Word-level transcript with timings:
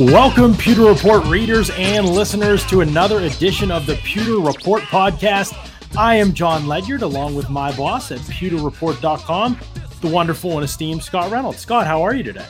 Welcome, 0.00 0.54
Pewter 0.54 0.84
Report 0.84 1.24
readers 1.24 1.70
and 1.70 2.08
listeners, 2.08 2.64
to 2.66 2.82
another 2.82 3.18
edition 3.18 3.72
of 3.72 3.84
the 3.84 3.96
Pewter 4.04 4.38
Report 4.38 4.82
podcast. 4.82 5.56
I 5.98 6.14
am 6.14 6.32
John 6.34 6.68
Ledyard, 6.68 7.02
along 7.02 7.34
with 7.34 7.50
my 7.50 7.76
boss 7.76 8.12
at 8.12 8.20
pewterreport.com, 8.20 9.58
the 10.00 10.06
wonderful 10.06 10.52
and 10.52 10.62
esteemed 10.62 11.02
Scott 11.02 11.32
Reynolds. 11.32 11.58
Scott, 11.58 11.84
how 11.84 12.00
are 12.00 12.14
you 12.14 12.22
today? 12.22 12.46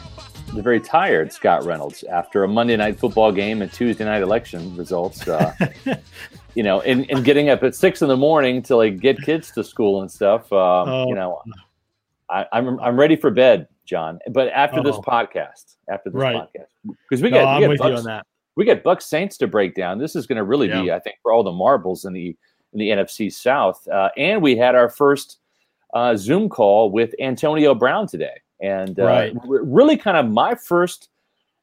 The 0.53 0.61
very 0.61 0.79
tired 0.79 1.33
Scott 1.33 1.65
Reynolds 1.65 2.05
after 2.05 2.45
a 2.45 2.49
Monday 2.49 2.77
night 2.77 2.99
football 2.99 3.33
game 3.33 3.63
and 3.63 3.73
Tuesday 3.73 4.05
night 4.05 4.21
election 4.21 4.77
results. 4.77 5.27
Uh, 5.27 5.55
you 6.55 6.63
know, 6.63 6.83
and, 6.83 7.11
and 7.11 7.25
getting 7.25 7.49
up 7.49 7.63
at 7.63 7.75
six 7.75 8.03
in 8.03 8.09
the 8.09 8.17
morning 8.17 8.61
to 8.65 8.77
like 8.77 9.01
get 9.01 9.23
kids 9.23 9.51
to 9.53 9.65
school 9.65 10.03
and 10.03 10.11
stuff. 10.11 10.53
Um, 10.53 10.89
oh. 10.91 11.07
You 11.09 11.15
know, 11.15 11.43
I, 12.29 12.45
I'm 12.53 12.79
I'm 12.79 13.01
ready 13.01 13.17
for 13.17 13.31
bed, 13.31 13.69
John. 13.87 14.19
But 14.31 14.49
after 14.49 14.81
oh. 14.81 14.83
this 14.83 14.97
podcast, 14.97 15.77
after 15.91 16.11
this 16.11 16.21
right. 16.21 16.37
podcast, 16.37 16.95
because 17.09 17.23
we 17.23 17.31
got 17.31 17.61
no, 17.61 17.69
we 17.69 17.77
got 17.77 18.05
Bucks, 18.05 18.27
we 18.57 18.65
got 18.65 18.83
Bucks 18.83 19.07
Saints 19.07 19.37
to 19.39 19.47
break 19.47 19.75
down. 19.75 19.99
This 19.99 20.17
is 20.17 20.27
going 20.27 20.37
to 20.37 20.45
really 20.45 20.69
yeah. 20.69 20.83
be, 20.83 20.93
I 20.93 20.99
think, 20.99 21.17
for 21.23 21.33
all 21.33 21.43
the 21.43 21.53
marbles 21.53 22.05
in 22.05 22.13
the 22.13 22.37
in 22.73 22.79
the 22.79 22.89
NFC 22.89 23.33
South. 23.33 23.87
Uh, 23.89 24.11
and 24.17 24.43
we 24.43 24.57
had 24.57 24.75
our 24.75 24.89
first 24.89 25.39
uh, 25.95 26.17
Zoom 26.17 26.49
call 26.49 26.91
with 26.91 27.15
Antonio 27.21 27.75
Brown 27.75 28.07
today, 28.07 28.41
and 28.61 28.99
uh, 28.99 29.05
right. 29.05 29.37
really 29.45 29.97
kind 29.97 30.17
of 30.17 30.29
my 30.29 30.55
first 30.55 31.09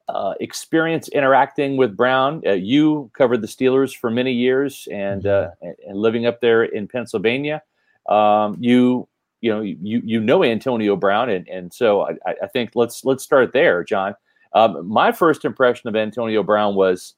uh, 0.07 0.33
experience 0.39 1.07
interacting 1.09 1.77
with 1.77 1.97
Brown. 1.97 2.41
Uh, 2.45 2.51
you 2.51 3.09
covered 3.13 3.41
the 3.41 3.47
Steelers 3.47 3.95
for 3.95 4.09
many 4.09 4.31
years, 4.31 4.87
and 4.91 5.23
mm-hmm. 5.23 5.67
and 5.87 5.97
living 5.97 6.25
up 6.25 6.41
there 6.41 6.63
in 6.63 6.87
Pennsylvania. 6.87 7.61
Um, 8.07 8.57
you 8.59 9.07
you 9.45 9.51
know 9.51 9.61
you 9.61 10.01
you 10.03 10.19
know 10.19 10.43
Antonio 10.43 10.95
Brown, 10.95 11.29
and 11.29 11.47
and 11.47 11.71
so 11.71 12.07
I, 12.25 12.33
I 12.41 12.47
think 12.47 12.71
let's 12.73 13.05
let's 13.05 13.23
start 13.23 13.53
there, 13.53 13.83
John. 13.83 14.15
Um, 14.53 14.87
my 14.87 15.11
first 15.11 15.45
impression 15.45 15.87
of 15.87 15.95
Antonio 15.95 16.41
Brown 16.41 16.73
was 16.73 17.13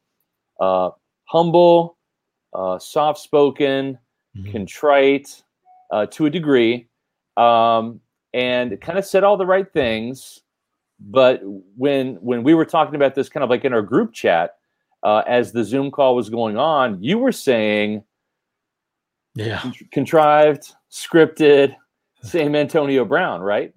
uh, 0.59 0.89
humble, 1.23 1.97
uh, 2.53 2.79
soft 2.79 3.19
spoken, 3.19 3.97
mm-hmm. 4.37 4.51
contrite 4.51 5.41
uh, 5.89 6.07
to 6.07 6.25
a 6.25 6.29
degree, 6.29 6.89
um, 7.37 8.01
and 8.33 8.79
kind 8.81 8.99
of 8.99 9.05
said 9.05 9.23
all 9.23 9.37
the 9.37 9.45
right 9.45 9.71
things. 9.71 10.41
But 10.99 11.39
when 11.77 12.15
when 12.15 12.43
we 12.43 12.53
were 12.55 12.65
talking 12.65 12.95
about 12.95 13.15
this, 13.15 13.29
kind 13.29 13.45
of 13.45 13.49
like 13.49 13.63
in 13.63 13.71
our 13.71 13.81
group 13.81 14.11
chat, 14.11 14.55
uh, 15.03 15.23
as 15.27 15.53
the 15.53 15.63
Zoom 15.63 15.91
call 15.91 16.13
was 16.13 16.29
going 16.29 16.57
on, 16.57 17.01
you 17.01 17.19
were 17.19 17.31
saying, 17.31 18.03
"Yeah, 19.33 19.71
contrived, 19.93 20.73
scripted." 20.91 21.77
Same 22.27 22.55
Antonio 22.55 23.05
Brown, 23.05 23.41
right? 23.41 23.73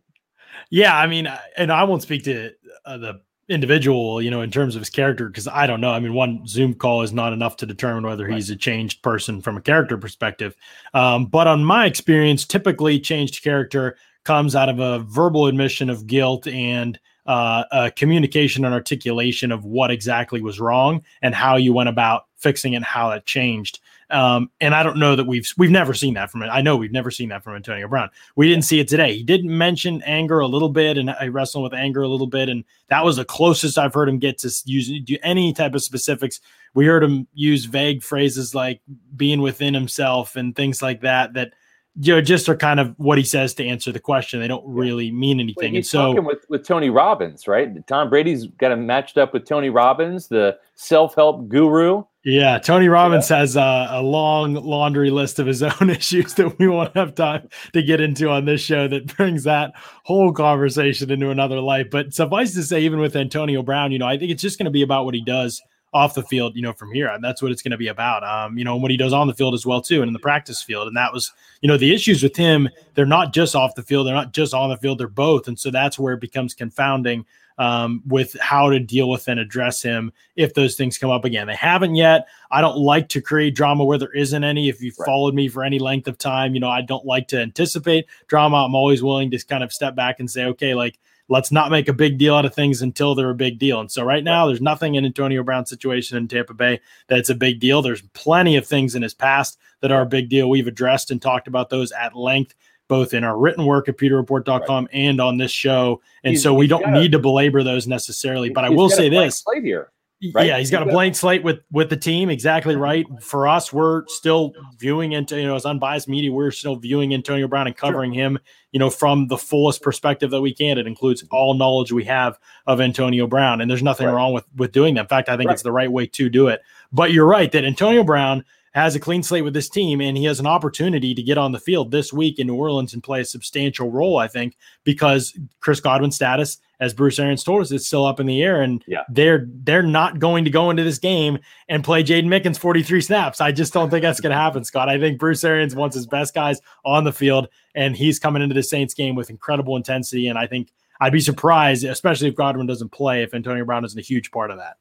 Yeah, 0.70 0.96
I 0.96 1.06
mean, 1.06 1.28
and 1.56 1.72
I 1.72 1.84
won't 1.84 2.02
speak 2.02 2.24
to 2.24 2.52
uh, 2.84 2.98
the 2.98 3.20
individual, 3.48 4.22
you 4.22 4.30
know, 4.30 4.42
in 4.42 4.50
terms 4.50 4.76
of 4.76 4.80
his 4.80 4.90
character, 4.90 5.28
because 5.28 5.48
I 5.48 5.66
don't 5.66 5.80
know. 5.80 5.90
I 5.90 5.98
mean, 5.98 6.14
one 6.14 6.46
Zoom 6.46 6.74
call 6.74 7.02
is 7.02 7.12
not 7.12 7.32
enough 7.32 7.56
to 7.58 7.66
determine 7.66 8.04
whether 8.04 8.26
right. 8.26 8.34
he's 8.34 8.50
a 8.50 8.56
changed 8.56 9.02
person 9.02 9.42
from 9.42 9.56
a 9.56 9.60
character 9.60 9.98
perspective. 9.98 10.54
Um, 10.94 11.26
but 11.26 11.48
on 11.48 11.64
my 11.64 11.86
experience, 11.86 12.44
typically 12.44 13.00
changed 13.00 13.42
character 13.42 13.96
comes 14.24 14.54
out 14.54 14.68
of 14.68 14.78
a 14.78 15.00
verbal 15.00 15.46
admission 15.46 15.90
of 15.90 16.06
guilt 16.06 16.46
and 16.46 16.98
uh, 17.26 17.64
a 17.72 17.90
communication 17.90 18.64
and 18.64 18.74
articulation 18.74 19.50
of 19.50 19.64
what 19.64 19.90
exactly 19.90 20.40
was 20.40 20.60
wrong 20.60 21.02
and 21.22 21.34
how 21.34 21.56
you 21.56 21.72
went 21.72 21.88
about 21.88 22.26
fixing 22.36 22.74
it 22.74 22.76
and 22.76 22.84
how 22.84 23.10
it 23.10 23.26
changed. 23.26 23.80
Um, 24.10 24.50
and 24.60 24.74
I 24.74 24.82
don't 24.82 24.98
know 24.98 25.14
that 25.16 25.26
we've 25.26 25.48
we've 25.56 25.70
never 25.70 25.94
seen 25.94 26.14
that 26.14 26.30
from 26.30 26.42
it. 26.42 26.48
I 26.48 26.60
know 26.60 26.76
we've 26.76 26.92
never 26.92 27.10
seen 27.10 27.28
that 27.28 27.44
from 27.44 27.54
Antonio 27.54 27.86
Brown. 27.88 28.10
We 28.36 28.48
didn't 28.48 28.64
see 28.64 28.80
it 28.80 28.88
today. 28.88 29.16
He 29.16 29.22
didn't 29.22 29.56
mention 29.56 30.02
anger 30.02 30.40
a 30.40 30.46
little 30.46 30.68
bit, 30.68 30.98
and 30.98 31.10
I 31.10 31.28
wrestled 31.28 31.64
with 31.64 31.74
anger 31.74 32.02
a 32.02 32.08
little 32.08 32.26
bit, 32.26 32.48
and 32.48 32.64
that 32.88 33.04
was 33.04 33.16
the 33.16 33.24
closest 33.24 33.78
I've 33.78 33.94
heard 33.94 34.08
him 34.08 34.18
get 34.18 34.38
to 34.38 34.50
use 34.64 34.90
do 35.04 35.16
any 35.22 35.52
type 35.52 35.74
of 35.74 35.82
specifics. 35.82 36.40
We 36.74 36.86
heard 36.86 37.02
him 37.02 37.26
use 37.34 37.64
vague 37.64 38.02
phrases 38.02 38.54
like 38.54 38.80
being 39.16 39.40
within 39.40 39.74
himself 39.74 40.36
and 40.36 40.54
things 40.54 40.82
like 40.82 41.00
that. 41.02 41.34
That 41.34 41.52
you 41.96 42.14
know, 42.14 42.20
just 42.20 42.48
are 42.48 42.56
kind 42.56 42.78
of 42.78 42.94
what 42.98 43.18
he 43.18 43.24
says 43.24 43.54
to 43.54 43.66
answer 43.66 43.90
the 43.90 44.00
question. 44.00 44.40
They 44.40 44.48
don't 44.48 44.66
really 44.66 45.10
mean 45.10 45.40
anything. 45.40 45.76
and 45.76 45.84
so, 45.84 46.08
talking 46.08 46.24
with, 46.24 46.44
with 46.48 46.66
Tony 46.66 46.90
Robbins, 46.90 47.48
right? 47.48 47.68
Tom 47.86 48.08
Brady's 48.08 48.46
got 48.46 48.72
him 48.72 48.86
matched 48.86 49.18
up 49.18 49.32
with 49.32 49.44
Tony 49.44 49.70
Robbins, 49.70 50.28
the 50.28 50.56
self 50.74 51.14
help 51.14 51.48
guru. 51.48 52.04
Yeah, 52.22 52.58
Tony 52.58 52.88
Robbins 52.88 53.30
yeah. 53.30 53.38
has 53.38 53.56
a, 53.56 53.88
a, 53.90 54.02
long 54.02 54.52
laundry 54.52 55.10
list 55.10 55.38
of 55.38 55.46
his 55.46 55.62
own 55.80 55.88
issues 55.88 56.34
that 56.34 56.58
we 56.58 56.68
won't 56.68 56.94
have 56.94 57.14
time 57.14 57.48
to 57.72 57.82
get 57.82 58.00
into 58.00 58.28
on 58.28 58.44
this 58.44 58.60
show 58.60 58.86
that 58.88 59.16
brings 59.16 59.44
that 59.44 59.72
whole 60.04 60.32
conversation 60.32 61.10
into 61.10 61.30
another 61.30 61.60
life. 61.60 61.86
But 61.90 62.12
suffice 62.12 62.52
to 62.54 62.62
say, 62.62 62.82
even 62.82 63.00
with 63.00 63.16
Antonio 63.16 63.62
Brown, 63.62 63.90
you 63.90 63.98
know, 63.98 64.06
I 64.06 64.18
think 64.18 64.30
it's 64.30 64.42
just 64.42 64.58
going 64.58 64.66
to 64.66 64.70
be 64.70 64.82
about 64.82 65.06
what 65.06 65.14
he 65.14 65.24
does 65.24 65.62
off 65.92 66.14
the 66.14 66.22
field, 66.22 66.54
you 66.54 66.62
know, 66.62 66.72
from 66.72 66.92
here. 66.92 67.08
And 67.08 67.22
that's 67.22 67.42
what 67.42 67.50
it's 67.50 67.62
going 67.62 67.72
to 67.72 67.76
be 67.76 67.88
about. 67.88 68.22
Um, 68.22 68.56
you 68.56 68.64
know, 68.64 68.76
what 68.76 68.90
he 68.90 68.96
does 68.96 69.12
on 69.12 69.26
the 69.26 69.34
field 69.34 69.54
as 69.54 69.66
well, 69.66 69.80
too, 69.80 70.02
and 70.02 70.08
in 70.08 70.12
the 70.12 70.20
practice 70.20 70.62
field. 70.62 70.86
And 70.86 70.96
that 70.96 71.12
was, 71.12 71.32
you 71.62 71.68
know, 71.68 71.76
the 71.76 71.92
issues 71.92 72.22
with 72.22 72.36
him, 72.36 72.68
they're 72.94 73.06
not 73.06 73.32
just 73.32 73.56
off 73.56 73.74
the 73.74 73.82
field, 73.82 74.06
they're 74.06 74.14
not 74.14 74.32
just 74.32 74.54
on 74.54 74.70
the 74.70 74.76
field, 74.76 74.98
they're 74.98 75.08
both. 75.08 75.48
And 75.48 75.58
so 75.58 75.70
that's 75.70 75.98
where 75.98 76.14
it 76.14 76.20
becomes 76.20 76.54
confounding 76.54 77.26
um, 77.60 78.02
with 78.06 78.34
how 78.40 78.70
to 78.70 78.80
deal 78.80 79.10
with 79.10 79.28
and 79.28 79.38
address 79.38 79.82
him 79.82 80.14
if 80.34 80.54
those 80.54 80.76
things 80.76 80.96
come 80.96 81.10
up 81.10 81.26
again. 81.26 81.46
They 81.46 81.54
haven't 81.54 81.94
yet. 81.94 82.26
I 82.50 82.62
don't 82.62 82.78
like 82.78 83.10
to 83.10 83.20
create 83.20 83.54
drama 83.54 83.84
where 83.84 83.98
there 83.98 84.12
isn't 84.12 84.42
any. 84.42 84.70
If 84.70 84.80
you've 84.80 84.98
right. 84.98 85.04
followed 85.04 85.34
me 85.34 85.46
for 85.46 85.62
any 85.62 85.78
length 85.78 86.08
of 86.08 86.16
time, 86.16 86.54
you 86.54 86.60
know, 86.60 86.70
I 86.70 86.80
don't 86.80 87.04
like 87.04 87.28
to 87.28 87.38
anticipate 87.38 88.06
drama. 88.28 88.64
I'm 88.64 88.74
always 88.74 89.02
willing 89.02 89.30
to 89.32 89.46
kind 89.46 89.62
of 89.62 89.74
step 89.74 89.94
back 89.94 90.20
and 90.20 90.30
say, 90.30 90.46
okay, 90.46 90.74
like, 90.74 90.98
let's 91.28 91.52
not 91.52 91.70
make 91.70 91.86
a 91.86 91.92
big 91.92 92.16
deal 92.16 92.34
out 92.34 92.46
of 92.46 92.54
things 92.54 92.80
until 92.80 93.14
they're 93.14 93.28
a 93.28 93.34
big 93.34 93.58
deal. 93.58 93.78
And 93.78 93.90
so 93.90 94.04
right 94.04 94.24
now, 94.24 94.46
there's 94.46 94.62
nothing 94.62 94.94
in 94.94 95.04
Antonio 95.04 95.42
Brown's 95.42 95.68
situation 95.68 96.16
in 96.16 96.28
Tampa 96.28 96.54
Bay 96.54 96.80
that's 97.08 97.28
a 97.28 97.34
big 97.34 97.60
deal. 97.60 97.82
There's 97.82 98.02
plenty 98.14 98.56
of 98.56 98.66
things 98.66 98.94
in 98.94 99.02
his 99.02 99.14
past 99.14 99.58
that 99.80 99.92
are 99.92 100.00
a 100.00 100.06
big 100.06 100.30
deal. 100.30 100.48
We've 100.48 100.66
addressed 100.66 101.10
and 101.10 101.20
talked 101.20 101.46
about 101.46 101.68
those 101.68 101.92
at 101.92 102.16
length, 102.16 102.54
both 102.90 103.14
in 103.14 103.24
our 103.24 103.38
written 103.38 103.64
work 103.64 103.88
at 103.88 103.96
pewterreport.com 103.96 104.84
right. 104.84 104.90
and 104.92 105.20
on 105.20 105.38
this 105.38 105.52
show. 105.52 106.02
And 106.24 106.32
he's, 106.32 106.42
so 106.42 106.52
we 106.52 106.66
don't 106.66 106.92
need 106.92 107.12
to 107.12 107.18
belabor 107.18 107.62
those 107.62 107.86
necessarily. 107.86 108.50
But 108.50 108.64
I 108.64 108.68
will 108.68 108.90
say 108.90 109.08
this. 109.08 109.42
Here. 109.62 109.90
Right? 110.34 110.48
Yeah, 110.48 110.58
he's 110.58 110.70
got 110.70 110.82
a 110.82 110.90
blank 110.90 111.14
slate 111.14 111.42
with 111.42 111.60
with 111.72 111.88
the 111.88 111.96
team. 111.96 112.28
Exactly 112.28 112.76
right. 112.76 113.06
For 113.22 113.48
us, 113.48 113.72
we're 113.72 114.06
still 114.08 114.52
viewing 114.76 115.12
into 115.12 115.40
you 115.40 115.46
know 115.46 115.54
as 115.54 115.64
unbiased 115.64 116.08
media, 116.08 116.30
we're 116.30 116.50
still 116.50 116.76
viewing 116.76 117.14
Antonio 117.14 117.48
Brown 117.48 117.66
and 117.66 117.74
covering 117.74 118.12
sure. 118.12 118.24
him, 118.24 118.38
you 118.72 118.78
know, 118.78 118.90
from 118.90 119.28
the 119.28 119.38
fullest 119.38 119.80
perspective 119.80 120.30
that 120.32 120.42
we 120.42 120.52
can. 120.52 120.76
It 120.76 120.86
includes 120.86 121.24
all 121.30 121.54
knowledge 121.54 121.90
we 121.90 122.04
have 122.04 122.38
of 122.66 122.82
Antonio 122.82 123.26
Brown, 123.26 123.62
and 123.62 123.70
there's 123.70 123.82
nothing 123.82 124.08
right. 124.08 124.12
wrong 124.12 124.34
with 124.34 124.44
with 124.56 124.72
doing 124.72 124.94
that. 124.96 125.02
In 125.02 125.06
fact, 125.06 125.30
I 125.30 125.38
think 125.38 125.48
right. 125.48 125.54
it's 125.54 125.62
the 125.62 125.72
right 125.72 125.90
way 125.90 126.06
to 126.08 126.28
do 126.28 126.48
it. 126.48 126.60
But 126.92 127.12
you're 127.12 127.26
right 127.26 127.50
that 127.52 127.64
Antonio 127.64 128.04
Brown 128.04 128.44
has 128.72 128.94
a 128.94 129.00
clean 129.00 129.22
slate 129.22 129.44
with 129.44 129.54
this 129.54 129.68
team, 129.68 130.00
and 130.00 130.16
he 130.16 130.24
has 130.24 130.40
an 130.40 130.46
opportunity 130.46 131.14
to 131.14 131.22
get 131.22 131.38
on 131.38 131.52
the 131.52 131.58
field 131.58 131.90
this 131.90 132.12
week 132.12 132.38
in 132.38 132.46
New 132.46 132.54
Orleans 132.54 132.94
and 132.94 133.02
play 133.02 133.20
a 133.20 133.24
substantial 133.24 133.90
role. 133.90 134.18
I 134.18 134.28
think 134.28 134.56
because 134.84 135.36
Chris 135.60 135.80
Godwin's 135.80 136.16
status 136.16 136.58
as 136.80 136.94
Bruce 136.94 137.18
Arians 137.18 137.44
told 137.44 137.60
us, 137.60 137.70
is 137.70 137.86
still 137.86 138.06
up 138.06 138.20
in 138.20 138.26
the 138.26 138.42
air, 138.42 138.62
and 138.62 138.82
yeah. 138.88 139.02
they're 139.10 139.46
they're 139.64 139.82
not 139.82 140.18
going 140.18 140.44
to 140.44 140.50
go 140.50 140.70
into 140.70 140.82
this 140.82 140.98
game 140.98 141.38
and 141.68 141.84
play 141.84 142.02
Jaydon 142.02 142.26
Mickens 142.26 142.58
43 142.58 143.02
snaps. 143.02 143.40
I 143.40 143.52
just 143.52 143.72
don't 143.72 143.90
think 143.90 144.02
that's 144.02 144.20
going 144.20 144.30
to 144.30 144.36
happen, 144.36 144.64
Scott. 144.64 144.88
I 144.88 144.98
think 144.98 145.18
Bruce 145.18 145.44
Arians 145.44 145.76
wants 145.76 145.94
his 145.94 146.06
best 146.06 146.34
guys 146.34 146.60
on 146.84 147.04
the 147.04 147.12
field, 147.12 147.48
and 147.74 147.94
he's 147.94 148.18
coming 148.18 148.42
into 148.42 148.54
the 148.54 148.62
Saints 148.62 148.94
game 148.94 149.14
with 149.14 149.28
incredible 149.28 149.76
intensity. 149.76 150.28
And 150.28 150.38
I 150.38 150.46
think 150.46 150.72
I'd 151.00 151.12
be 151.12 151.20
surprised, 151.20 151.84
especially 151.84 152.28
if 152.28 152.34
Godwin 152.34 152.66
doesn't 152.66 152.92
play, 152.92 153.22
if 153.22 153.34
Antonio 153.34 153.64
Brown 153.64 153.84
isn't 153.84 153.98
a 153.98 154.02
huge 154.02 154.30
part 154.30 154.50
of 154.50 154.56
that. 154.56 154.78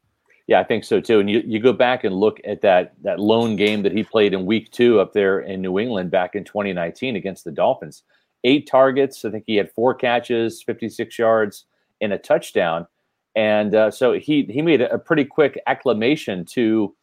Yeah, 0.49 0.59
I 0.59 0.63
think 0.63 0.83
so 0.83 0.99
too. 0.99 1.19
And 1.19 1.29
you, 1.29 1.43
you 1.45 1.59
go 1.59 1.73
back 1.73 2.03
and 2.03 2.15
look 2.15 2.41
at 2.43 2.61
that 2.61 2.93
that 3.03 3.19
lone 3.19 3.55
game 3.55 3.83
that 3.83 3.91
he 3.91 4.03
played 4.03 4.33
in 4.33 4.47
week 4.47 4.71
two 4.71 4.99
up 4.99 5.13
there 5.13 5.41
in 5.41 5.61
New 5.61 5.77
England 5.77 6.09
back 6.09 6.33
in 6.33 6.43
2019 6.43 7.15
against 7.15 7.43
the 7.43 7.51
Dolphins. 7.51 8.01
Eight 8.43 8.67
targets. 8.67 9.23
I 9.23 9.29
think 9.29 9.43
he 9.45 9.57
had 9.57 9.71
four 9.71 9.93
catches, 9.93 10.63
56 10.63 11.19
yards 11.19 11.65
and 12.01 12.13
a 12.13 12.17
touchdown. 12.17 12.87
And 13.35 13.75
uh, 13.75 13.91
so 13.91 14.13
he 14.13 14.41
he 14.49 14.63
made 14.63 14.81
a, 14.81 14.97
pretty 14.97 15.23
quick 15.23 15.61
acclamation 15.67 16.45
to 16.45 16.95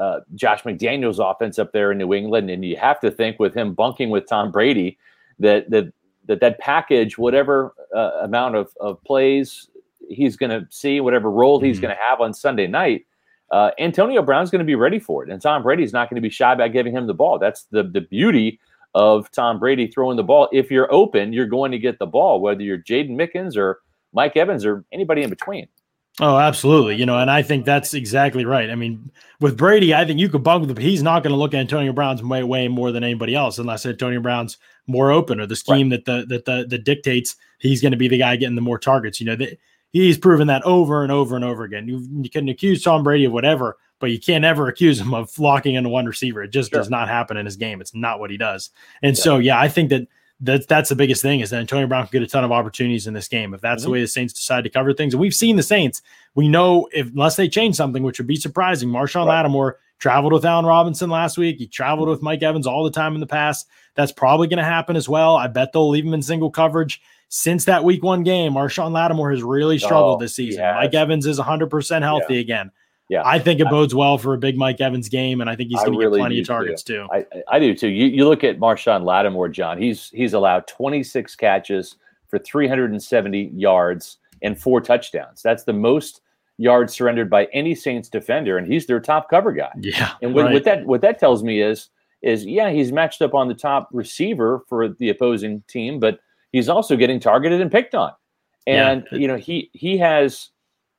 uh, 0.00 0.20
Josh 0.36 0.62
McDaniels' 0.62 1.18
offense 1.18 1.58
up 1.58 1.72
there 1.72 1.90
in 1.90 1.98
New 1.98 2.14
England. 2.14 2.48
And 2.48 2.64
you 2.64 2.76
have 2.76 3.00
to 3.00 3.10
think 3.10 3.40
with 3.40 3.54
him 3.54 3.74
bunking 3.74 4.10
with 4.10 4.28
Tom 4.28 4.52
Brady 4.52 4.98
that 5.40 5.68
that 5.70 5.92
that, 6.26 6.38
that 6.38 6.60
package, 6.60 7.18
whatever 7.18 7.74
uh, 7.92 8.20
amount 8.22 8.54
of, 8.54 8.70
of 8.80 9.02
plays 9.02 9.68
he's 10.08 10.36
going 10.36 10.50
to 10.50 10.66
see, 10.70 11.00
whatever 11.00 11.30
role 11.30 11.58
mm-hmm. 11.58 11.66
he's 11.66 11.80
going 11.80 11.94
to 11.94 12.00
have 12.02 12.20
on 12.20 12.34
Sunday 12.34 12.66
night, 12.66 13.06
uh, 13.50 13.70
Antonio 13.78 14.22
Brown's 14.22 14.50
going 14.50 14.60
to 14.60 14.64
be 14.64 14.74
ready 14.74 14.98
for 14.98 15.22
it. 15.24 15.30
And 15.30 15.40
Tom 15.40 15.62
Brady's 15.62 15.92
not 15.92 16.10
going 16.10 16.16
to 16.16 16.26
be 16.26 16.30
shy 16.30 16.52
about 16.52 16.72
giving 16.72 16.94
him 16.94 17.06
the 17.06 17.14
ball. 17.14 17.38
That's 17.38 17.64
the 17.64 17.82
the 17.82 18.00
beauty 18.00 18.60
of 18.94 19.30
Tom 19.30 19.58
Brady 19.58 19.86
throwing 19.86 20.16
the 20.16 20.22
ball. 20.22 20.48
If 20.52 20.70
you're 20.70 20.92
open, 20.92 21.32
you're 21.32 21.46
going 21.46 21.72
to 21.72 21.78
get 21.78 21.98
the 21.98 22.06
ball, 22.06 22.40
whether 22.40 22.62
you're 22.62 22.78
Jaydon 22.78 23.16
Mickens 23.16 23.56
or– 23.56 23.80
Mike 24.12 24.36
Evans 24.36 24.64
or 24.64 24.84
anybody 24.92 25.22
in 25.22 25.30
between. 25.30 25.68
Oh, 26.20 26.36
absolutely. 26.36 26.96
You 26.96 27.06
know, 27.06 27.18
and 27.18 27.30
I 27.30 27.40
think 27.40 27.64
that's 27.64 27.94
exactly 27.94 28.44
right. 28.44 28.68
I 28.68 28.74
mean, 28.74 29.10
with 29.40 29.56
Brady, 29.56 29.94
I 29.94 30.04
think 30.04 30.20
you 30.20 30.28
could 30.28 30.42
bunk 30.42 30.60
with 30.60 30.76
him. 30.76 30.76
He's 30.76 31.02
not 31.02 31.22
going 31.22 31.32
to 31.32 31.38
look 31.38 31.54
at 31.54 31.60
Antonio 31.60 31.94
Brown's 31.94 32.22
way, 32.22 32.42
way 32.42 32.68
more 32.68 32.92
than 32.92 33.02
anybody 33.02 33.34
else, 33.34 33.58
unless 33.58 33.86
Antonio 33.86 34.20
Brown's 34.20 34.58
more 34.86 35.10
open 35.10 35.40
or 35.40 35.46
the 35.46 35.56
scheme 35.56 35.90
right. 35.90 36.04
that 36.04 36.28
the 36.28 36.34
that 36.34 36.44
the 36.44 36.66
that 36.68 36.84
dictates 36.84 37.36
he's 37.58 37.80
going 37.80 37.92
to 37.92 37.96
be 37.96 38.08
the 38.08 38.18
guy 38.18 38.36
getting 38.36 38.56
the 38.56 38.60
more 38.60 38.78
targets. 38.78 39.20
You 39.20 39.26
know, 39.26 39.36
that 39.36 39.58
He's 39.92 40.18
proven 40.18 40.46
that 40.48 40.62
over 40.62 41.02
and 41.02 41.12
over 41.12 41.36
and 41.36 41.44
over 41.44 41.64
again. 41.64 41.86
You, 41.86 42.06
you 42.22 42.30
can 42.30 42.48
accuse 42.48 42.82
Tom 42.82 43.02
Brady 43.02 43.26
of 43.26 43.32
whatever, 43.32 43.76
but 43.98 44.10
you 44.10 44.18
can't 44.18 44.44
ever 44.44 44.68
accuse 44.68 44.98
him 44.98 45.12
of 45.12 45.38
locking 45.38 45.74
into 45.74 45.90
one 45.90 46.06
receiver. 46.06 46.42
It 46.42 46.48
just 46.48 46.70
sure. 46.70 46.80
does 46.80 46.90
not 46.90 47.08
happen 47.08 47.36
in 47.36 47.44
his 47.44 47.56
game. 47.56 47.80
It's 47.80 47.94
not 47.94 48.18
what 48.18 48.30
he 48.30 48.38
does. 48.38 48.70
And 49.02 49.16
yeah. 49.16 49.22
so, 49.22 49.38
yeah, 49.38 49.60
I 49.60 49.68
think 49.68 49.90
that 49.90 50.08
that's 50.40 50.66
that's 50.66 50.88
the 50.88 50.96
biggest 50.96 51.22
thing 51.22 51.40
is 51.40 51.50
that 51.50 51.60
Antonio 51.60 51.86
Brown 51.86 52.06
can 52.06 52.20
get 52.20 52.26
a 52.26 52.30
ton 52.30 52.42
of 52.42 52.50
opportunities 52.50 53.06
in 53.06 53.14
this 53.14 53.28
game 53.28 53.54
if 53.54 53.60
that's 53.60 53.82
mm-hmm. 53.82 53.90
the 53.90 53.92
way 53.92 54.00
the 54.00 54.08
Saints 54.08 54.32
decide 54.32 54.64
to 54.64 54.70
cover 54.70 54.92
things. 54.92 55.14
And 55.14 55.20
we've 55.20 55.34
seen 55.34 55.56
the 55.56 55.62
Saints. 55.62 56.02
We 56.34 56.48
know 56.48 56.88
if 56.92 57.06
unless 57.08 57.36
they 57.36 57.48
change 57.48 57.76
something, 57.76 58.02
which 58.02 58.18
would 58.18 58.26
be 58.26 58.36
surprising. 58.36 58.88
Marshon 58.88 59.26
right. 59.26 59.36
Lattimore 59.36 59.78
traveled 59.98 60.32
with 60.32 60.44
Allen 60.44 60.66
Robinson 60.66 61.10
last 61.10 61.38
week. 61.38 61.58
He 61.58 61.68
traveled 61.68 62.08
with 62.08 62.22
Mike 62.22 62.42
Evans 62.42 62.66
all 62.66 62.82
the 62.82 62.90
time 62.90 63.14
in 63.14 63.20
the 63.20 63.26
past. 63.26 63.68
That's 63.94 64.10
probably 64.10 64.48
going 64.48 64.58
to 64.58 64.64
happen 64.64 64.96
as 64.96 65.08
well. 65.08 65.36
I 65.36 65.46
bet 65.46 65.72
they'll 65.72 65.88
leave 65.88 66.04
him 66.04 66.14
in 66.14 66.22
single 66.22 66.50
coverage. 66.50 67.00
Since 67.34 67.64
that 67.64 67.82
week 67.82 68.02
one 68.02 68.24
game, 68.24 68.52
Marshon 68.52 68.92
Lattimore 68.92 69.30
has 69.30 69.42
really 69.42 69.78
struggled 69.78 70.16
oh, 70.16 70.18
this 70.22 70.36
season. 70.36 70.62
Mike 70.74 70.92
Evans 70.92 71.24
is 71.24 71.40
100% 71.40 72.02
healthy 72.02 72.34
yeah. 72.34 72.40
again. 72.40 72.70
Yeah, 73.08 73.22
I 73.24 73.38
think 73.38 73.58
it 73.58 73.70
bodes 73.70 73.94
well 73.94 74.18
for 74.18 74.34
a 74.34 74.38
big 74.38 74.58
Mike 74.58 74.82
Evans 74.82 75.08
game, 75.08 75.40
and 75.40 75.48
I 75.48 75.56
think 75.56 75.70
he's 75.70 75.78
going 75.78 75.94
to 75.94 75.98
really 75.98 76.18
get 76.18 76.24
plenty 76.24 76.40
of 76.40 76.46
targets 76.46 76.82
too. 76.82 77.06
too. 77.06 77.08
I, 77.10 77.24
I, 77.48 77.58
do 77.58 77.74
too. 77.74 77.88
You, 77.88 78.04
you 78.04 78.28
look 78.28 78.44
at 78.44 78.58
Marshon 78.58 79.04
Lattimore, 79.04 79.48
John. 79.48 79.80
He's 79.80 80.10
he's 80.10 80.34
allowed 80.34 80.66
26 80.66 81.34
catches 81.36 81.96
for 82.28 82.38
370 82.38 83.50
yards 83.54 84.18
and 84.42 84.60
four 84.60 84.82
touchdowns. 84.82 85.40
That's 85.40 85.64
the 85.64 85.72
most 85.72 86.20
yards 86.58 86.92
surrendered 86.92 87.30
by 87.30 87.46
any 87.54 87.74
Saints 87.74 88.10
defender, 88.10 88.58
and 88.58 88.70
he's 88.70 88.86
their 88.86 89.00
top 89.00 89.30
cover 89.30 89.52
guy. 89.52 89.72
Yeah, 89.80 90.12
and 90.20 90.34
what, 90.34 90.44
right. 90.44 90.52
what 90.52 90.64
that 90.64 90.84
what 90.84 91.00
that 91.00 91.18
tells 91.18 91.42
me 91.42 91.62
is 91.62 91.88
is 92.20 92.44
yeah, 92.44 92.68
he's 92.68 92.92
matched 92.92 93.22
up 93.22 93.32
on 93.32 93.48
the 93.48 93.54
top 93.54 93.88
receiver 93.90 94.64
for 94.68 94.88
the 94.88 95.08
opposing 95.08 95.62
team, 95.66 95.98
but 95.98 96.20
he's 96.52 96.68
also 96.68 96.96
getting 96.96 97.18
targeted 97.18 97.60
and 97.60 97.70
picked 97.70 97.94
on. 97.94 98.12
And 98.66 99.06
yeah. 99.10 99.18
you 99.18 99.28
know 99.28 99.36
he 99.36 99.70
he 99.72 99.98
has 99.98 100.50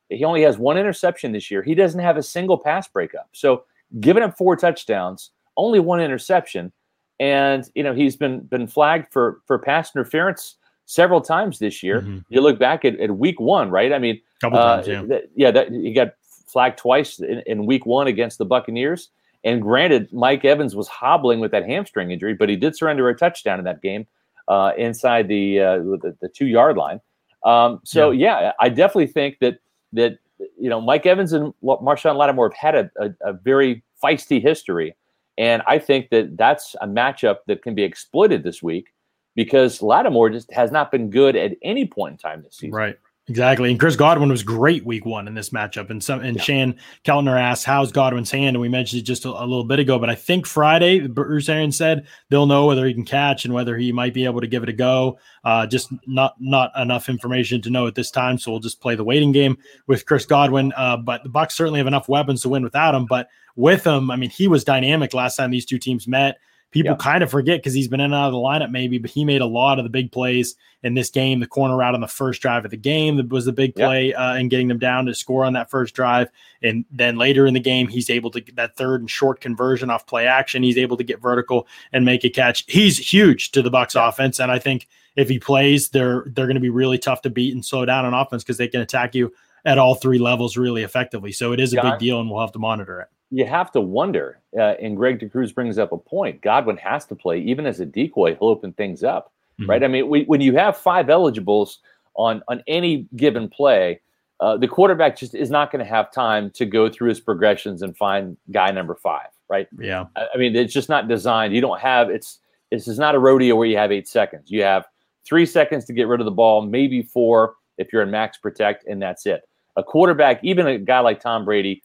he 0.09 0.23
only 0.25 0.41
has 0.41 0.57
one 0.57 0.77
interception 0.77 1.31
this 1.31 1.49
year. 1.49 1.63
He 1.63 1.75
doesn't 1.75 1.99
have 1.99 2.17
a 2.17 2.23
single 2.23 2.57
pass 2.57 2.87
breakup. 2.87 3.29
So 3.31 3.63
giving 3.99 4.23
up 4.23 4.37
four 4.37 4.55
touchdowns, 4.55 5.31
only 5.55 5.79
one 5.79 6.01
interception, 6.01 6.71
and 7.19 7.69
you 7.75 7.83
know 7.83 7.93
he's 7.93 8.17
been 8.17 8.41
been 8.41 8.67
flagged 8.67 9.11
for 9.11 9.41
for 9.45 9.57
pass 9.57 9.95
interference 9.95 10.57
several 10.85 11.21
times 11.21 11.59
this 11.59 11.81
year. 11.81 12.01
Mm-hmm. 12.01 12.19
You 12.27 12.41
look 12.41 12.59
back 12.59 12.83
at, 12.83 12.99
at 12.99 13.15
week 13.15 13.39
one, 13.39 13.69
right? 13.69 13.93
I 13.93 13.99
mean, 13.99 14.19
couple 14.41 14.59
uh, 14.59 14.75
times, 14.75 14.87
yeah. 14.87 15.01
Th- 15.03 15.29
yeah, 15.35 15.51
that 15.51 15.71
he 15.71 15.93
got 15.93 16.15
flagged 16.47 16.77
twice 16.77 17.19
in, 17.19 17.41
in 17.45 17.65
week 17.65 17.85
one 17.85 18.07
against 18.07 18.37
the 18.37 18.45
Buccaneers. 18.45 19.09
And 19.45 19.61
granted, 19.61 20.11
Mike 20.13 20.45
Evans 20.45 20.75
was 20.75 20.87
hobbling 20.87 21.39
with 21.39 21.51
that 21.51 21.65
hamstring 21.65 22.11
injury, 22.11 22.33
but 22.33 22.47
he 22.47 22.55
did 22.55 22.75
surrender 22.75 23.09
a 23.09 23.15
touchdown 23.15 23.59
in 23.59 23.65
that 23.65 23.81
game 23.81 24.07
uh, 24.47 24.71
inside 24.77 25.27
the, 25.27 25.59
uh, 25.59 25.77
the, 25.77 26.15
the 26.21 26.29
two 26.29 26.47
yard 26.47 26.77
line. 26.77 26.99
Um, 27.43 27.81
so 27.83 28.11
yeah. 28.11 28.39
yeah. 28.39 28.51
I 28.59 28.69
definitely 28.69 29.07
think 29.07 29.39
that 29.39 29.59
that 29.93 30.17
you 30.57 30.69
know 30.69 30.81
Mike 30.81 31.05
Evans 31.05 31.33
and 31.33 31.53
Marshon 31.63 32.15
Lattimore 32.15 32.49
have 32.49 32.57
had 32.57 32.75
a, 32.75 32.91
a, 32.99 33.29
a, 33.29 33.33
very 33.33 33.83
feisty 34.03 34.41
history, 34.41 34.95
and 35.37 35.61
I 35.67 35.79
think 35.79 36.09
that 36.09 36.37
that's 36.37 36.75
a 36.81 36.87
matchup 36.87 37.37
that 37.47 37.61
can 37.61 37.75
be 37.75 37.83
exploited 37.83 38.43
this 38.43 38.63
week 38.63 38.93
because 39.35 39.81
Lattimore 39.81 40.29
just 40.29 40.51
has 40.51 40.71
not 40.71 40.91
been 40.91 41.09
good 41.09 41.35
at 41.35 41.53
any 41.63 41.85
point 41.85 42.13
in 42.13 42.17
time 42.17 42.43
this 42.43 42.57
season. 42.57 42.75
Right. 42.75 42.97
Exactly. 43.29 43.71
And 43.71 43.79
Chris 43.79 43.95
Godwin 43.95 44.27
was 44.27 44.43
great 44.43 44.85
week 44.85 45.05
one 45.05 45.29
in 45.29 45.33
this 45.33 45.51
matchup. 45.51 45.89
And 45.89 46.03
some 46.03 46.19
and 46.19 46.35
yeah. 46.35 46.43
Shan 46.43 46.75
Keltner 47.05 47.39
asked, 47.39 47.63
How's 47.63 47.89
Godwin's 47.89 48.29
hand? 48.29 48.57
And 48.57 48.59
we 48.59 48.67
mentioned 48.67 49.01
it 49.01 49.05
just 49.05 49.23
a, 49.23 49.29
a, 49.29 49.45
little 49.47 49.63
bit 49.63 49.79
ago. 49.79 49.97
But 49.97 50.09
I 50.09 50.15
think 50.15 50.45
Friday, 50.45 51.07
Bruce 51.07 51.47
Arians 51.47 51.77
said 51.77 52.05
they'll 52.29 52.45
know 52.45 52.65
whether 52.65 52.85
he 52.85 52.93
can 52.93 53.05
catch 53.05 53.45
and 53.45 53.53
whether 53.53 53.77
he 53.77 53.93
might 53.93 54.13
be 54.13 54.25
able 54.25 54.41
to 54.41 54.47
give 54.47 54.61
it 54.61 54.67
a 54.67 54.73
go. 54.73 55.19
Uh, 55.45 55.65
just 55.65 55.93
not 56.05 56.35
not 56.41 56.71
enough 56.75 57.07
information 57.07 57.61
to 57.61 57.69
know 57.69 57.87
at 57.87 57.95
this 57.95 58.11
time. 58.11 58.37
So 58.37 58.51
we'll 58.51 58.59
just 58.59 58.81
play 58.81 58.95
the 58.95 59.05
waiting 59.05 59.31
game 59.31 59.57
with 59.87 60.05
Chris 60.05 60.25
Godwin. 60.25 60.73
Uh, 60.75 60.97
but 60.97 61.23
the 61.23 61.29
Bucks 61.29 61.55
certainly 61.55 61.79
have 61.79 61.87
enough 61.87 62.09
weapons 62.09 62.41
to 62.41 62.49
win 62.49 62.63
without 62.63 62.93
him. 62.93 63.05
But 63.05 63.29
with 63.55 63.87
him, 63.87 64.11
I 64.11 64.17
mean, 64.17 64.31
he 64.31 64.49
was 64.49 64.65
dynamic 64.65 65.13
last 65.13 65.37
time 65.37 65.49
these 65.49 65.65
two 65.65 65.79
teams 65.79 66.09
met 66.09 66.39
people 66.73 66.95
kind 66.95 67.23
of 67.23 67.29
forget 67.29 67.59
because 67.59 67.73
he's 67.73 67.87
been 67.87 67.99
in 67.99 68.05
and 68.05 68.15
out 68.15 68.27
of 68.27 68.33
the 68.33 68.39
lineup 68.39 68.71
maybe, 68.71 68.97
but 68.97 69.11
he 69.11 69.23
made 69.23 69.41
a 69.41 69.45
lot 69.45 69.77
of 69.77 69.85
the 69.85 69.89
big 69.89 70.11
plays 70.11 70.55
in 70.81 70.95
this 70.95 71.09
game. 71.11 71.39
The 71.39 71.47
corner 71.47 71.77
route 71.77 71.93
on 71.93 72.01
the 72.01 72.07
first 72.07 72.41
drive 72.41 72.65
of 72.65 72.71
the 72.71 72.77
game 72.77 73.29
was 73.29 73.45
the 73.45 73.51
big 73.53 73.75
play 73.75 74.13
uh, 74.13 74.33
and 74.33 74.49
getting 74.49 74.67
them 74.67 74.79
down 74.79 75.05
to 75.05 75.13
score 75.13 75.45
on 75.45 75.53
that 75.53 75.69
first 75.69 75.93
drive. 75.93 76.29
And 76.63 76.83
then 76.91 77.17
later 77.17 77.45
in 77.45 77.53
the 77.53 77.59
game, 77.59 77.87
he's 77.87 78.09
able 78.09 78.31
to 78.31 78.41
get 78.41 78.55
that 78.55 78.75
third 78.75 79.01
and 79.01 79.09
short 79.09 79.39
conversion 79.39 79.91
off 79.91 80.07
play 80.07 80.25
action. 80.25 80.63
He's 80.63 80.77
able 80.77 80.97
to 80.97 81.03
get 81.03 81.21
vertical 81.21 81.67
and 81.93 82.03
make 82.03 82.23
a 82.23 82.29
catch. 82.29 82.65
He's 82.67 82.97
huge 82.97 83.51
to 83.51 83.61
the 83.61 83.69
Bucks 83.69 83.95
offense, 83.95 84.39
and 84.39 84.51
I 84.51 84.57
think 84.57 84.87
if 85.15 85.29
he 85.29 85.37
plays, 85.37 85.89
they're 85.89 86.23
they're 86.25 86.47
going 86.47 86.55
to 86.55 86.61
be 86.61 86.69
really 86.69 86.97
tough 86.97 87.21
to 87.21 87.29
beat 87.29 87.53
and 87.53 87.63
slow 87.63 87.85
down 87.85 88.03
on 88.03 88.15
offense 88.15 88.43
because 88.43 88.57
they 88.57 88.67
can 88.67 88.81
attack 88.81 89.13
you 89.13 89.31
at 89.63 89.77
all 89.77 89.95
three 89.95 90.17
levels 90.17 90.57
really 90.57 90.83
effectively. 90.83 91.31
So 91.31 91.53
it 91.53 91.59
is 91.59 91.73
a 91.73 91.81
big 91.81 91.99
deal, 91.99 92.19
and 92.19 92.29
we'll 92.29 92.41
have 92.41 92.51
to 92.53 92.59
monitor 92.59 92.99
it 92.99 93.09
you 93.33 93.47
have 93.47 93.71
to 93.71 93.81
wonder, 93.81 94.39
uh, 94.55 94.75
and 94.79 94.95
Greg 94.95 95.19
DeCruz 95.19 95.55
brings 95.55 95.79
up 95.79 95.91
a 95.91 95.97
point. 95.97 96.39
Godwin 96.41 96.77
has 96.77 97.07
to 97.07 97.15
play, 97.15 97.39
even 97.39 97.65
as 97.65 97.79
a 97.79 97.85
decoy, 97.85 98.35
he'll 98.35 98.49
open 98.49 98.73
things 98.73 99.03
up, 99.03 99.33
mm-hmm. 99.59 99.71
right? 99.71 99.83
I 99.83 99.87
mean, 99.87 100.07
we, 100.07 100.23
when 100.25 100.39
you 100.39 100.55
have 100.55 100.77
five 100.77 101.09
eligibles 101.09 101.79
on 102.13 102.43
on 102.47 102.63
any 102.67 103.07
given 103.15 103.49
play, 103.49 104.01
uh, 104.39 104.55
the 104.55 104.67
quarterback 104.67 105.17
just 105.17 105.33
is 105.33 105.49
not 105.49 105.71
going 105.71 105.83
to 105.83 105.89
have 105.89 106.11
time 106.11 106.51
to 106.51 106.65
go 106.67 106.87
through 106.87 107.09
his 107.09 107.19
progressions 107.19 107.81
and 107.81 107.97
find 107.97 108.37
guy 108.51 108.69
number 108.69 108.93
five, 108.93 109.29
right? 109.49 109.67
Yeah. 109.79 110.05
I, 110.15 110.27
I 110.35 110.37
mean, 110.37 110.55
it's 110.55 110.73
just 110.73 110.87
not 110.87 111.07
designed. 111.07 111.55
You 111.55 111.61
don't 111.61 111.79
have 111.79 112.11
it's 112.11 112.37
this 112.71 112.87
is 112.87 112.99
not 112.99 113.15
a 113.15 113.19
rodeo 113.19 113.55
where 113.55 113.67
you 113.67 113.77
have 113.77 113.91
eight 113.91 114.07
seconds. 114.07 114.51
You 114.51 114.61
have 114.61 114.85
three 115.25 115.47
seconds 115.47 115.85
to 115.85 115.93
get 115.93 116.07
rid 116.07 116.21
of 116.21 116.25
the 116.25 116.31
ball, 116.31 116.61
maybe 116.61 117.01
four 117.01 117.55
if 117.79 117.91
you're 117.91 118.03
in 118.03 118.11
max 118.11 118.37
protect, 118.37 118.85
and 118.85 119.01
that's 119.01 119.25
it. 119.25 119.41
A 119.75 119.83
quarterback, 119.83 120.39
even 120.43 120.67
a 120.67 120.77
guy 120.77 120.99
like 120.99 121.19
Tom 121.19 121.45
Brady 121.45 121.81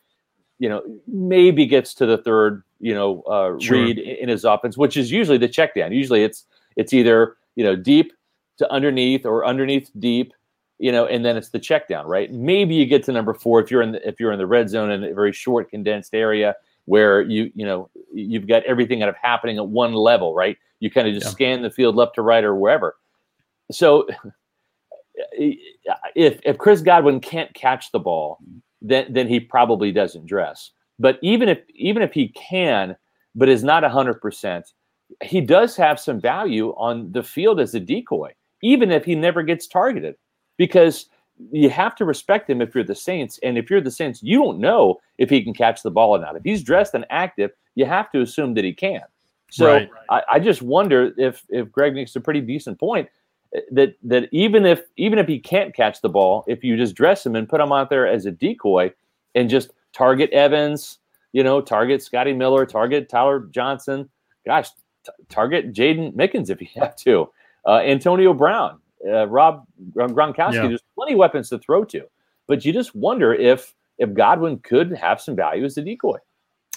you 0.59 0.69
know, 0.69 0.83
maybe 1.07 1.67
gets 1.67 1.95
to 1.95 2.07
the 2.07 2.19
third, 2.19 2.63
you 2.81 2.95
know, 2.95 3.23
uh, 3.23 3.59
sure. 3.61 3.77
read 3.77 3.99
in 3.99 4.29
his 4.29 4.45
offense, 4.45 4.77
which 4.77 4.97
is 4.97 5.11
usually 5.11 5.39
the 5.39 5.49
check 5.49 5.75
down. 5.75 5.93
Usually 5.93 6.25
it's 6.25 6.45
it's 6.77 6.93
either 6.93 7.37
you 7.57 7.65
know 7.65 7.77
deep 7.77 8.13
to 8.59 8.71
underneath 8.73 9.25
or 9.25 9.47
underneath 9.47 9.91
deep, 9.99 10.33
you 10.79 10.93
know, 10.93 11.07
and 11.07 11.25
then 11.25 11.37
it's 11.37 11.51
the 11.51 11.59
check 11.59 11.89
down, 11.89 12.07
right? 12.07 12.33
Maybe 12.33 12.75
you 12.75 12.87
get 12.87 13.05
to 13.05 13.13
number 13.13 13.35
four 13.35 13.61
if 13.61 13.71
you're 13.71 13.83
in 13.83 13.93
the, 13.93 14.09
if 14.09 14.19
you're 14.19 14.33
in 14.33 14.39
the 14.39 14.47
red 14.47 14.69
zone 14.69 14.91
in 14.91 15.05
a 15.05 15.15
very 15.15 15.33
short 15.33 15.71
condensed 15.71 16.15
area 16.15 16.55
where 16.87 17.21
you 17.21 17.53
you 17.55 17.67
know 17.67 17.91
you've 18.13 18.49
got 18.49 18.65
everything 18.65 19.01
kind 19.01 19.11
of 19.11 19.17
happening 19.21 19.59
at 19.59 19.69
one 19.69 19.93
level, 19.93 20.35
right? 20.35 20.57
You 20.81 20.91
kind 20.91 21.07
of 21.07 21.15
just 21.15 21.27
yeah. 21.27 21.33
scan 21.33 21.63
the 21.63 21.71
field 21.71 21.97
left 21.97 22.15
to 22.17 22.23
right 22.23 22.45
or 22.45 22.55
wherever. 22.55 22.97
So 23.71 24.09
if 25.33 26.41
if 26.45 26.59
Chris 26.59 26.81
Godwin 26.81 27.21
can't 27.21 27.53
catch 27.55 27.93
the 27.93 27.99
ball 27.99 28.39
then 28.81 29.13
then 29.13 29.29
he 29.29 29.41
probably 29.41 29.93
doesn't 29.93 30.27
dress. 30.27 30.71
But 30.99 31.19
even 31.23 31.49
if 31.49 31.61
even 31.75 32.03
if 32.03 32.13
he 32.13 32.29
can, 32.29 32.97
but 33.35 33.49
is 33.49 33.65
not 33.65 33.85
hundred 33.85 34.21
percent, 34.21 34.73
he 35.23 35.41
does 35.41 35.77
have 35.77 36.01
some 36.01 36.21
value 36.21 36.71
on 36.71 37.13
the 37.13 37.23
field 37.23 37.61
as 37.61 37.75
a 37.75 37.81
decoy, 37.81 38.33
even 38.63 38.91
if 38.91 39.05
he 39.05 39.15
never 39.15 39.43
gets 39.43 39.67
targeted, 39.67 40.17
because 40.57 41.09
you 41.53 41.71
have 41.71 41.95
to 41.97 42.05
respect 42.05 42.51
him 42.51 42.61
if 42.61 42.75
you're 42.75 42.85
the 42.85 42.95
Saints. 42.95 43.39
And 43.43 43.57
if 43.57 43.71
you're 43.71 43.81
the 43.81 43.91
Saints, 43.91 44.23
you 44.23 44.39
don't 44.39 44.59
know 44.59 44.99
if 45.19 45.31
he 45.31 45.43
can 45.43 45.55
catch 45.55 45.83
the 45.83 45.91
ball 45.91 46.17
or 46.17 46.19
not. 46.19 46.37
If 46.37 46.43
he's 46.43 46.63
dressed 46.63 46.95
and 46.95 47.07
active, 47.11 47.53
you 47.77 47.87
have 47.87 48.11
to 48.11 48.21
assume 48.21 48.55
that 48.55 48.65
he 48.65 48.73
can. 48.73 49.03
So 49.51 49.67
right. 49.67 49.91
I, 50.11 50.23
I, 50.33 50.39
just 50.41 50.61
wonder 50.61 51.13
if 51.17 51.43
if 51.49 51.73
Greg 51.73 51.95
makes 51.95 52.15
a 52.17 52.21
pretty 52.21 52.43
decent 52.43 52.79
point 52.79 53.09
that 53.71 53.95
that 54.03 54.29
even 54.33 54.67
if 54.67 54.83
even 54.97 55.19
if 55.19 55.27
he 55.27 55.39
can't 55.39 55.75
catch 55.75 56.01
the 56.01 56.09
ball, 56.09 56.45
if 56.47 56.63
you 56.63 56.77
just 56.77 56.95
dress 56.95 57.25
him 57.25 57.35
and 57.35 57.49
put 57.49 57.61
him 57.61 57.73
out 57.73 57.91
there 57.91 58.07
as 58.07 58.27
a 58.27 58.31
decoy 58.31 58.93
and 59.35 59.49
just 59.49 59.73
target 59.93 60.31
Evans, 60.31 60.99
you 61.33 61.43
know, 61.43 61.61
target 61.61 62.03
Scotty 62.03 62.33
Miller, 62.33 62.67
target 62.67 63.09
Tyler 63.09 63.49
Johnson, 63.51 64.09
gosh, 64.47 64.69
t- 65.05 65.13
target 65.29 65.73
Jaydon 65.73 66.15
Mickens 66.15 66.51
if 66.51 66.61
you 66.61 66.69
have 66.77 66.97
to, 66.97 67.31
uh, 67.67 67.79
Antonio 67.79 68.35
Brown, 68.35 68.79
uh, 69.07 69.27
Rob 69.29 69.65
Gronkowski. 69.93 70.55
Yeah. 70.55 70.69
There's 70.69 70.85
plenty 70.95 71.15
of 71.15 71.19
weapons 71.19 71.49
to 71.51 71.59
throw 71.59 71.85
to, 71.87 72.03
but 72.47 72.65
you 72.65 72.73
just 72.73 72.95
wonder 72.95 73.35
if 73.35 73.75
if 73.99 74.15
Godwin 74.15 74.59
could 74.59 74.93
have 74.93 75.21
some 75.21 75.35
value 75.35 75.65
as 75.65 75.77
a 75.77 75.83
decoy. 75.83 76.19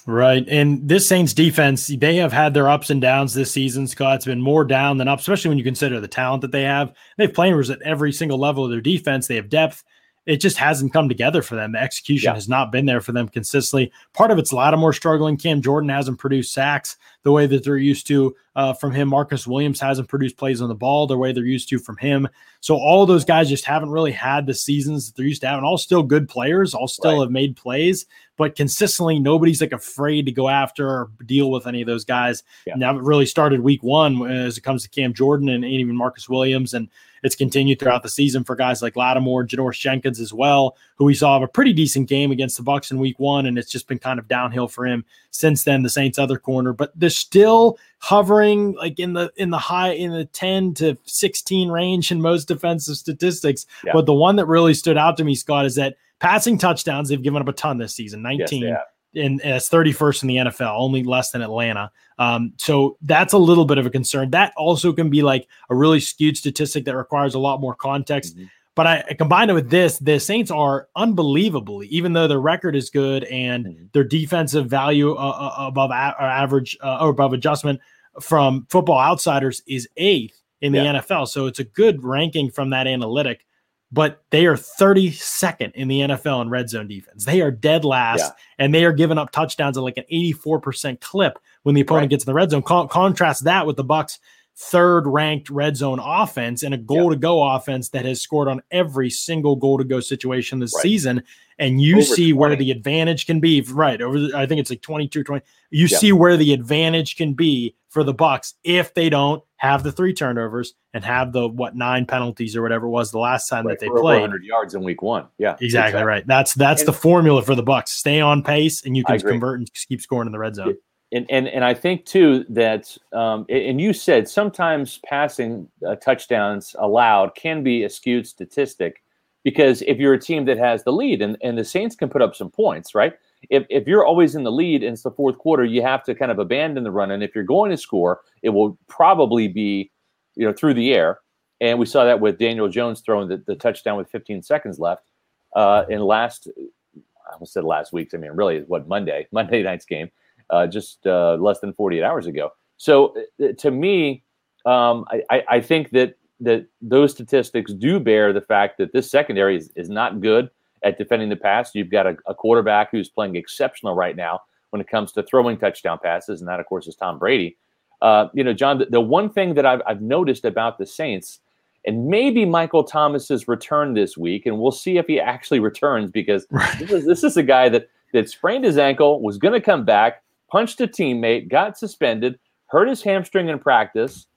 Right. 0.05 0.47
And 0.47 0.87
this 0.87 1.07
Saints 1.07 1.33
defense, 1.33 1.87
they 1.87 2.15
have 2.15 2.33
had 2.33 2.53
their 2.53 2.67
ups 2.67 2.89
and 2.89 2.99
downs 2.99 3.33
this 3.33 3.51
season, 3.51 3.87
Scott. 3.87 4.15
It's 4.15 4.25
been 4.25 4.41
more 4.41 4.63
down 4.63 4.97
than 4.97 5.07
up, 5.07 5.19
especially 5.19 5.49
when 5.49 5.57
you 5.57 5.63
consider 5.63 5.99
the 5.99 6.07
talent 6.07 6.41
that 6.41 6.51
they 6.51 6.63
have. 6.63 6.93
They 7.17 7.25
have 7.25 7.33
players 7.33 7.69
at 7.69 7.81
every 7.83 8.11
single 8.11 8.39
level 8.39 8.65
of 8.65 8.71
their 8.71 8.81
defense. 8.81 9.27
They 9.27 9.35
have 9.35 9.49
depth. 9.49 9.83
It 10.25 10.37
just 10.37 10.57
hasn't 10.57 10.93
come 10.93 11.09
together 11.09 11.41
for 11.41 11.55
them. 11.55 11.71
The 11.71 11.81
execution 11.81 12.29
yeah. 12.29 12.35
has 12.35 12.47
not 12.47 12.71
been 12.71 12.85
there 12.85 13.01
for 13.01 13.11
them 13.11 13.27
consistently. 13.27 13.91
Part 14.13 14.31
of 14.31 14.37
it's 14.37 14.53
Lattimore 14.53 14.93
struggling. 14.93 15.37
Cam 15.37 15.61
Jordan 15.61 15.89
hasn't 15.89 16.19
produced 16.19 16.53
sacks. 16.53 16.97
the 17.23 17.31
way 17.31 17.47
that 17.47 17.63
they're 17.63 17.77
used 17.77 18.07
to 18.07 18.35
uh, 18.55 18.73
from 18.73 18.91
him. 18.91 19.07
Marcus 19.07 19.47
Williams 19.47 19.79
hasn't 19.79 20.09
produced 20.09 20.37
plays 20.37 20.61
on 20.61 20.69
the 20.69 20.75
ball 20.75 21.07
the 21.07 21.17
way 21.17 21.31
they're 21.31 21.45
used 21.45 21.69
to 21.69 21.79
from 21.79 21.97
him. 21.97 22.27
So 22.59 22.75
all 22.75 23.05
those 23.05 23.25
guys 23.25 23.49
just 23.49 23.65
haven't 23.65 23.89
really 23.89 24.11
had 24.11 24.45
the 24.45 24.53
seasons 24.53 25.07
that 25.07 25.15
they're 25.15 25.25
used 25.25 25.41
to 25.41 25.47
having. 25.47 25.63
All 25.63 25.77
still 25.77 26.03
good 26.03 26.27
players, 26.27 26.73
all 26.73 26.87
still 26.87 27.13
right. 27.13 27.21
have 27.21 27.31
made 27.31 27.55
plays, 27.55 28.05
but 28.37 28.55
consistently 28.55 29.19
nobody's 29.19 29.61
like 29.61 29.71
afraid 29.71 30.25
to 30.25 30.31
go 30.31 30.49
after 30.49 30.87
or 30.87 31.11
deal 31.25 31.51
with 31.51 31.67
any 31.67 31.81
of 31.81 31.87
those 31.87 32.05
guys. 32.05 32.43
Yeah. 32.65 32.75
Now 32.75 32.95
it 32.97 33.03
really 33.03 33.25
started 33.25 33.61
week 33.61 33.83
one 33.83 34.29
as 34.29 34.57
it 34.57 34.61
comes 34.61 34.83
to 34.83 34.89
Cam 34.89 35.13
Jordan 35.13 35.49
and 35.49 35.65
even 35.65 35.95
Marcus 35.95 36.27
Williams 36.27 36.73
and 36.73 36.89
it's 37.23 37.35
continued 37.35 37.79
throughout 37.79 38.03
the 38.03 38.09
season 38.09 38.43
for 38.43 38.55
guys 38.55 38.81
like 38.81 38.95
Lattimore, 38.95 39.45
Janoris 39.45 39.79
Jenkins 39.79 40.19
as 40.19 40.33
well, 40.33 40.75
who 40.95 41.05
we 41.05 41.13
saw 41.13 41.33
have 41.33 41.43
a 41.43 41.47
pretty 41.47 41.73
decent 41.73 42.09
game 42.09 42.31
against 42.31 42.57
the 42.57 42.63
Bucks 42.63 42.91
in 42.91 42.97
week 42.97 43.19
one, 43.19 43.45
and 43.45 43.57
it's 43.57 43.71
just 43.71 43.87
been 43.87 43.99
kind 43.99 44.19
of 44.19 44.27
downhill 44.27 44.67
for 44.67 44.85
him 44.85 45.05
since 45.29 45.63
then. 45.63 45.83
The 45.83 45.89
Saints' 45.89 46.17
other 46.17 46.39
corner, 46.39 46.73
but 46.73 46.91
they're 46.95 47.09
still 47.09 47.77
hovering 47.99 48.40
like 48.73 48.99
in 48.99 49.13
the 49.13 49.31
in 49.35 49.49
the 49.49 49.57
high 49.57 49.91
in 49.91 50.11
the 50.11 50.25
10 50.25 50.73
to 50.75 50.97
16 51.05 51.69
range 51.69 52.11
in 52.11 52.21
most 52.21 52.47
defensive 52.47 52.97
statistics. 52.97 53.65
Yeah. 53.83 53.93
But 53.93 54.05
the 54.05 54.13
one 54.13 54.35
that 54.37 54.45
really 54.45 54.73
stood 54.73 54.97
out 54.97 55.17
to 55.17 55.23
me, 55.23 55.35
Scott, 55.35 55.65
is 55.65 55.75
that 55.75 55.95
passing 56.19 56.57
touchdowns, 56.57 57.09
they've 57.09 57.21
given 57.21 57.41
up 57.41 57.47
a 57.47 57.53
ton 57.53 57.77
this 57.77 57.95
season, 57.95 58.21
19. 58.21 58.63
Yes, 58.63 58.79
and, 59.15 59.41
it's 59.43 59.69
31st 59.69 60.21
in 60.23 60.27
the 60.27 60.35
NFL, 60.37 60.73
only 60.77 61.03
less 61.03 61.31
than 61.31 61.41
Atlanta. 61.41 61.91
Um, 62.17 62.53
so 62.57 62.97
that's 63.01 63.33
a 63.33 63.37
little 63.37 63.65
bit 63.65 63.77
of 63.77 63.85
a 63.85 63.89
concern. 63.89 64.31
That 64.31 64.53
also 64.55 64.93
can 64.93 65.09
be 65.09 65.21
like 65.21 65.47
a 65.69 65.75
really 65.75 65.99
skewed 65.99 66.37
statistic 66.37 66.85
that 66.85 66.95
requires 66.95 67.33
a 67.33 67.39
lot 67.39 67.59
more 67.59 67.75
context. 67.75 68.35
Mm-hmm. 68.35 68.45
But 68.73 68.87
I, 68.87 69.03
I 69.09 69.13
combined 69.15 69.51
it 69.51 69.53
with 69.53 69.69
this, 69.69 69.99
the 69.99 70.17
Saints 70.17 70.49
are 70.49 70.87
unbelievably, 70.95 71.87
even 71.87 72.13
though 72.13 72.27
their 72.27 72.39
record 72.39 72.73
is 72.75 72.89
good 72.89 73.25
and 73.25 73.65
mm-hmm. 73.65 73.85
their 73.91 74.05
defensive 74.05 74.67
value 74.67 75.13
uh, 75.13 75.53
uh, 75.57 75.67
above 75.67 75.91
a- 75.91 75.93
average 75.93 76.77
uh, 76.81 76.99
or 77.01 77.09
above 77.09 77.33
adjustment 77.33 77.81
from 78.19 78.67
Football 78.69 78.99
Outsiders 78.99 79.61
is 79.67 79.87
eighth 79.97 80.41
in 80.61 80.73
the 80.73 80.79
yeah. 80.79 80.99
NFL. 80.99 81.27
So 81.27 81.47
it's 81.47 81.59
a 81.59 81.63
good 81.63 82.03
ranking 82.03 82.51
from 82.51 82.71
that 82.71 82.87
analytic 82.87 83.45
but 83.91 84.23
they 84.29 84.45
are 84.45 84.55
32nd 84.55 85.73
in 85.73 85.87
the 85.87 85.99
NFL 86.01 86.41
in 86.41 86.49
red 86.49 86.69
zone 86.69 86.87
defense. 86.87 87.25
They 87.25 87.41
are 87.41 87.51
dead 87.51 87.83
last, 87.83 88.19
yeah. 88.19 88.31
and 88.57 88.73
they 88.73 88.85
are 88.85 88.93
giving 88.93 89.17
up 89.17 89.31
touchdowns 89.31 89.77
at 89.77 89.83
like 89.83 89.97
an 89.97 90.05
84% 90.11 91.01
clip 91.01 91.37
when 91.63 91.75
the 91.75 91.81
opponent 91.81 92.03
right. 92.03 92.09
gets 92.09 92.23
in 92.23 92.29
the 92.29 92.33
red 92.33 92.51
zone. 92.51 92.61
Con- 92.61 92.87
contrast 92.87 93.43
that 93.43 93.67
with 93.67 93.75
the 93.75 93.83
Bucs' 93.83 94.19
third 94.57 95.07
ranked 95.07 95.49
red 95.49 95.75
zone 95.75 95.99
offense 95.99 96.63
and 96.63 96.73
a 96.73 96.77
goal 96.77 97.09
to 97.09 97.15
go 97.15 97.41
offense 97.43 97.89
that 97.89 98.05
has 98.05 98.21
scored 98.21 98.47
on 98.47 98.61
every 98.71 99.09
single 99.09 99.55
goal 99.55 99.77
to 99.77 99.83
go 99.83 99.99
situation 99.99 100.59
this 100.59 100.73
right. 100.75 100.83
season. 100.83 101.23
And 101.57 101.81
you 101.81 101.97
over 101.97 102.03
see 102.03 102.31
20. 102.31 102.33
where 102.33 102.55
the 102.55 102.71
advantage 102.71 103.25
can 103.25 103.39
be. 103.39 103.61
Right. 103.61 104.01
Over, 104.01 104.19
the, 104.19 104.31
I 104.35 104.45
think 104.45 104.59
it's 104.59 104.69
like 104.69 104.81
22, 104.81 105.23
20. 105.23 105.45
You 105.69 105.87
yeah. 105.87 105.97
see 105.97 106.11
where 106.11 106.37
the 106.37 106.53
advantage 106.53 107.15
can 107.17 107.33
be 107.33 107.75
for 107.89 108.03
the 108.03 108.13
Bucks 108.13 108.55
if 108.63 108.93
they 108.93 109.09
don't 109.09 109.43
have 109.57 109.83
the 109.83 109.91
three 109.91 110.13
turnovers 110.13 110.73
and 110.93 111.03
have 111.03 111.33
the 111.33 111.47
what 111.47 111.75
nine 111.75 112.05
penalties 112.05 112.55
or 112.55 112.61
whatever 112.61 112.87
it 112.87 112.89
was 112.89 113.11
the 113.11 113.19
last 113.19 113.47
time 113.47 113.67
right, 113.67 113.77
that 113.77 113.85
they 113.85 113.89
played. 113.89 114.21
100 114.21 114.43
yards 114.43 114.73
in 114.73 114.83
week 114.83 115.01
one. 115.01 115.27
Yeah, 115.37 115.51
exactly, 115.51 115.65
exactly. 115.65 116.03
right. 116.03 116.25
That's 116.25 116.53
that's 116.53 116.81
and, 116.81 116.87
the 116.87 116.93
formula 116.93 117.41
for 117.43 117.53
the 117.53 117.63
Bucks. 117.63 117.91
Stay 117.91 118.21
on 118.21 118.43
pace, 118.43 118.83
and 118.85 118.97
you 118.97 119.03
can 119.03 119.19
convert 119.19 119.59
and 119.59 119.69
keep 119.87 120.01
scoring 120.01 120.27
in 120.27 120.31
the 120.31 120.39
red 120.39 120.55
zone. 120.55 120.77
And 121.13 121.25
and 121.29 121.47
and 121.47 121.65
I 121.65 121.73
think 121.73 122.05
too 122.05 122.45
that 122.49 122.97
um, 123.11 123.45
and 123.49 123.81
you 123.81 123.93
said 123.93 124.29
sometimes 124.29 124.99
passing 125.05 125.67
uh, 125.85 125.95
touchdowns 125.95 126.75
allowed 126.79 127.35
can 127.35 127.63
be 127.63 127.83
a 127.83 127.89
skewed 127.89 128.25
statistic 128.25 129.03
because 129.43 129.81
if 129.83 129.97
you're 129.97 130.13
a 130.13 130.19
team 130.19 130.45
that 130.45 130.57
has 130.57 130.83
the 130.83 130.93
lead 130.93 131.21
and, 131.21 131.37
and 131.41 131.57
the 131.57 131.65
Saints 131.65 131.95
can 131.95 132.09
put 132.09 132.21
up 132.21 132.35
some 132.35 132.49
points, 132.49 132.95
right? 132.95 133.13
if, 133.49 133.65
if 133.69 133.87
you're 133.87 134.05
always 134.05 134.35
in 134.35 134.43
the 134.43 134.51
lead 134.51 134.83
and 134.83 134.93
it's 134.93 135.03
the 135.03 135.11
fourth 135.11 135.37
quarter, 135.37 135.63
you 135.63 135.81
have 135.81 136.03
to 136.03 136.15
kind 136.15 136.31
of 136.31 136.39
abandon 136.39 136.83
the 136.83 136.91
run. 136.91 137.11
And 137.11 137.23
if 137.23 137.33
you're 137.33 137.43
going 137.43 137.71
to 137.71 137.77
score, 137.77 138.21
it 138.43 138.49
will 138.49 138.77
probably 138.87 139.47
be, 139.47 139.91
you 140.35 140.45
know, 140.45 140.53
through 140.53 140.75
the 140.75 140.93
air. 140.93 141.19
And 141.59 141.79
we 141.79 141.85
saw 141.85 142.03
that 142.05 142.19
with 142.19 142.37
Daniel 142.37 142.69
Jones 142.69 143.01
throwing 143.01 143.27
the, 143.27 143.43
the 143.45 143.55
touchdown 143.55 143.97
with 143.97 144.09
15 144.09 144.43
seconds 144.43 144.79
left 144.79 145.09
uh, 145.55 145.85
in 145.89 146.01
last, 146.01 146.47
I 146.57 147.33
almost 147.33 147.53
said 147.53 147.63
last 147.63 147.93
week's. 147.93 148.13
I 148.13 148.17
mean, 148.17 148.31
really, 148.31 148.61
what 148.61 148.87
Monday, 148.87 149.27
Monday 149.31 149.63
night's 149.63 149.85
game, 149.85 150.09
uh, 150.51 150.67
just 150.67 151.05
uh, 151.07 151.35
less 151.35 151.59
than 151.59 151.73
48 151.73 152.03
hours 152.03 152.27
ago. 152.27 152.51
So 152.77 153.15
uh, 153.41 153.53
to 153.57 153.71
me, 153.71 154.23
um, 154.65 155.05
I, 155.29 155.43
I 155.49 155.61
think 155.61 155.89
that 155.91 156.15
that 156.41 156.65
those 156.81 157.11
statistics 157.11 157.71
do 157.71 157.99
bear 157.99 158.33
the 158.33 158.41
fact 158.41 158.79
that 158.79 158.91
this 158.93 159.09
secondary 159.09 159.55
is, 159.55 159.71
is 159.75 159.89
not 159.89 160.21
good 160.21 160.49
at 160.83 160.97
defending 160.97 161.29
the 161.29 161.35
pass. 161.35 161.75
You've 161.75 161.91
got 161.91 162.07
a, 162.07 162.17
a, 162.25 162.33
quarterback 162.33 162.89
who's 162.89 163.09
playing 163.09 163.35
exceptional 163.35 163.93
right 163.93 164.15
now 164.15 164.41
when 164.71 164.81
it 164.81 164.87
comes 164.87 165.11
to 165.11 165.23
throwing 165.23 165.57
touchdown 165.57 165.99
passes, 166.01 166.41
and 166.41 166.49
that, 166.49 166.59
of 166.59 166.65
course, 166.65 166.87
is 166.87 166.95
Tom 166.95 167.19
Brady. 167.19 167.57
Uh, 168.01 168.29
you 168.33 168.43
know, 168.43 168.53
John, 168.53 168.79
the, 168.79 168.85
the, 168.85 169.01
one 169.01 169.29
thing 169.29 169.53
that 169.53 169.67
I've, 169.67 169.83
I've 169.85 170.01
noticed 170.01 170.43
about 170.43 170.79
the 170.79 170.85
Saints, 170.87 171.39
and 171.85 172.07
maybe 172.07 172.45
Michael 172.45 172.83
Thomas's 172.83 173.47
return 173.47 173.93
this 173.93 174.17
week, 174.17 174.47
and 174.47 174.57
we'll 174.57 174.71
see 174.71 174.97
if 174.97 175.05
he 175.05 175.19
actually 175.19 175.59
returns 175.59 176.09
because 176.09 176.47
right. 176.51 176.79
this, 176.79 176.91
is, 176.91 177.05
this 177.05 177.23
is 177.23 177.37
a 177.37 177.43
guy 177.43 177.69
that 177.69 177.87
that 178.13 178.29
sprained 178.29 178.65
his 178.65 178.77
ankle, 178.77 179.21
was 179.21 179.37
going 179.37 179.53
to 179.53 179.61
come 179.61 179.85
back, 179.85 180.23
punched 180.51 180.81
a 180.81 180.87
teammate, 180.87 181.49
got 181.49 181.77
suspended, 181.77 182.37
hurt 182.67 182.87
his 182.87 183.01
hamstring 183.01 183.49
in 183.49 183.57
practice, 183.57 184.27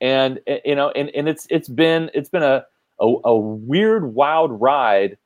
and 0.00 0.40
eh, 0.46 0.58
you 0.64 0.74
know, 0.74 0.90
and, 0.90 1.10
and 1.10 1.28
it's 1.28 1.46
it's 1.50 1.68
been 1.68 2.10
it's 2.14 2.28
been 2.28 2.42
a, 2.42 2.64
a, 3.00 3.14
a 3.24 3.36
weird, 3.36 4.14
wild 4.14 4.60
ride 4.60 5.16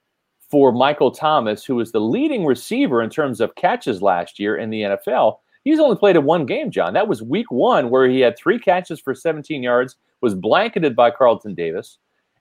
for 0.50 0.72
Michael 0.72 1.10
Thomas, 1.10 1.64
who 1.64 1.76
was 1.76 1.92
the 1.92 2.00
leading 2.00 2.44
receiver 2.44 3.02
in 3.02 3.10
terms 3.10 3.40
of 3.40 3.56
catches 3.56 4.00
last 4.00 4.38
year 4.38 4.56
in 4.56 4.70
the 4.70 4.82
NFL. 4.82 5.38
He's 5.64 5.80
only 5.80 5.96
played 5.96 6.14
in 6.14 6.24
one 6.24 6.46
game, 6.46 6.70
John. 6.70 6.94
That 6.94 7.08
was 7.08 7.22
week 7.22 7.50
one, 7.50 7.90
where 7.90 8.08
he 8.08 8.20
had 8.20 8.38
three 8.38 8.58
catches 8.58 9.00
for 9.00 9.14
17 9.14 9.62
yards, 9.62 9.96
was 10.20 10.34
blanketed 10.34 10.94
by 10.94 11.10
Carlton 11.10 11.54
Davis. 11.56 11.98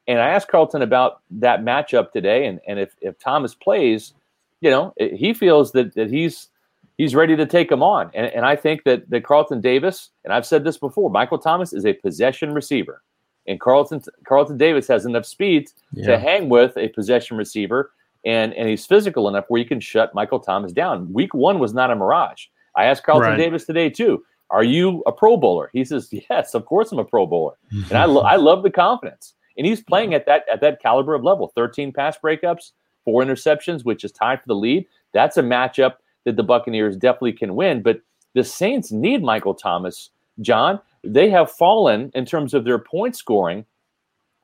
And 0.07 0.19
I 0.19 0.29
asked 0.29 0.50
Carlton 0.50 0.83
about 0.83 1.21
that 1.31 1.62
matchup 1.62 2.12
today, 2.12 2.45
and, 2.45 2.59
and 2.67 2.77
if, 2.77 2.95
if 3.01 3.17
Thomas 3.17 3.55
plays, 3.55 4.13
you 4.62 4.69
know, 4.69 4.93
he 5.00 5.33
feels 5.33 5.71
that, 5.71 5.95
that 5.95 6.12
he's 6.12 6.50
he's 6.98 7.16
ready 7.16 7.36
to 7.36 7.46
take 7.46 7.72
him 7.72 7.84
on. 7.84 8.10
And, 8.14 8.28
and 8.28 8.46
I 8.46 8.56
think 8.56 8.84
that, 8.84 9.10
that 9.10 9.24
Carlton 9.24 9.62
Davis, 9.62 10.10
and 10.24 10.34
I've 10.34 10.46
said 10.46 10.64
this 10.64 10.78
before, 10.78 11.10
Michael 11.10 11.38
Thomas 11.38 11.74
is 11.74 11.86
a 11.86 11.94
possession 11.94 12.54
receiver. 12.54 13.02
And 13.48 13.60
Carlton 13.60 14.02
Carlton 14.28 14.58
Davis 14.58 14.88
has 14.88 15.06
enough 15.06 15.25
speed 15.25 15.70
yeah. 15.94 16.08
to 16.08 16.18
hang 16.18 16.50
with 16.50 16.75
a 16.78 16.88
possession 16.90 17.38
receiver, 17.38 17.92
and 18.25 18.56
and 18.56 18.68
he's 18.68 18.88
physical 18.88 19.30
enough 19.30 19.46
where 19.50 19.62
you 19.62 19.68
can 19.68 19.80
shut 19.80 20.16
Michael 20.16 20.40
Thomas 20.40 20.72
down. 20.72 21.14
Week 21.14 21.32
one 21.36 21.60
was 21.60 21.72
not 21.72 21.92
a 21.92 21.96
mirage. 21.96 22.46
I 22.75 22.86
asked 22.86 23.04
Carlton 23.04 23.30
right. 23.30 23.38
Davis 23.38 23.66
today 23.66 23.92
too. 23.92 24.24
Are 24.50 24.64
you 24.64 25.04
a 25.06 25.12
Pro 25.12 25.38
Bowler? 25.38 25.70
He 25.74 25.86
says, 25.86 26.10
"Yes, 26.12 26.56
of 26.56 26.66
course 26.66 26.92
I'm 26.92 26.98
a 26.98 27.06
Pro 27.06 27.28
Bowler," 27.28 27.54
and 27.72 27.94
I 27.94 28.06
lo- 28.06 28.24
I 28.24 28.36
love 28.36 28.64
the 28.64 28.72
confidence. 28.72 29.36
And 29.60 29.68
he's 29.68 29.84
playing 29.84 30.16
at 30.16 30.25
that 30.25 30.46
at 30.52 30.60
that 30.62 30.82
caliber 30.82 31.14
of 31.14 31.24
level. 31.24 31.52
13 31.54 31.94
pass 31.94 32.18
breakups, 32.18 32.72
four 33.04 33.24
interceptions, 33.24 33.86
which 33.86 34.04
is 34.04 34.12
tied 34.12 34.40
for 34.42 34.48
the 34.48 34.56
lead. 34.56 34.88
That's 35.14 35.38
a 35.38 35.44
matchup 35.44 35.98
that 36.25 36.36
the 36.36 36.44
Buccaneers 36.44 36.98
definitely 36.98 37.34
can 37.34 37.55
win. 37.55 37.82
But 37.82 38.01
the 38.34 38.44
Saints 38.44 38.91
need 38.91 39.24
Michael 39.24 39.55
Thomas, 39.55 40.10
John, 40.41 40.79
they 41.03 41.29
have 41.29 41.51
fallen 41.51 42.12
in 42.13 42.25
terms 42.25 42.53
of 42.53 42.65
their 42.65 42.79
point 42.79 43.15
scoring 43.15 43.65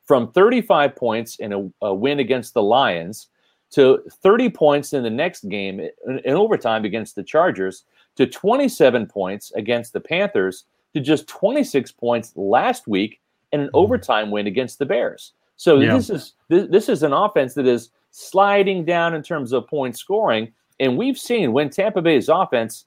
from 0.04 0.32
35 0.32 0.96
points 0.96 1.36
in 1.36 1.52
a, 1.52 1.70
a 1.82 1.94
win 1.94 2.18
against 2.18 2.54
the 2.54 2.62
Lions 2.62 3.28
to 3.72 4.02
30 4.22 4.50
points 4.50 4.92
in 4.92 5.02
the 5.02 5.10
next 5.10 5.48
game 5.48 5.80
in, 5.80 6.18
in 6.24 6.34
overtime 6.34 6.84
against 6.84 7.16
the 7.16 7.22
Chargers 7.22 7.84
to 8.16 8.26
27 8.26 9.06
points 9.06 9.52
against 9.52 9.92
the 9.92 10.00
Panthers 10.00 10.64
to 10.94 11.00
just 11.00 11.26
26 11.28 11.92
points 11.92 12.32
last 12.36 12.86
week 12.86 13.20
in 13.52 13.60
an 13.60 13.66
mm-hmm. 13.68 13.76
overtime 13.76 14.30
win 14.30 14.46
against 14.46 14.78
the 14.78 14.86
Bears. 14.86 15.32
So 15.56 15.78
yeah. 15.78 15.94
this 15.94 16.10
is 16.10 16.32
this, 16.48 16.68
this 16.70 16.88
is 16.88 17.02
an 17.02 17.12
offense 17.12 17.54
that 17.54 17.66
is 17.66 17.90
sliding 18.10 18.84
down 18.84 19.14
in 19.14 19.22
terms 19.22 19.52
of 19.52 19.66
point 19.66 19.96
scoring, 19.96 20.52
and 20.82 20.98
we've 20.98 21.16
seen 21.16 21.52
when 21.52 21.70
Tampa 21.70 22.02
Bay's 22.02 22.28
offense 22.28 22.86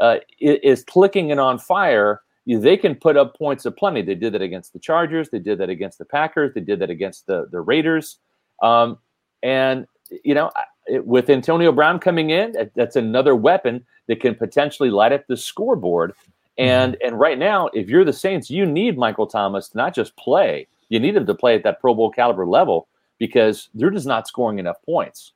uh, 0.00 0.16
is 0.40 0.82
clicking 0.82 1.30
and 1.30 1.38
on 1.38 1.60
fire, 1.60 2.22
they 2.44 2.76
can 2.76 2.96
put 2.96 3.16
up 3.16 3.38
points 3.38 3.64
aplenty. 3.64 4.02
They 4.02 4.16
did 4.16 4.34
that 4.34 4.42
against 4.42 4.72
the 4.72 4.80
Chargers. 4.80 5.30
They 5.30 5.38
did 5.38 5.58
that 5.58 5.70
against 5.70 5.98
the 5.98 6.04
Packers. 6.04 6.54
They 6.54 6.60
did 6.60 6.80
that 6.80 6.90
against 6.90 7.26
the 7.26 7.46
the 7.50 7.60
Raiders. 7.60 8.18
Um, 8.62 8.98
and 9.44 9.86
you 10.24 10.34
know, 10.34 10.50
with 10.88 11.30
Antonio 11.30 11.70
Brown 11.70 12.00
coming 12.00 12.30
in, 12.30 12.70
that's 12.74 12.96
another 12.96 13.36
weapon 13.36 13.86
that 14.08 14.20
can 14.20 14.34
potentially 14.34 14.90
light 14.90 15.12
up 15.12 15.24
the 15.28 15.36
scoreboard. 15.36 16.14
And 16.58 16.94
mm-hmm. 16.94 17.06
and 17.06 17.20
right 17.20 17.38
now, 17.38 17.68
if 17.68 17.88
you're 17.88 18.04
the 18.04 18.12
Saints, 18.12 18.50
you 18.50 18.66
need 18.66 18.98
Michael 18.98 19.28
Thomas 19.28 19.68
to 19.68 19.76
not 19.76 19.94
just 19.94 20.16
play. 20.16 20.66
You 20.88 20.98
need 20.98 21.14
him 21.14 21.26
to 21.26 21.34
play 21.34 21.54
at 21.54 21.62
that 21.62 21.80
Pro 21.80 21.94
Bowl 21.94 22.10
caliber 22.10 22.44
level 22.44 22.88
because 23.18 23.68
they're 23.72 23.90
just 23.90 24.06
not 24.06 24.26
scoring 24.26 24.58
enough 24.58 24.82
points. 24.84 25.32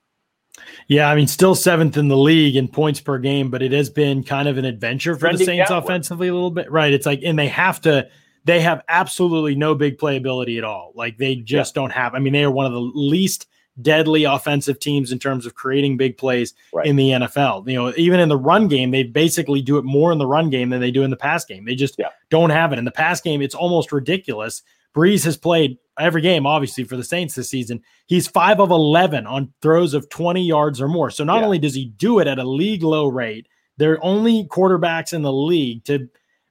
Yeah, 0.88 1.08
I 1.08 1.14
mean, 1.14 1.26
still 1.26 1.54
seventh 1.54 1.96
in 1.96 2.08
the 2.08 2.16
league 2.16 2.56
in 2.56 2.68
points 2.68 3.00
per 3.00 3.18
game, 3.18 3.50
but 3.50 3.62
it 3.62 3.72
has 3.72 3.90
been 3.90 4.22
kind 4.22 4.48
of 4.48 4.58
an 4.58 4.64
adventure 4.64 5.14
for 5.14 5.20
Trending 5.20 5.38
the 5.38 5.44
Saints 5.44 5.70
offensively 5.70 6.28
a 6.28 6.34
little 6.34 6.50
bit. 6.50 6.70
Right. 6.70 6.92
It's 6.92 7.06
like, 7.06 7.20
and 7.24 7.38
they 7.38 7.48
have 7.48 7.80
to, 7.82 8.08
they 8.44 8.60
have 8.60 8.82
absolutely 8.88 9.54
no 9.54 9.74
big 9.74 9.98
playability 9.98 10.58
at 10.58 10.64
all. 10.64 10.92
Like 10.94 11.18
they 11.18 11.36
just 11.36 11.74
yeah. 11.74 11.82
don't 11.82 11.90
have, 11.90 12.14
I 12.14 12.18
mean, 12.18 12.32
they 12.32 12.44
are 12.44 12.50
one 12.50 12.66
of 12.66 12.72
the 12.72 12.80
least 12.80 13.46
deadly 13.80 14.24
offensive 14.24 14.78
teams 14.78 15.12
in 15.12 15.18
terms 15.18 15.46
of 15.46 15.54
creating 15.54 15.96
big 15.96 16.16
plays 16.18 16.54
right. 16.72 16.86
in 16.86 16.96
the 16.96 17.10
NFL. 17.10 17.68
You 17.68 17.76
know, 17.76 17.92
even 17.96 18.20
in 18.20 18.28
the 18.28 18.36
run 18.36 18.68
game, 18.68 18.90
they 18.90 19.02
basically 19.02 19.62
do 19.62 19.78
it 19.78 19.84
more 19.84 20.12
in 20.12 20.18
the 20.18 20.26
run 20.26 20.50
game 20.50 20.70
than 20.70 20.80
they 20.80 20.90
do 20.90 21.02
in 21.02 21.10
the 21.10 21.16
pass 21.16 21.44
game. 21.44 21.64
They 21.64 21.74
just 21.74 21.96
yeah. 21.98 22.08
don't 22.30 22.50
have 22.50 22.72
it. 22.72 22.78
In 22.78 22.84
the 22.84 22.90
pass 22.90 23.20
game, 23.20 23.42
it's 23.42 23.54
almost 23.54 23.92
ridiculous. 23.92 24.62
Brees 24.94 25.24
has 25.24 25.36
played 25.36 25.78
every 25.98 26.22
game, 26.22 26.46
obviously, 26.46 26.84
for 26.84 26.96
the 26.96 27.04
Saints 27.04 27.34
this 27.34 27.50
season. 27.50 27.82
He's 28.06 28.26
five 28.26 28.60
of 28.60 28.70
11 28.70 29.26
on 29.26 29.52
throws 29.62 29.94
of 29.94 30.08
20 30.08 30.42
yards 30.42 30.80
or 30.80 30.88
more. 30.88 31.10
So 31.10 31.24
not 31.24 31.38
yeah. 31.38 31.44
only 31.44 31.58
does 31.58 31.74
he 31.74 31.86
do 31.86 32.18
it 32.18 32.26
at 32.26 32.38
a 32.38 32.44
league 32.44 32.82
low 32.82 33.08
rate, 33.08 33.46
they're 33.76 34.02
only 34.04 34.44
quarterbacks 34.44 35.12
in 35.12 35.22
the 35.22 35.32
league 35.32 35.84
to 35.84 36.08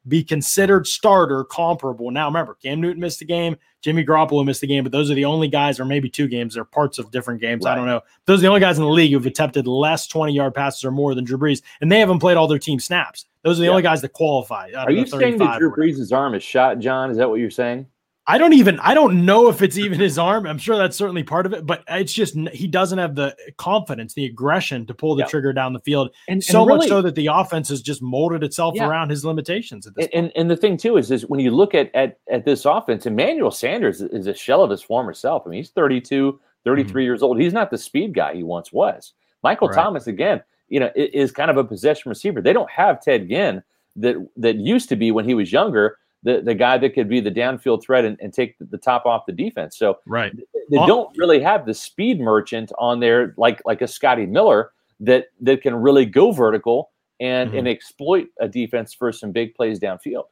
be 0.08 0.24
considered 0.24 0.88
starter 0.88 1.43
comparable. 1.43 2.10
Now, 2.10 2.27
remember, 2.27 2.55
Cam 2.55 2.81
Newton 2.81 3.01
missed 3.01 3.19
the 3.19 3.25
game, 3.25 3.55
Jimmy 3.81 4.03
Garoppolo 4.03 4.43
missed 4.43 4.62
the 4.62 4.67
game, 4.67 4.84
but 4.84 4.91
those 4.91 5.12
are 5.12 5.13
the 5.13 5.25
only 5.25 5.48
guys, 5.48 5.79
or 5.79 5.86
maybe 5.86 6.10
two 6.10 6.27
games, 6.27 6.55
they're 6.55 6.63
parts 6.63 6.98
of 6.98 7.12
different 7.12 7.41
games. 7.41 7.65
Right. 7.65 7.74
I 7.74 7.75
don't 7.75 7.86
know. 7.86 8.01
Those 8.25 8.39
are 8.39 8.43
the 8.43 8.48
only 8.48 8.62
guys 8.62 8.77
in 8.77 8.84
the 8.84 8.89
league 8.89 9.12
who've 9.12 9.25
attempted 9.25 9.67
less 9.67 10.08
20 10.08 10.34
yard 10.34 10.53
passes 10.53 10.84
or 10.84 10.91
more 10.91 11.13
than 11.13 11.25
Drew 11.25 11.38
Brees, 11.38 11.62
and 11.81 11.91
they 11.91 12.00
haven't 12.00 12.19
played 12.19 12.38
all 12.38 12.48
their 12.48 12.60
team 12.60 12.79
snaps. 12.79 13.25
Those 13.43 13.58
are 13.58 13.62
the 13.62 13.65
yeah. 13.65 13.72
only 13.72 13.84
guys 13.84 14.01
that 14.01 14.13
qualify. 14.13 14.72
Are 14.75 14.91
you 14.91 15.05
saying 15.05 15.38
that 15.38 15.60
Drew 15.60 15.72
Brees' 15.72 16.12
arm 16.12 16.34
is 16.34 16.43
shot, 16.43 16.79
John? 16.79 17.12
Is 17.12 17.17
that 17.17 17.29
what 17.29 17.39
you're 17.39 17.51
saying? 17.51 17.86
I 18.30 18.38
don't 18.38 18.54
even 18.54 18.80
I 18.82 18.94
don't 18.94 19.26
know 19.26 19.50
if 19.50 19.64
it's 19.64 19.76
even 19.76 20.00
his 20.00 20.20
arm. 20.20 20.46
I'm 20.46 20.60
sure 20.60 20.78
that's 20.78 20.96
certainly 20.96 21.24
part 21.24 21.48
of 21.48 21.54
it, 21.54 21.66
but 21.66 21.84
it's 21.88 22.14
just 22.14 22.36
he 22.54 22.68
doesn't 22.68 23.00
have 23.00 23.16
the 23.16 23.36
confidence, 23.58 24.14
the 24.14 24.26
aggression 24.26 24.86
to 24.86 24.94
pull 24.94 25.16
the 25.16 25.24
yeah. 25.24 25.30
trigger 25.30 25.52
down 25.52 25.74
the 25.74 25.80
field. 25.80 26.12
And 26.28 26.44
so 26.44 26.60
and 26.60 26.68
really, 26.68 26.78
much 26.82 26.90
so 26.90 27.02
that 27.02 27.16
the 27.16 27.26
offense 27.26 27.70
has 27.70 27.82
just 27.82 28.04
molded 28.04 28.44
itself 28.44 28.76
yeah. 28.76 28.88
around 28.88 29.10
his 29.10 29.26
limitations 29.26 29.88
at 29.88 29.96
this 29.96 30.08
and, 30.14 30.26
and, 30.26 30.34
and 30.36 30.52
the 30.52 30.56
thing 30.56 30.78
too 30.78 30.98
is 30.98 31.10
is 31.10 31.26
when 31.26 31.40
you 31.40 31.50
look 31.50 31.74
at 31.74 31.90
at 31.96 32.20
at 32.32 32.46
this 32.46 32.66
offense, 32.66 33.08
Emmanuel 33.08 33.50
Sanders 33.50 34.00
is 34.00 34.28
a 34.28 34.36
shell 34.36 34.62
of 34.62 34.70
his 34.70 34.84
former 34.84 35.14
self. 35.16 35.48
I 35.48 35.50
mean, 35.50 35.58
he's 35.58 35.72
32, 35.72 36.40
33 36.66 36.88
mm-hmm. 36.88 37.00
years 37.00 37.24
old. 37.24 37.42
He's 37.42 37.54
not 37.54 37.72
the 37.72 37.80
speed 37.80 38.14
guy 38.14 38.36
he 38.36 38.44
once 38.44 38.72
was. 38.72 39.14
Michael 39.42 39.70
right. 39.70 39.76
Thomas 39.76 40.06
again, 40.06 40.44
you 40.68 40.80
know, 40.80 40.92
is 40.96 41.32
kind 41.32 41.50
of 41.50 41.58
a 41.58 41.64
possession 41.64 42.10
receiver. 42.10 42.44
They 42.44 42.54
don't 42.54 42.70
have 42.70 43.02
Ted 43.02 43.28
Ginn 43.28 43.64
that 43.96 44.16
that 44.38 44.58
used 44.58 44.88
to 44.90 44.96
be 44.96 45.10
when 45.10 45.26
he 45.26 45.34
was 45.34 45.52
younger 45.52 45.98
the, 46.24 46.42
the 46.42 46.56
guy 46.56 46.78
that 46.78 46.94
could 46.94 47.08
be 47.08 47.20
the 47.20 47.32
downfield 47.32 47.82
threat 47.82 48.06
and, 48.06 48.18
and 48.20 48.34
take 48.34 48.56
the, 48.60 48.78
top 48.78 49.06
off 49.06 49.26
the 49.26 49.32
defense. 49.32 49.78
So 49.78 50.00
right. 50.06 50.36
they 50.70 50.78
don't 50.86 51.10
really 51.18 51.42
have 51.42 51.66
the 51.66 51.74
speed 51.74 52.20
merchant 52.20 52.72
on 52.78 53.00
there 53.00 53.34
like 53.38 53.62
like 53.66 53.82
a 53.82 53.88
Scotty 53.88 54.26
Miller 54.26 54.72
that 55.00 55.28
that 55.42 55.62
can 55.62 55.76
really 55.76 56.06
go 56.06 56.32
vertical 56.32 56.92
and 57.20 57.50
mm-hmm. 57.50 57.60
and 57.60 57.68
exploit 57.68 58.28
a 58.40 58.48
defense 58.48 58.94
for 58.94 59.12
some 59.12 59.32
big 59.32 59.56
plays 59.56 59.80
downfield. 59.80 60.26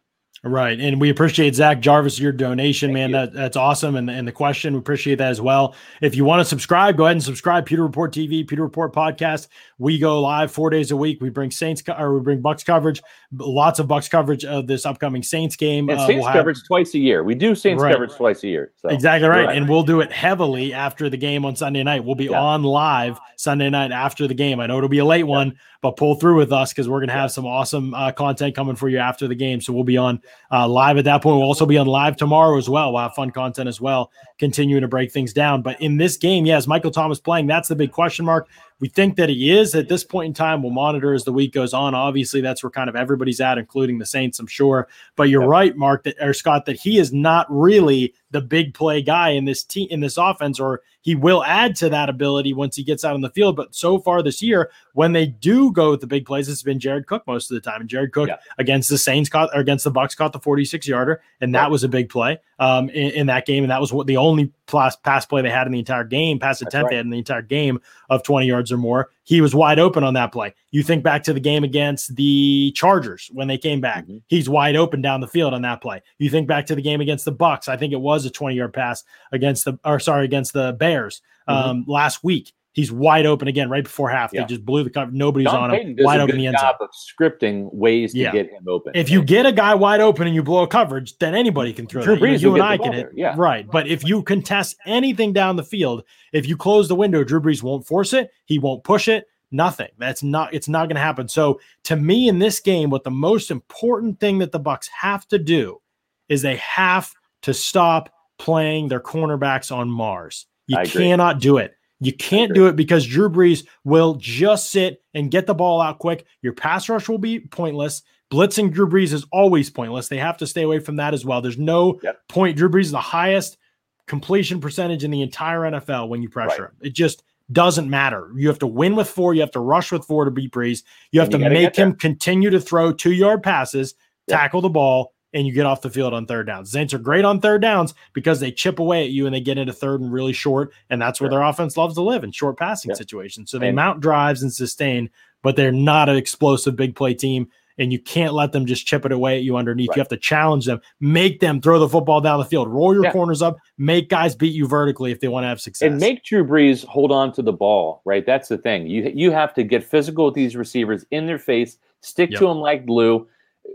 Right. 0.44 0.80
And 0.80 1.02
we 1.02 1.10
appreciate 1.10 1.56
Zach 1.56 1.80
Jarvis, 1.80 2.20
your 2.20 2.32
donation, 2.32 2.90
Thank 2.90 2.94
man. 2.94 3.10
You. 3.10 3.16
That, 3.16 3.34
that's 3.34 3.58
awesome. 3.58 3.96
And, 3.96 4.10
and 4.10 4.28
the 4.28 4.32
question, 4.32 4.74
we 4.74 4.80
appreciate 4.80 5.16
that 5.16 5.32
as 5.32 5.42
well. 5.42 5.76
If 6.02 6.16
you 6.16 6.26
want 6.26 6.42
to 6.42 6.46
subscribe, 6.46 6.96
go 6.96 7.06
ahead 7.06 7.16
and 7.16 7.24
subscribe. 7.24 7.66
Pewter 7.66 7.84
Report 7.84 8.14
TV, 8.14 8.48
Pewter 8.48 8.64
Report 8.64 8.94
Podcast. 8.94 9.48
We 9.80 9.98
go 9.98 10.22
live 10.22 10.52
four 10.52 10.70
days 10.70 10.92
a 10.92 10.98
week. 10.98 11.22
We 11.22 11.30
bring 11.30 11.50
Saints 11.52 11.82
or 11.98 12.14
we 12.14 12.20
bring 12.20 12.42
Bucks 12.42 12.64
coverage, 12.64 13.02
lots 13.32 13.80
of 13.80 13.88
Bucks 13.88 14.08
coverage 14.08 14.46
of 14.46 14.68
this 14.68 14.86
upcoming 14.86 15.24
Saints 15.24 15.56
game. 15.56 15.90
And 15.90 16.00
uh, 16.00 16.08
Saints 16.08 16.24
we'll 16.24 16.34
coverage 16.34 16.58
have, 16.58 16.68
twice 16.68 16.94
a 16.94 17.00
year. 17.00 17.24
We 17.24 17.34
do 17.36 17.56
Saints 17.56 17.82
right. 17.82 17.94
coverage 17.94 18.14
twice 18.14 18.44
a 18.44 18.48
year. 18.48 18.72
So. 18.82 18.90
Exactly 18.90 19.28
right. 19.28 19.48
right. 19.48 19.58
And 19.58 19.68
we'll 19.68 19.84
do 19.84 20.02
it 20.02 20.12
heavily 20.12 20.74
after 20.74 21.10
the 21.10 21.18
game 21.18 21.46
on 21.46 21.56
Sunday 21.56 21.84
night. 21.84 22.04
We'll 22.04 22.16
be 22.16 22.26
yeah. 22.26 22.40
on 22.40 22.64
live 22.64 23.20
Sunday 23.38 23.70
night 23.70 23.92
after 23.92 24.28
the 24.28 24.34
game. 24.34 24.60
I 24.60 24.68
know 24.68 24.78
it'll 24.78 24.90
be 24.90 25.00
a 25.00 25.06
late 25.06 25.20
yeah. 25.20 25.26
one, 25.26 25.60
but 25.82 25.98
pull 25.98 26.16
through 26.16 26.38
with 26.38 26.52
us 26.52 26.72
because 26.72 26.88
we're 26.88 27.00
going 27.00 27.10
to 27.10 27.16
have 27.16 27.32
some 27.32 27.46
awesome 27.46 27.94
uh, 27.94 28.12
content 28.12 28.56
coming 28.56 28.76
for 28.76 28.90
you 28.90 29.00
after 29.00 29.28
the 29.28 29.36
game. 29.36 29.62
So 29.62 29.74
we'll 29.74 29.84
be 29.84 29.98
on 29.98 30.22
uh, 30.52 30.68
live 30.68 30.98
at 30.98 31.06
that 31.06 31.22
point. 31.22 31.38
We'll 31.38 31.48
also 31.48 31.66
be 31.66 31.78
on 31.78 31.88
live 31.88 32.18
tomorrow 32.18 32.58
as 32.58 32.70
well. 32.70 32.94
We'll 32.94 33.02
have 33.02 33.14
fun 33.14 33.32
content 33.32 33.68
as 33.68 33.82
well, 33.82 34.12
continuing 34.38 34.82
to 34.82 34.88
break 34.88 35.12
things 35.12 35.34
down. 35.34 35.62
But 35.62 35.82
in 35.82 35.98
this 35.98 36.18
game, 36.18 36.46
yes, 36.46 36.68
Michael 36.68 36.92
Thomas 36.92 37.20
playing. 37.20 37.48
That's 37.48 37.68
the 37.68 37.76
big 37.76 37.92
question 37.92 38.26
mark. 38.26 38.48
We 38.80 38.90
think 38.90 39.16
that 39.16 39.30
he 39.30 39.58
is 39.58 39.74
at 39.74 39.90
this 39.90 40.04
point 40.04 40.28
in 40.28 40.34
time. 40.34 40.62
We'll 40.62 40.72
monitor 40.72 41.14
as 41.14 41.24
the 41.24 41.34
week 41.34 41.52
goes 41.54 41.74
on. 41.74 41.96
Obviously, 41.96 42.42
that's 42.42 42.64
where 42.64 42.70
kind 42.70 42.90
of 42.90 42.96
everybody's 42.96 43.42
at, 43.42 43.58
including 43.58 43.98
the 43.98 44.06
Saints, 44.06 44.40
I'm 44.40 44.48
sure. 44.48 44.88
But 45.16 45.30
you're 45.30 45.48
right, 45.48 45.76
Mark, 45.76 46.04
that 46.04 46.16
or 46.22 46.34
Scott, 46.34 46.66
that 46.66 46.80
he 46.80 47.00
is 47.00 47.12
not 47.12 47.48
really 47.50 48.14
the 48.30 48.42
big 48.42 48.74
play 48.74 49.02
guy 49.02 49.30
in 49.30 49.46
this 49.46 49.64
team 49.64 49.88
in 49.90 50.00
this 50.00 50.18
offense, 50.18 50.60
or 50.60 50.82
he 51.08 51.16
will 51.16 51.42
add 51.46 51.74
to 51.74 51.88
that 51.88 52.10
ability 52.10 52.52
once 52.52 52.76
he 52.76 52.84
gets 52.84 53.06
out 53.06 53.14
on 53.14 53.22
the 53.22 53.30
field. 53.30 53.56
But 53.56 53.74
so 53.74 53.98
far 53.98 54.22
this 54.22 54.42
year, 54.42 54.72
when 54.92 55.14
they 55.14 55.26
do 55.26 55.72
go 55.72 55.92
with 55.92 56.02
the 56.02 56.06
big 56.06 56.26
plays, 56.26 56.50
it's 56.50 56.64
been 56.64 56.82
Jared 56.82 57.08
Cook 57.08 57.26
most 57.26 57.50
of 57.50 57.56
the 57.56 57.62
time. 57.62 57.80
And 57.80 57.90
Jared 57.90 58.12
Cook 58.12 58.28
yeah. 58.28 58.36
against 58.58 58.90
the 58.90 58.98
Saints 58.98 59.30
caught 59.30 59.50
or 59.54 59.62
against 59.62 59.86
the 59.86 59.90
Bucks 59.90 60.16
caught 60.16 60.34
the 60.34 60.40
46 60.42 60.86
yarder, 60.86 61.22
and 61.40 61.56
that 61.56 61.72
was 61.72 61.86
a 61.86 61.88
big 61.88 62.10
play 62.10 62.40
um, 62.60 62.90
in, 62.90 63.12
in, 63.12 63.28
that 63.28 63.46
game. 63.46 63.64
And 63.64 63.72
that 63.72 63.80
was 63.80 63.94
what 63.94 64.08
the 64.08 64.18
only 64.18 64.52
pass, 64.66 64.96
pass 64.96 65.26
play 65.26 65.42
they 65.42 65.50
had 65.50 65.68
in 65.68 65.74
the 65.74 65.80
entire 65.80 66.04
game, 66.04 66.40
pass 66.40 66.62
attempt 66.62 66.86
right. 66.86 66.90
they 66.90 66.96
had 66.98 67.06
in 67.06 67.12
the 67.12 67.18
entire 67.18 67.42
game 67.42 67.80
of 68.10 68.24
20 68.24 68.48
yards 68.48 68.72
or 68.72 68.78
more. 68.78 69.10
He 69.24 69.42
was 69.42 69.54
wide 69.54 69.80
open 69.80 70.04
on 70.04 70.14
that 70.16 70.32
play. 70.32 70.56
You 70.72 70.84
think 70.84 71.04
back 71.04 71.24
to 71.24 71.34
the 71.34 71.40
game 71.40 71.64
against 71.64 72.16
the 72.16 72.72
Chargers 72.76 73.30
when 73.34 73.48
they 73.48 73.58
came 73.58 73.82
back. 73.82 74.06
Mm-hmm. 74.06 74.18
He's 74.28 74.50
wide 74.50 74.76
open 74.76 75.02
down 75.02 75.22
the 75.22 75.28
field 75.28 75.54
on 75.54 75.62
that 75.64 75.82
play. 75.82 76.02
You 76.18 76.30
think 76.30 76.48
back 76.48 76.66
to 76.68 76.76
the 76.76 76.82
game 76.82 77.02
against 77.02 77.26
the 77.26 77.32
Bucks. 77.32 77.68
I 77.68 77.78
think 77.78 77.94
it 77.94 78.02
was 78.02 78.26
a 78.26 78.30
20 78.30 78.56
yard 78.56 78.74
pass 78.74 79.04
against 79.32 79.66
the 79.66 79.78
or 79.84 80.00
sorry, 80.00 80.26
against 80.26 80.54
the 80.54 80.74
Bears 80.74 81.22
mm-hmm. 81.48 81.70
um, 81.70 81.86
last 81.88 82.24
week. 82.24 82.54
He's 82.78 82.92
wide 82.92 83.26
open 83.26 83.48
again 83.48 83.72
right 83.72 83.84
before 83.84 84.08
half. 84.08 84.32
Yeah. 84.32 84.42
They 84.42 84.50
just 84.50 84.64
blew 84.64 84.84
the 84.84 84.92
cover. 84.92 85.10
Nobody's 85.12 85.48
John 85.48 85.72
on 85.72 85.76
him. 85.76 85.96
wide 85.98 86.20
open 86.20 86.38
the 86.38 86.46
end 86.46 86.60
zone. 86.60 86.74
of 86.80 86.90
scripting 86.92 87.74
ways 87.74 88.12
to 88.12 88.20
yeah. 88.20 88.32
get 88.32 88.52
him 88.52 88.68
open. 88.68 88.92
If 88.94 89.10
you 89.10 89.24
get 89.24 89.48
a 89.48 89.52
guy 89.52 89.74
wide 89.74 90.00
open 90.00 90.28
and 90.28 90.36
you 90.36 90.44
blow 90.44 90.62
a 90.62 90.68
coverage, 90.68 91.18
then 91.18 91.34
anybody 91.34 91.74
can 91.74 91.88
throw 91.88 92.04
Drew 92.04 92.18
Brees 92.18 92.40
you, 92.40 92.50
you 92.50 92.54
and 92.54 92.64
I 92.64 92.78
can 92.78 92.94
hit. 92.94 93.10
Yeah. 93.16 93.34
Right. 93.36 93.66
But 93.68 93.88
if 93.88 94.04
you 94.04 94.22
contest 94.22 94.76
anything 94.86 95.34
down 95.34 95.56
the 95.56 95.64
field, 95.64 96.04
if 96.34 96.48
you 96.48 96.56
close 96.56 96.88
the 96.88 96.94
window, 96.94 97.24
Drew 97.24 97.42
Brees 97.42 97.64
won't 97.64 97.88
force 97.88 98.14
it. 98.14 98.30
He 98.46 98.60
won't 98.60 98.84
push 98.84 99.08
it. 99.08 99.26
Nothing. 99.50 99.90
That's 99.98 100.22
not. 100.22 100.54
It's 100.54 100.70
not 100.70 100.88
going 100.88 100.98
to 100.98 101.02
happen. 101.02 101.28
So 101.28 101.60
to 101.86 101.96
me, 101.96 102.28
in 102.28 102.38
this 102.38 102.60
game, 102.60 102.92
what 102.92 103.04
the 103.04 103.10
most 103.10 103.50
important 103.50 104.20
thing 104.20 104.38
that 104.38 104.52
the 104.52 104.60
Bucks 104.60 104.88
have 104.90 105.28
to 105.30 105.40
do 105.40 105.82
is 106.30 106.44
they 106.44 106.58
have 106.58 107.12
to 107.42 107.56
stop 107.56 108.14
playing 108.38 108.90
their 108.90 109.00
cornerbacks 109.00 109.76
on 109.76 109.90
Mars. 109.90 110.46
You 110.68 110.78
cannot 110.86 111.40
do 111.40 111.58
it. 111.58 111.74
You 112.00 112.14
can't 112.14 112.54
do 112.54 112.68
it 112.68 112.76
because 112.76 113.06
Drew 113.06 113.30
Brees 113.30 113.66
will 113.84 114.16
just 114.16 114.72
sit 114.72 115.02
and 115.14 115.32
get 115.32 115.48
the 115.48 115.56
ball 115.56 115.82
out 115.82 116.00
quick. 116.00 116.26
Your 116.42 116.54
pass 116.54 116.90
rush 116.90 117.10
will 117.10 117.18
be 117.18 117.40
pointless. 117.40 118.04
Blitzing 118.32 118.72
Drew 118.72 118.88
Brees 118.88 119.14
is 119.14 119.26
always 119.32 119.70
pointless. 119.70 120.08
They 120.08 120.18
have 120.18 120.38
to 120.38 120.48
stay 120.48 120.64
away 120.64 120.80
from 120.80 120.98
that 120.98 121.14
as 121.14 121.26
well. 121.26 121.42
There's 121.42 121.58
no 121.58 122.00
yep. 122.04 122.20
point. 122.28 122.58
Drew 122.58 122.70
Brees 122.70 122.82
is 122.82 122.92
the 122.92 123.00
highest 123.00 123.58
completion 124.06 124.60
percentage 124.62 125.04
in 125.04 125.12
the 125.12 125.22
entire 125.22 125.62
NFL 125.62 126.10
when 126.10 126.22
you 126.22 126.30
pressure 126.30 126.64
right. 126.64 126.72
him. 126.72 126.78
It 126.82 126.94
just 126.94 127.24
doesn't 127.52 127.90
matter. 127.90 128.30
You 128.36 128.48
have 128.50 128.60
to 128.60 128.68
win 128.68 128.96
with 128.96 129.10
four. 129.10 129.34
You 129.34 129.42
have 129.42 129.52
to 129.52 129.60
rush 129.60 129.92
with 129.92 130.06
four 130.06 130.26
to 130.26 130.32
beat 130.32 130.52
Brees. 130.52 130.84
You 131.12 131.22
have 131.22 131.34
and 131.34 131.44
to 131.44 131.50
make 131.50 131.76
him 131.76 131.94
continue 131.94 132.50
to 132.50 132.60
throw 132.60 132.92
two 132.92 133.14
yard 133.14 133.42
passes, 133.42 133.96
yep. 134.28 134.40
tackle 134.40 134.62
the 134.62 134.70
ball, 134.70 135.14
and 135.38 135.46
you 135.46 135.54
get 135.54 135.68
off 135.68 135.82
the 135.82 135.90
field 135.92 136.16
on 136.16 136.26
third 136.26 136.48
downs. 136.48 136.72
Saints 136.72 136.96
are 136.96 136.98
great 137.00 137.24
on 137.24 137.40
third 137.40 137.62
downs 137.62 137.94
because 138.14 138.40
they 138.40 138.52
chip 138.52 138.80
away 138.80 139.04
at 139.04 139.12
you 139.12 139.28
and 139.28 139.36
they 139.36 139.40
get 139.40 139.60
into 139.60 139.72
third 139.72 140.02
and 140.02 140.12
really 140.12 140.34
short, 140.34 140.74
and 140.90 141.00
that's 141.00 141.22
where 141.22 141.30
their 141.30 141.44
offense 141.44 141.78
loves 141.78 141.94
to 141.94 142.02
live 142.02 142.24
in 142.24 142.32
short 142.32 142.58
passing 142.58 142.90
yeah. 142.90 142.96
situations. 142.96 143.52
So 143.52 143.60
they 143.60 143.68
and, 143.68 143.76
mount 143.76 144.02
drives 144.02 144.42
and 144.42 144.52
sustain, 144.52 145.12
but 145.44 145.56
they're 145.56 145.72
not 145.72 146.10
an 146.10 146.16
explosive 146.16 146.76
big 146.76 146.96
play 146.96 147.14
team. 147.14 147.50
And 147.80 147.94
you 147.94 148.00
can't 148.00 148.34
let 148.34 148.54
them 148.54 148.66
just 148.66 148.88
chip 148.88 149.06
it 149.06 149.12
away 149.12 149.38
at 149.38 149.44
you 149.44 149.56
underneath. 149.56 149.90
Right. 149.90 149.98
You 149.98 150.02
have 150.02 150.08
to 150.08 150.18
challenge 150.18 150.66
them, 150.66 150.82
make 151.00 151.42
them 151.42 151.62
throw 151.62 151.78
the 151.78 151.88
football 151.88 152.20
down 152.20 152.40
the 152.40 152.46
field, 152.46 152.68
roll 152.70 152.92
your 152.92 153.04
yeah. 153.04 153.12
corners 153.12 153.44
up, 153.44 153.58
make 153.78 154.10
guys 154.10 154.36
beat 154.36 154.56
you 154.56 154.68
vertically 154.68 155.12
if 155.12 155.20
they 155.20 155.28
want 155.28 155.44
to 155.44 155.48
have 155.48 155.62
success. 155.62 155.86
And 155.86 156.00
make 156.00 156.24
Drew 156.24 156.44
Brees 156.44 156.84
hold 156.84 157.12
on 157.12 157.32
to 157.34 157.44
the 157.44 157.54
ball, 157.54 158.02
right? 158.04 158.26
That's 158.26 158.48
the 158.48 158.58
thing. 158.58 158.88
You 158.88 159.12
you 159.14 159.30
have 159.30 159.54
to 159.54 159.64
get 159.64 159.84
physical 159.84 160.26
with 160.26 160.34
these 160.34 160.56
receivers 160.56 161.06
in 161.12 161.28
their 161.28 161.38
face, 161.38 161.78
stick 162.02 162.32
yep. 162.32 162.40
to 162.40 162.48
them 162.48 162.58
like 162.58 162.88
glue 162.88 163.28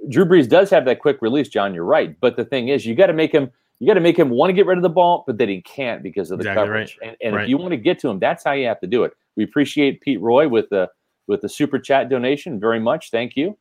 Drew 0.09 0.25
Brees 0.25 0.49
does 0.49 0.71
have 0.71 0.85
that 0.87 0.99
quick 0.99 1.19
release, 1.21 1.49
John. 1.49 1.75
You're 1.75 1.85
right, 1.85 2.19
but 2.21 2.37
the 2.37 2.45
thing 2.45 2.69
is, 2.69 2.85
you 2.87 2.95
got 2.95 3.07
to 3.07 3.13
make 3.13 3.33
him. 3.33 3.51
You 3.79 3.89
got 3.89 3.95
to 3.95 4.01
make 4.01 4.17
him 4.17 4.31
want 4.31 4.51
to 4.51 4.53
get 4.53 4.67
rid 4.67 4.79
of 4.79 4.83
the 4.83 4.89
ball, 4.89 5.25
but 5.27 5.39
that 5.39 5.49
he 5.49 5.61
can't 5.63 6.05
because 6.05 6.31
of 6.31 6.39
the 6.39 6.43
exactly 6.45 6.63
coverage. 6.63 6.99
Right. 7.01 7.09
And, 7.09 7.17
and 7.21 7.35
right. 7.35 7.43
if 7.43 7.49
you 7.49 7.59
want 7.59 7.73
to 7.73 7.77
get 7.77 7.99
to 8.01 8.09
him, 8.09 8.21
that's 8.21 8.45
how 8.45 8.53
you 8.53 8.69
have 8.69 8.79
to 8.79 8.87
do 8.87 9.03
it. 9.03 9.13
We 9.37 9.43
appreciate 9.43 10.01
Pete 10.03 10.21
Roy 10.21 10.47
with 10.47 10.69
the 10.69 10.89
with 11.27 11.41
the 11.41 11.49
super 11.49 11.81
chat 11.81 12.09
donation 12.09 12.61
very 12.61 12.79
much. 12.79 13.11
Thank 13.11 13.37
you. 13.37 13.57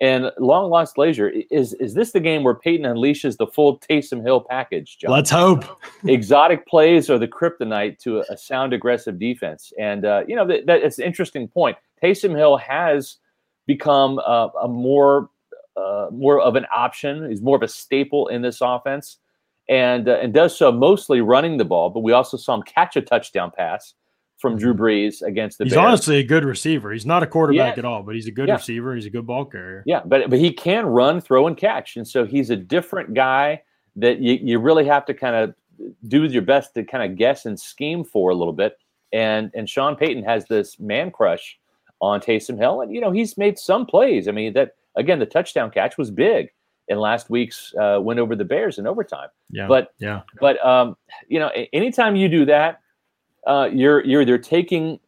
And 0.00 0.32
long 0.40 0.68
lost 0.68 0.98
leisure 0.98 1.32
is 1.52 1.74
is 1.74 1.94
this 1.94 2.10
the 2.10 2.18
game 2.18 2.42
where 2.42 2.56
Payton 2.56 2.84
unleashes 2.84 3.36
the 3.36 3.46
full 3.46 3.78
Taysom 3.78 4.20
Hill 4.20 4.40
package? 4.40 4.98
John? 4.98 5.12
Let's 5.12 5.30
hope. 5.30 5.64
Exotic 6.04 6.66
plays 6.66 7.08
are 7.08 7.20
the 7.20 7.28
kryptonite 7.28 8.00
to 8.00 8.18
a, 8.18 8.24
a 8.30 8.36
sound 8.36 8.72
aggressive 8.72 9.20
defense, 9.20 9.72
and 9.78 10.04
uh, 10.04 10.24
you 10.26 10.34
know 10.34 10.44
that, 10.44 10.66
that, 10.66 10.82
it's 10.82 10.98
an 10.98 11.04
interesting 11.04 11.46
point. 11.46 11.76
Taysom 12.02 12.36
Hill 12.36 12.56
has 12.56 13.18
become 13.68 14.18
a, 14.18 14.50
a 14.62 14.66
more 14.66 15.30
uh, 15.76 16.08
more 16.10 16.40
of 16.40 16.56
an 16.56 16.66
option. 16.74 17.28
He's 17.28 17.42
more 17.42 17.56
of 17.56 17.62
a 17.62 17.68
staple 17.68 18.28
in 18.28 18.42
this 18.42 18.60
offense, 18.60 19.18
and 19.68 20.08
uh, 20.08 20.18
and 20.22 20.32
does 20.34 20.56
so 20.56 20.70
mostly 20.72 21.20
running 21.20 21.56
the 21.56 21.64
ball. 21.64 21.90
But 21.90 22.00
we 22.00 22.12
also 22.12 22.36
saw 22.36 22.54
him 22.54 22.62
catch 22.62 22.96
a 22.96 23.02
touchdown 23.02 23.52
pass 23.56 23.94
from 24.38 24.58
Drew 24.58 24.74
mm-hmm. 24.74 24.82
Brees 24.82 25.22
against 25.22 25.58
the. 25.58 25.64
He's 25.64 25.74
Bears. 25.74 25.86
honestly 25.86 26.16
a 26.18 26.24
good 26.24 26.44
receiver. 26.44 26.92
He's 26.92 27.06
not 27.06 27.22
a 27.22 27.26
quarterback 27.26 27.78
at 27.78 27.84
all, 27.84 28.02
but 28.02 28.14
he's 28.14 28.26
a 28.26 28.30
good 28.32 28.48
yeah. 28.48 28.56
receiver. 28.56 28.94
He's 28.94 29.06
a 29.06 29.10
good 29.10 29.26
ball 29.26 29.44
carrier. 29.44 29.82
Yeah, 29.86 30.02
but 30.04 30.28
but 30.28 30.38
he 30.38 30.52
can 30.52 30.84
run, 30.84 31.20
throw, 31.20 31.46
and 31.46 31.56
catch, 31.56 31.96
and 31.96 32.06
so 32.06 32.26
he's 32.26 32.50
a 32.50 32.56
different 32.56 33.14
guy 33.14 33.62
that 33.96 34.18
you, 34.18 34.38
you 34.42 34.58
really 34.58 34.84
have 34.86 35.04
to 35.06 35.14
kind 35.14 35.36
of 35.36 35.54
do 36.08 36.24
your 36.24 36.42
best 36.42 36.74
to 36.74 36.84
kind 36.84 37.10
of 37.10 37.16
guess 37.16 37.46
and 37.46 37.58
scheme 37.58 38.04
for 38.04 38.30
a 38.30 38.34
little 38.34 38.52
bit. 38.52 38.76
and 39.12 39.50
and 39.54 39.68
Sean 39.68 39.96
Payton 39.96 40.24
has 40.24 40.46
this 40.46 40.78
man 40.78 41.10
crush 41.10 41.58
on 42.00 42.20
Taysom 42.20 42.58
Hill, 42.58 42.82
and 42.82 42.92
you 42.92 43.00
know 43.00 43.10
he's 43.10 43.38
made 43.38 43.58
some 43.58 43.86
plays. 43.86 44.28
I 44.28 44.32
mean 44.32 44.52
that 44.54 44.72
again, 44.96 45.18
the 45.18 45.26
touchdown 45.26 45.70
catch 45.70 45.98
was 45.98 46.10
big 46.10 46.50
in 46.88 46.98
last 46.98 47.30
week's 47.30 47.74
uh, 47.80 47.98
win 48.00 48.18
over 48.18 48.36
the 48.36 48.44
Bears 48.44 48.78
in 48.78 48.86
overtime. 48.86 49.28
Yeah, 49.50 49.66
but 49.66 49.94
yeah, 49.98 50.22
but 50.40 50.64
um, 50.64 50.96
you 51.28 51.38
know, 51.38 51.50
anytime 51.72 52.16
you 52.16 52.28
do 52.28 52.44
that, 52.46 52.80
uh, 53.46 53.68
you're 53.72 54.04
you're 54.04 54.22
either 54.22 54.38
taking 54.38 54.98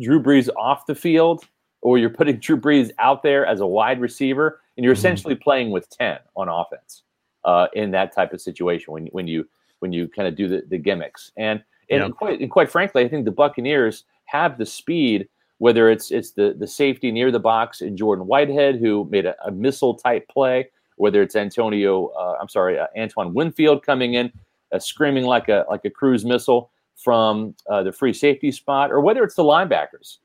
Drew 0.00 0.22
Brees 0.22 0.48
off 0.56 0.86
the 0.86 0.94
field 0.94 1.44
or 1.80 1.98
you're 1.98 2.10
putting 2.10 2.36
Drew 2.40 2.56
Brees 2.56 2.90
out 2.98 3.22
there 3.22 3.46
as 3.46 3.60
a 3.60 3.66
wide 3.66 4.00
receiver, 4.00 4.60
and 4.76 4.84
you're 4.84 4.94
mm-hmm. 4.94 4.98
essentially 4.98 5.34
playing 5.34 5.70
with 5.70 5.88
ten 5.90 6.18
on 6.36 6.48
offense 6.48 7.02
uh, 7.44 7.66
in 7.74 7.90
that 7.92 8.14
type 8.14 8.32
of 8.32 8.40
situation 8.40 8.92
when 8.92 9.06
when 9.06 9.26
you 9.26 9.48
when 9.80 9.92
you 9.92 10.08
kind 10.08 10.28
of 10.28 10.36
do 10.36 10.48
the, 10.48 10.62
the 10.68 10.78
gimmicks 10.78 11.32
and 11.36 11.62
and, 11.90 12.16
quite, 12.16 12.40
and 12.40 12.50
quite 12.50 12.70
frankly, 12.70 13.04
I 13.04 13.08
think 13.08 13.24
the 13.24 13.32
Buccaneers 13.32 14.04
have 14.24 14.58
the 14.58 14.66
speed. 14.66 15.28
Whether 15.62 15.88
it's 15.88 16.10
it's 16.10 16.32
the 16.32 16.56
the 16.58 16.66
safety 16.66 17.12
near 17.12 17.30
the 17.30 17.38
box 17.38 17.82
in 17.82 17.96
Jordan 17.96 18.26
Whitehead 18.26 18.80
who 18.80 19.06
made 19.12 19.26
a, 19.26 19.36
a 19.46 19.52
missile 19.52 19.94
type 19.94 20.26
play, 20.26 20.68
whether 20.96 21.22
it's 21.22 21.36
Antonio, 21.36 22.08
uh, 22.18 22.36
I'm 22.40 22.48
sorry, 22.48 22.80
uh, 22.80 22.88
Antoine 22.98 23.32
Winfield 23.32 23.86
coming 23.86 24.14
in, 24.14 24.32
uh, 24.72 24.80
screaming 24.80 25.22
like 25.24 25.48
a 25.48 25.64
like 25.70 25.84
a 25.84 25.90
cruise 25.90 26.24
missile 26.24 26.72
from 26.96 27.54
uh, 27.70 27.84
the 27.84 27.92
free 27.92 28.12
safety 28.12 28.50
spot, 28.50 28.90
or 28.90 29.00
whether 29.00 29.22
it's 29.22 29.36
the 29.36 29.44
linebackers, 29.44 30.16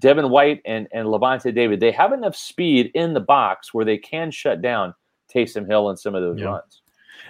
Devin 0.00 0.28
White 0.30 0.60
and 0.64 0.88
and 0.92 1.06
Lavonte 1.06 1.54
David, 1.54 1.78
they 1.78 1.92
have 1.92 2.12
enough 2.12 2.34
speed 2.34 2.90
in 2.94 3.14
the 3.14 3.20
box 3.20 3.72
where 3.72 3.84
they 3.84 3.96
can 3.96 4.32
shut 4.32 4.60
down 4.60 4.92
Taysom 5.32 5.68
Hill 5.68 5.88
and 5.88 5.96
some 5.96 6.16
of 6.16 6.22
those 6.22 6.40
yeah. 6.40 6.46
runs. 6.46 6.82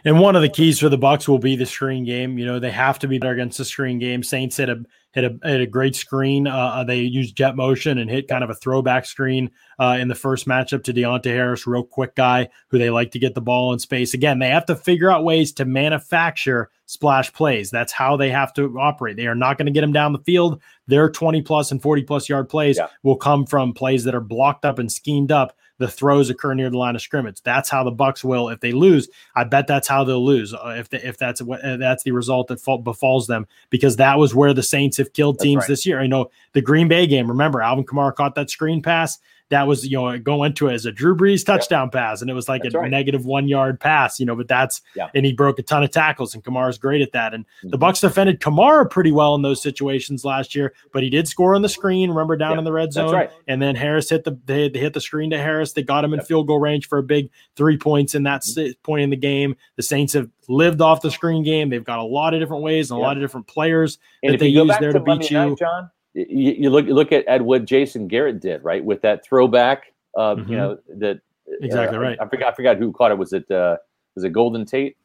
And 0.06 0.18
one 0.18 0.34
of 0.34 0.40
the 0.40 0.48
keys 0.48 0.80
for 0.80 0.88
the 0.88 0.96
Bucks 0.96 1.28
will 1.28 1.38
be 1.38 1.56
the 1.56 1.66
screen 1.66 2.04
game. 2.04 2.38
You 2.38 2.46
know, 2.46 2.58
they 2.58 2.70
have 2.70 2.98
to 3.00 3.06
be 3.06 3.18
better 3.18 3.34
against 3.34 3.58
the 3.58 3.66
screen 3.66 3.98
game. 3.98 4.22
Saints 4.22 4.56
hit 4.56 4.70
a 4.70 4.82
hit 5.14 5.24
a, 5.24 5.48
hit 5.48 5.60
a 5.60 5.66
great 5.66 5.94
screen. 5.94 6.46
Uh, 6.46 6.56
uh, 6.56 6.84
they 6.84 7.00
used 7.00 7.36
jet 7.36 7.54
motion 7.56 7.98
and 7.98 8.10
hit 8.10 8.28
kind 8.28 8.42
of 8.42 8.50
a 8.50 8.54
throwback 8.54 9.06
screen 9.06 9.50
uh, 9.78 9.96
in 9.98 10.08
the 10.08 10.14
first 10.14 10.46
matchup 10.46 10.82
to 10.84 10.92
Deonte 10.92 11.26
Harris, 11.26 11.66
real 11.66 11.84
quick 11.84 12.16
guy 12.16 12.48
who 12.68 12.78
they 12.78 12.90
like 12.90 13.12
to 13.12 13.18
get 13.20 13.34
the 13.34 13.40
ball 13.40 13.72
in 13.72 13.78
space. 13.78 14.12
Again, 14.12 14.40
they 14.40 14.48
have 14.48 14.66
to 14.66 14.74
figure 14.74 15.10
out 15.10 15.24
ways 15.24 15.52
to 15.52 15.64
manufacture 15.64 16.68
splash 16.86 17.32
plays. 17.32 17.70
That's 17.70 17.92
how 17.92 18.16
they 18.16 18.30
have 18.30 18.52
to 18.54 18.78
operate. 18.78 19.16
They 19.16 19.28
are 19.28 19.36
not 19.36 19.56
going 19.56 19.66
to 19.66 19.72
get 19.72 19.82
them 19.82 19.92
down 19.92 20.12
the 20.12 20.18
field. 20.18 20.60
Their 20.88 21.08
20 21.08 21.42
plus 21.42 21.70
and 21.70 21.80
40 21.80 22.02
plus 22.02 22.28
yard 22.28 22.48
plays 22.48 22.76
yeah. 22.76 22.88
will 23.04 23.16
come 23.16 23.46
from 23.46 23.72
plays 23.72 24.04
that 24.04 24.14
are 24.14 24.20
blocked 24.20 24.64
up 24.64 24.78
and 24.78 24.90
schemed 24.90 25.30
up 25.30 25.56
the 25.78 25.88
throws 25.88 26.30
occur 26.30 26.54
near 26.54 26.70
the 26.70 26.78
line 26.78 26.94
of 26.94 27.02
scrimmage. 27.02 27.42
That's 27.42 27.68
how 27.68 27.84
the 27.84 27.90
Bucks 27.90 28.22
will. 28.22 28.48
If 28.48 28.60
they 28.60 28.72
lose, 28.72 29.08
I 29.34 29.44
bet 29.44 29.66
that's 29.66 29.88
how 29.88 30.04
they'll 30.04 30.24
lose. 30.24 30.54
Uh, 30.54 30.76
if 30.78 30.92
if 30.92 31.18
that's 31.18 31.42
what 31.42 31.64
uh, 31.64 31.76
that's 31.76 32.04
the 32.04 32.12
result 32.12 32.48
that 32.48 32.60
fall, 32.60 32.78
befalls 32.78 33.26
them, 33.26 33.46
because 33.70 33.96
that 33.96 34.18
was 34.18 34.34
where 34.34 34.54
the 34.54 34.62
Saints 34.62 34.96
have 34.98 35.12
killed 35.12 35.40
teams 35.40 35.62
right. 35.62 35.68
this 35.68 35.84
year. 35.84 36.00
I 36.00 36.06
know 36.06 36.30
the 36.52 36.62
Green 36.62 36.88
Bay 36.88 37.06
game. 37.06 37.28
Remember, 37.28 37.60
Alvin 37.60 37.84
Kamara 37.84 38.14
caught 38.14 38.34
that 38.36 38.50
screen 38.50 38.82
pass 38.82 39.18
that 39.54 39.68
was 39.68 39.86
you 39.86 39.96
know 39.96 40.18
going 40.18 40.52
to 40.54 40.66
it 40.66 40.74
as 40.74 40.84
a 40.84 40.90
Drew 40.90 41.16
Brees 41.16 41.46
touchdown 41.46 41.88
yeah. 41.92 42.00
pass, 42.00 42.20
and 42.20 42.28
it 42.28 42.34
was 42.34 42.48
like 42.48 42.64
that's 42.64 42.74
a 42.74 42.80
right. 42.80 42.90
negative 42.90 43.24
one 43.24 43.46
yard 43.46 43.78
pass, 43.78 44.18
you 44.18 44.26
know. 44.26 44.34
But 44.34 44.48
that's 44.48 44.82
yeah. 44.96 45.10
and 45.14 45.24
he 45.24 45.32
broke 45.32 45.60
a 45.60 45.62
ton 45.62 45.84
of 45.84 45.92
tackles, 45.92 46.34
and 46.34 46.42
Kamara's 46.42 46.76
great 46.76 47.02
at 47.02 47.12
that. 47.12 47.34
And 47.34 47.44
mm-hmm. 47.44 47.68
the 47.68 47.78
Bucks 47.78 48.00
defended 48.00 48.40
Kamara 48.40 48.90
pretty 48.90 49.12
well 49.12 49.36
in 49.36 49.42
those 49.42 49.62
situations 49.62 50.24
last 50.24 50.56
year, 50.56 50.74
but 50.92 51.04
he 51.04 51.10
did 51.10 51.28
score 51.28 51.54
on 51.54 51.62
the 51.62 51.68
screen. 51.68 52.10
Remember 52.10 52.36
down 52.36 52.52
yeah. 52.52 52.58
in 52.58 52.64
the 52.64 52.72
red 52.72 52.92
zone, 52.92 53.14
right. 53.14 53.30
and 53.46 53.62
then 53.62 53.76
Harris 53.76 54.10
hit 54.10 54.24
the 54.24 54.36
they, 54.44 54.68
they, 54.68 54.80
hit 54.80 54.92
the 54.92 55.00
screen 55.00 55.30
to 55.30 55.38
Harris. 55.38 55.72
They 55.72 55.84
got 55.84 56.04
him 56.04 56.14
in 56.14 56.20
field 56.20 56.48
goal 56.48 56.58
range 56.58 56.88
for 56.88 56.98
a 56.98 57.04
big 57.04 57.30
three 57.54 57.78
points 57.78 58.16
in 58.16 58.24
that 58.24 58.42
mm-hmm. 58.42 58.72
point 58.82 59.02
in 59.02 59.10
the 59.10 59.16
game. 59.16 59.54
The 59.76 59.84
Saints 59.84 60.14
have 60.14 60.28
lived 60.48 60.80
off 60.80 61.00
the 61.00 61.12
screen 61.12 61.44
game. 61.44 61.68
They've 61.68 61.84
got 61.84 62.00
a 62.00 62.04
lot 62.04 62.34
of 62.34 62.40
different 62.40 62.64
ways 62.64 62.90
and 62.90 62.98
a 62.98 63.00
lot 63.00 63.16
of 63.16 63.22
different 63.22 63.46
players 63.46 63.98
and 64.24 64.34
that 64.34 64.40
they 64.40 64.48
use 64.48 64.72
there 64.80 64.92
to, 64.92 64.98
to 64.98 65.04
beat 65.04 65.30
you. 65.30 65.38
Night, 65.38 65.58
John, 65.58 65.90
you, 66.14 66.54
you 66.58 66.70
look 66.70 66.86
you 66.86 66.94
look 66.94 67.12
at 67.12 67.24
Ed 67.26 67.42
what 67.42 67.64
Jason 67.64 68.08
Garrett 68.08 68.40
did 68.40 68.64
right 68.64 68.84
with 68.84 69.02
that 69.02 69.24
throwback 69.24 69.94
uh, 70.16 70.34
mm-hmm. 70.34 70.50
You 70.50 70.56
know 70.56 70.78
that 70.96 71.20
exactly 71.60 71.98
uh, 71.98 72.00
right. 72.00 72.18
I, 72.20 72.24
I, 72.24 72.28
forgot. 72.28 72.52
I 72.52 72.56
forgot 72.56 72.76
who 72.78 72.92
caught 72.92 73.10
it. 73.10 73.18
Was 73.18 73.32
it 73.32 73.50
uh, 73.50 73.76
was 74.14 74.24
it 74.24 74.30
Golden 74.30 74.64
Tate? 74.64 74.96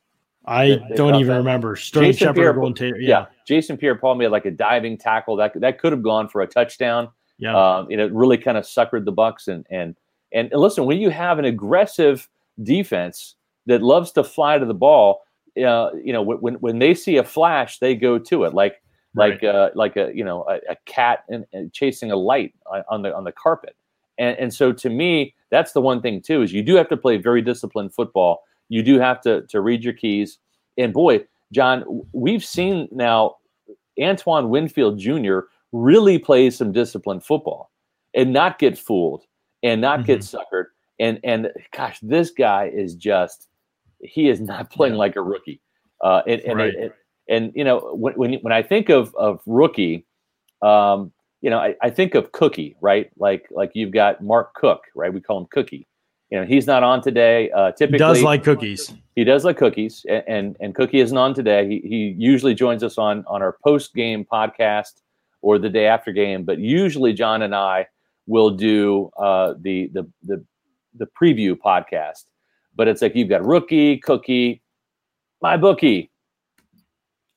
I 0.46 0.68
that, 0.70 0.96
don't 0.96 1.16
even 1.16 1.28
that? 1.28 1.38
remember. 1.38 1.76
Sterling 1.76 2.12
Jason 2.12 2.28
Shepard, 2.28 2.56
Golden 2.56 2.74
Tate. 2.74 3.02
Yeah. 3.02 3.08
yeah. 3.08 3.26
Jason 3.46 3.78
Pierre-Paul 3.78 4.16
made 4.16 4.30
like 4.30 4.46
a 4.46 4.52
diving 4.52 4.98
tackle 4.98 5.36
that 5.38 5.60
that 5.60 5.80
could 5.80 5.92
have 5.92 6.04
gone 6.04 6.30
for 6.30 6.42
a 6.42 6.48
touchdown. 6.48 7.10
Yeah, 7.38 7.56
um, 7.56 7.90
you 7.90 7.98
know, 7.98 8.08
really 8.08 8.38
kind 8.38 8.58
of 8.58 8.66
suckered 8.66 9.06
the 9.06 9.12
Bucks 9.12 9.48
and 9.48 9.66
and 9.70 9.96
and 10.32 10.50
listen 10.54 10.86
when 10.86 11.00
you 11.00 11.10
have 11.10 11.40
an 11.40 11.46
aggressive 11.46 12.28
defense 12.64 13.36
that 13.66 13.82
loves 13.82 14.12
to 14.14 14.24
fly 14.24 14.58
to 14.58 14.66
the 14.66 14.74
ball. 14.74 15.24
Uh, 15.58 15.90
you 16.04 16.14
know, 16.14 16.22
when 16.22 16.56
when 16.56 16.80
they 16.80 16.94
see 16.94 17.18
a 17.18 17.24
flash, 17.24 17.80
they 17.80 17.96
go 17.96 18.20
to 18.20 18.44
it 18.44 18.54
like 18.54 18.82
like 19.16 19.42
right. 19.42 19.56
uh, 19.56 19.70
like 19.76 19.98
a 19.98 20.12
you 20.14 20.24
know 20.24 20.46
a, 20.50 20.72
a 20.72 20.76
cat 20.86 21.24
and 21.30 21.46
chasing 21.74 22.12
a 22.12 22.16
light 22.16 22.54
on 22.90 23.02
the 23.02 23.16
on 23.16 23.24
the 23.24 23.32
carpet. 23.32 23.76
And, 24.18 24.38
and 24.38 24.54
so 24.54 24.74
to 24.74 24.90
me, 24.90 25.34
that's 25.50 25.72
the 25.72 25.82
one 25.82 26.02
thing 26.02 26.22
too 26.22 26.42
is 26.42 26.54
you 26.54 26.62
do 26.62 26.76
have 26.76 26.90
to 26.90 26.98
play 26.98 27.18
very 27.18 27.42
disciplined 27.42 27.94
football. 27.94 28.44
You 28.68 28.84
do 28.84 29.00
have 29.00 29.22
to 29.22 29.44
to 29.48 29.62
read 29.62 29.84
your 29.84 29.94
keys. 29.94 30.38
And 30.78 30.94
boy, 30.94 31.26
John, 31.52 32.04
we've 32.14 32.44
seen 32.44 32.88
now 32.92 33.38
Antoine 34.02 34.50
Winfield 34.50 35.00
Jr. 35.00 35.40
really 35.72 36.20
plays 36.20 36.58
some 36.58 36.72
disciplined 36.72 37.24
football 37.24 37.72
and 38.14 38.34
not 38.34 38.60
get 38.60 38.78
fooled 38.78 39.24
and 39.64 39.82
not 39.82 40.00
mm-hmm. 40.00 40.06
get 40.08 40.20
suckered. 40.20 40.66
And 41.00 41.20
and 41.24 41.52
gosh, 41.72 42.00
this 42.02 42.32
guy 42.32 42.72
is 42.74 42.96
just 42.96 43.48
he 44.02 44.30
is 44.30 44.40
not 44.40 44.70
playing 44.72 44.94
yeah. 44.94 45.00
like 45.00 45.16
a 45.16 45.22
rookie. 45.22 45.62
Uh, 46.02 46.22
and 46.28 46.42
and, 46.42 46.58
right. 46.58 46.74
and, 46.76 46.92
and 47.30 47.52
you 47.56 47.64
know 47.64 47.94
when 47.94 48.14
when, 48.16 48.34
when 48.36 48.54
I 48.54 48.62
think 48.62 48.90
of 48.90 49.16
of 49.16 49.42
rookie, 49.46 50.06
um, 50.62 51.12
you 51.42 51.50
know, 51.50 51.60
I, 51.60 51.76
I, 51.82 51.90
think 51.90 52.16
of 52.16 52.32
Cookie, 52.32 52.76
right? 52.82 53.10
Like 53.18 53.48
like 53.52 53.72
you've 53.74 53.92
got 53.92 54.22
Mark 54.22 54.54
Cook, 54.56 54.82
right? 54.96 55.14
We 55.14 55.22
call 55.22 55.40
him 55.40 55.48
Cookie. 55.52 55.88
You 56.30 56.40
know, 56.40 56.46
he's 56.46 56.68
not 56.68 56.84
on 56.84 57.02
today. 57.02 57.50
Uh, 57.52 57.72
typically, 57.72 58.06
he 58.06 58.14
does 58.14 58.22
like 58.22 58.44
cookies. 58.44 58.94
He 59.16 59.24
does 59.24 59.46
like 59.46 59.58
cookies, 59.58 60.06
and 60.10 60.24
and, 60.28 60.58
and 60.60 60.76
Cookie 60.76 61.00
isn't 61.00 61.18
on 61.18 61.34
today. 61.34 61.68
He 61.68 61.80
he 61.88 62.16
usually 62.18 62.54
joins 62.54 62.84
us 62.84 62.98
on 62.98 63.24
on 63.28 63.42
our 63.42 63.58
post 63.64 63.94
game 63.96 64.26
podcast 64.32 65.02
or 65.42 65.58
the 65.58 65.70
day 65.70 65.88
after 65.88 66.12
game, 66.12 66.44
but 66.44 66.60
usually 66.60 67.14
John 67.14 67.42
and 67.42 67.56
I 67.56 67.88
will 68.28 68.52
do 68.52 69.10
uh, 69.18 69.54
the 69.60 69.90
the 69.94 70.08
the 70.24 70.46
the 70.96 71.08
preview 71.20 71.56
podcast. 71.56 72.26
But 72.76 72.88
it's 72.88 73.02
like 73.02 73.16
you've 73.16 73.30
got 73.30 73.46
rookie, 73.46 73.98
Cookie, 73.98 74.62
my 75.42 75.58
bookie. 75.58 76.12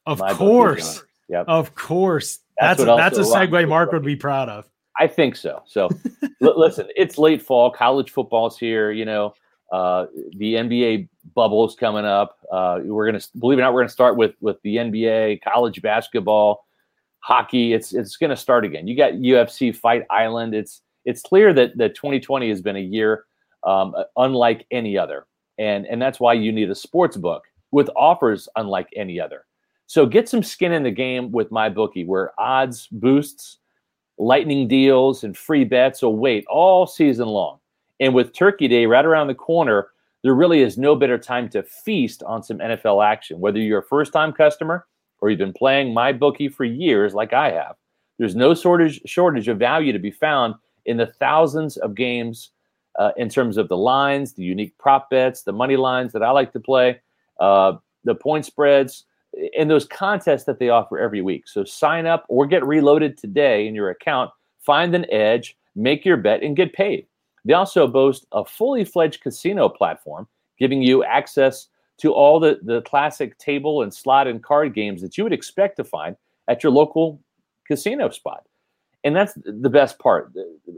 Of 0.07 0.19
my 0.19 0.35
course. 0.35 1.03
Yep. 1.29 1.45
Of 1.49 1.75
course. 1.75 2.41
That's 2.61 2.85
that's, 2.85 3.17
that's 3.17 3.29
a 3.29 3.33
segue 3.33 3.69
Mark 3.69 3.93
would 3.93 4.05
be 4.05 4.17
proud 4.17 4.49
of. 4.49 4.69
I 4.99 5.07
think 5.07 5.37
so. 5.37 5.63
So, 5.67 5.89
l- 6.43 6.59
listen, 6.59 6.89
it's 6.97 7.19
late 7.19 7.43
fall. 7.43 7.71
College 7.71 8.11
football's 8.11 8.59
here. 8.59 8.91
You 8.91 9.05
know, 9.05 9.35
uh, 9.73 10.07
the 10.37 10.55
NBA 10.55 11.09
bubble 11.35 11.67
is 11.67 11.75
coming 11.75 12.05
up. 12.05 12.39
Uh, 12.53 12.81
we're 12.85 13.07
gonna 13.07 13.23
believe 13.39 13.59
it 13.59 13.63
or 13.63 13.65
not, 13.65 13.73
we're 13.75 13.81
gonna 13.81 13.89
start 13.89 14.17
with 14.17 14.35
with 14.41 14.61
the 14.63 14.77
NBA, 14.77 15.41
college 15.43 15.81
basketball, 15.81 16.67
hockey. 17.21 17.73
It's 17.73 17.95
it's 17.95 18.17
gonna 18.17 18.37
start 18.37 18.65
again. 18.65 18.87
You 18.87 18.97
got 18.97 19.15
UFC 19.15 19.75
Fight 19.75 20.05
Island. 20.11 20.55
It's 20.55 20.83
it's 21.05 21.23
clear 21.23 21.55
that 21.55 21.77
that 21.79 21.95
2020 21.95 22.49
has 22.51 22.61
been 22.61 22.77
a 22.77 22.81
year 22.81 23.25
um, 23.65 23.95
unlike 24.17 24.67
any 24.71 24.99
other, 24.99 25.27
and 25.59 25.87
and 25.87 26.01
that's 26.03 26.21
why 26.21 26.35
you 26.35 26.53
need 26.53 26.71
a 26.71 26.75
sports 26.75 27.17
book 27.17 27.45
with 27.71 27.89
offers 27.97 28.49
unlike 28.57 28.89
any 28.95 29.19
other. 29.19 29.47
So 29.93 30.07
get 30.07 30.27
some 30.27 30.43
skin 30.43 30.73
in 30.73 30.85
the 30.85 30.91
game 30.91 31.31
with 31.33 31.51
MyBookie, 31.51 32.07
where 32.07 32.33
odds 32.41 32.89
boosts, 32.93 33.59
lightning 34.17 34.67
deals, 34.67 35.23
and 35.23 35.37
free 35.37 35.65
bets 35.65 36.01
will 36.01 36.17
wait 36.17 36.47
all 36.47 36.87
season 36.87 37.29
long. 37.29 37.59
And 38.01 38.15
with 38.15 38.33
Turkey 38.33 38.69
Day 38.69 38.87
right 38.87 39.05
around 39.05 39.27
the 39.27 39.35
corner, 39.35 39.89
there 40.23 40.33
really 40.33 40.63
is 40.63 40.79
no 40.79 40.97
better 40.97 41.19
time 41.19 41.47
to 41.51 41.63
feast 41.63 42.23
on 42.23 42.43
some 42.43 42.57
NFL 42.57 43.05
action. 43.05 43.39
Whether 43.39 43.59
you're 43.59 43.81
a 43.81 43.85
first-time 43.85 44.33
customer 44.33 44.87
or 45.21 45.29
you've 45.29 45.39
been 45.39 45.53
playing 45.53 45.95
MyBookie 45.95 46.55
for 46.55 46.65
years, 46.65 47.13
like 47.13 47.35
I 47.35 47.51
have, 47.51 47.77
there's 48.19 48.35
no 48.35 48.55
shortage 48.55 49.03
shortage 49.05 49.49
of 49.49 49.59
value 49.59 49.93
to 49.93 49.99
be 49.99 50.11
found 50.11 50.55
in 50.87 50.97
the 50.97 51.13
thousands 51.21 51.77
of 51.77 51.95
games 51.95 52.53
uh, 52.99 53.11
in 53.19 53.29
terms 53.29 53.59
of 53.59 53.69
the 53.69 53.77
lines, 53.77 54.33
the 54.33 54.43
unique 54.43 54.73
prop 54.79 55.11
bets, 55.11 55.43
the 55.43 55.53
money 55.53 55.77
lines 55.77 56.15
that 56.15 56.23
I 56.23 56.31
like 56.31 56.51
to 56.55 56.61
play, 56.61 57.03
uh, 57.41 57.75
the 58.05 58.15
point 58.15 58.47
spreads 58.47 59.05
and 59.59 59.71
those 59.71 59.87
contests 59.87 60.45
that 60.45 60.59
they 60.59 60.69
offer 60.69 60.99
every 60.99 61.23
week. 61.23 61.49
So 61.49 61.65
sign 61.65 62.07
up 62.07 62.25
or 62.29 62.47
get 62.47 62.65
reloaded 62.67 63.17
today 63.17 63.67
in 63.67 63.75
your 63.75 63.91
account, 63.91 64.31
find 64.61 64.95
an 64.95 65.11
edge, 65.11 65.57
make 65.75 66.05
your 66.05 66.17
bet, 66.17 66.43
and 66.43 66.57
get 66.57 66.73
paid. 66.73 67.07
They 67.45 67.55
also 67.55 67.87
boast 67.87 68.27
a 68.33 68.45
fully 68.45 68.85
fledged 68.85 69.21
casino 69.21 69.69
platform, 69.69 70.29
giving 70.59 70.83
you 70.83 71.03
access 71.05 71.69
to 71.99 72.13
all 72.13 72.41
the, 72.41 72.59
the 72.63 72.83
classic 72.83 73.37
table 73.39 73.83
and 73.83 73.93
slot 73.93 74.27
and 74.27 74.43
card 74.43 74.75
games 74.75 75.03
that 75.03 75.17
you 75.17 75.25
would 75.25 75.33
expect 75.33 75.77
to 75.77 75.85
find 75.85 76.17
at 76.49 76.63
your 76.63 76.73
local 76.73 77.21
casino 77.67 78.11
spot. 78.11 78.45
And 79.05 79.17
that's 79.17 79.35
the 79.45 79.71
best 79.71 79.99
part. 79.99 80.33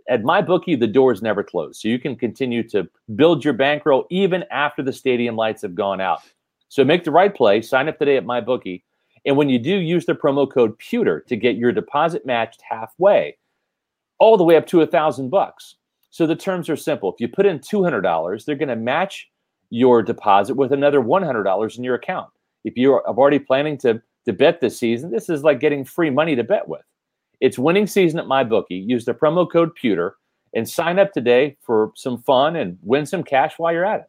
At 0.09 0.23
MyBookie, 0.23 0.81
the 0.81 0.87
doors 0.87 1.21
never 1.21 1.43
close. 1.43 1.81
So 1.81 1.88
you 1.88 1.99
can 1.99 2.17
continue 2.17 2.67
to 2.71 2.88
build 3.14 3.45
your 3.45 3.53
bankroll 3.53 4.07
even 4.11 4.45
after 4.51 4.83
the 4.83 4.93
stadium 4.93 5.37
lights 5.37 5.61
have 5.62 5.75
gone 5.75 6.01
out. 6.01 6.23
So 6.75 6.85
make 6.85 7.05
the 7.05 7.13
right 7.13 7.33
play. 7.33 7.63
Sign 7.63 7.89
up 7.89 8.01
today 8.01 8.17
at 8.17 8.25
MyBookie 8.25 8.83
And 9.25 9.37
when 9.37 9.49
you 9.49 9.59
do, 9.59 9.77
use 9.77 10.07
the 10.07 10.15
promo 10.15 10.51
code 10.51 10.77
Pewter 10.79 11.21
to 11.29 11.37
get 11.37 11.57
your 11.57 11.71
deposit 11.71 12.27
matched 12.27 12.63
halfway, 12.69 13.37
all 14.19 14.37
the 14.37 14.45
way 14.45 14.57
up 14.57 14.67
to 14.67 14.83
a 14.83 14.87
thousand 14.87 15.31
bucks. 15.31 15.77
So 16.11 16.27
the 16.27 16.37
terms 16.37 16.69
are 16.69 16.77
simple. 16.77 17.13
If 17.13 17.21
you 17.21 17.29
put 17.29 17.47
in 17.47 17.61
two 17.61 17.83
hundred 17.85 18.03
dollars, 18.03 18.45
they're 18.45 18.57
going 18.57 18.69
to 18.69 18.77
match 18.77 19.31
your 19.71 20.03
deposit 20.03 20.55
with 20.55 20.73
another 20.73 21.01
one 21.01 21.23
hundred 21.23 21.45
dollars 21.45 21.79
in 21.79 21.85
your 21.85 21.95
account. 21.95 22.29
If 22.65 22.77
you 22.77 22.93
are 22.93 23.07
already 23.07 23.39
planning 23.39 23.79
to 23.79 24.03
to 24.27 24.33
bet 24.33 24.61
this 24.61 24.79
season, 24.79 25.11
this 25.11 25.29
is 25.29 25.45
like 25.45 25.61
getting 25.61 25.85
free 25.85 26.11
money 26.11 26.35
to 26.35 26.43
bet 26.43 26.67
with. 26.67 26.83
It's 27.41 27.59
winning 27.59 27.87
season 27.87 28.19
at 28.19 28.27
MyBookie. 28.27 28.87
Use 28.87 29.05
the 29.05 29.15
promo 29.15 29.51
code 29.51 29.75
Pewter 29.75 30.17
and 30.55 30.69
sign 30.69 30.99
up 30.99 31.13
today 31.13 31.57
for 31.61 31.93
some 31.95 32.21
fun 32.23 32.57
and 32.57 32.79
win 32.83 33.07
some 33.07 33.23
cash 33.23 33.55
while 33.59 33.73
you're 33.73 33.85
at 33.85 34.01
it. 34.01 34.07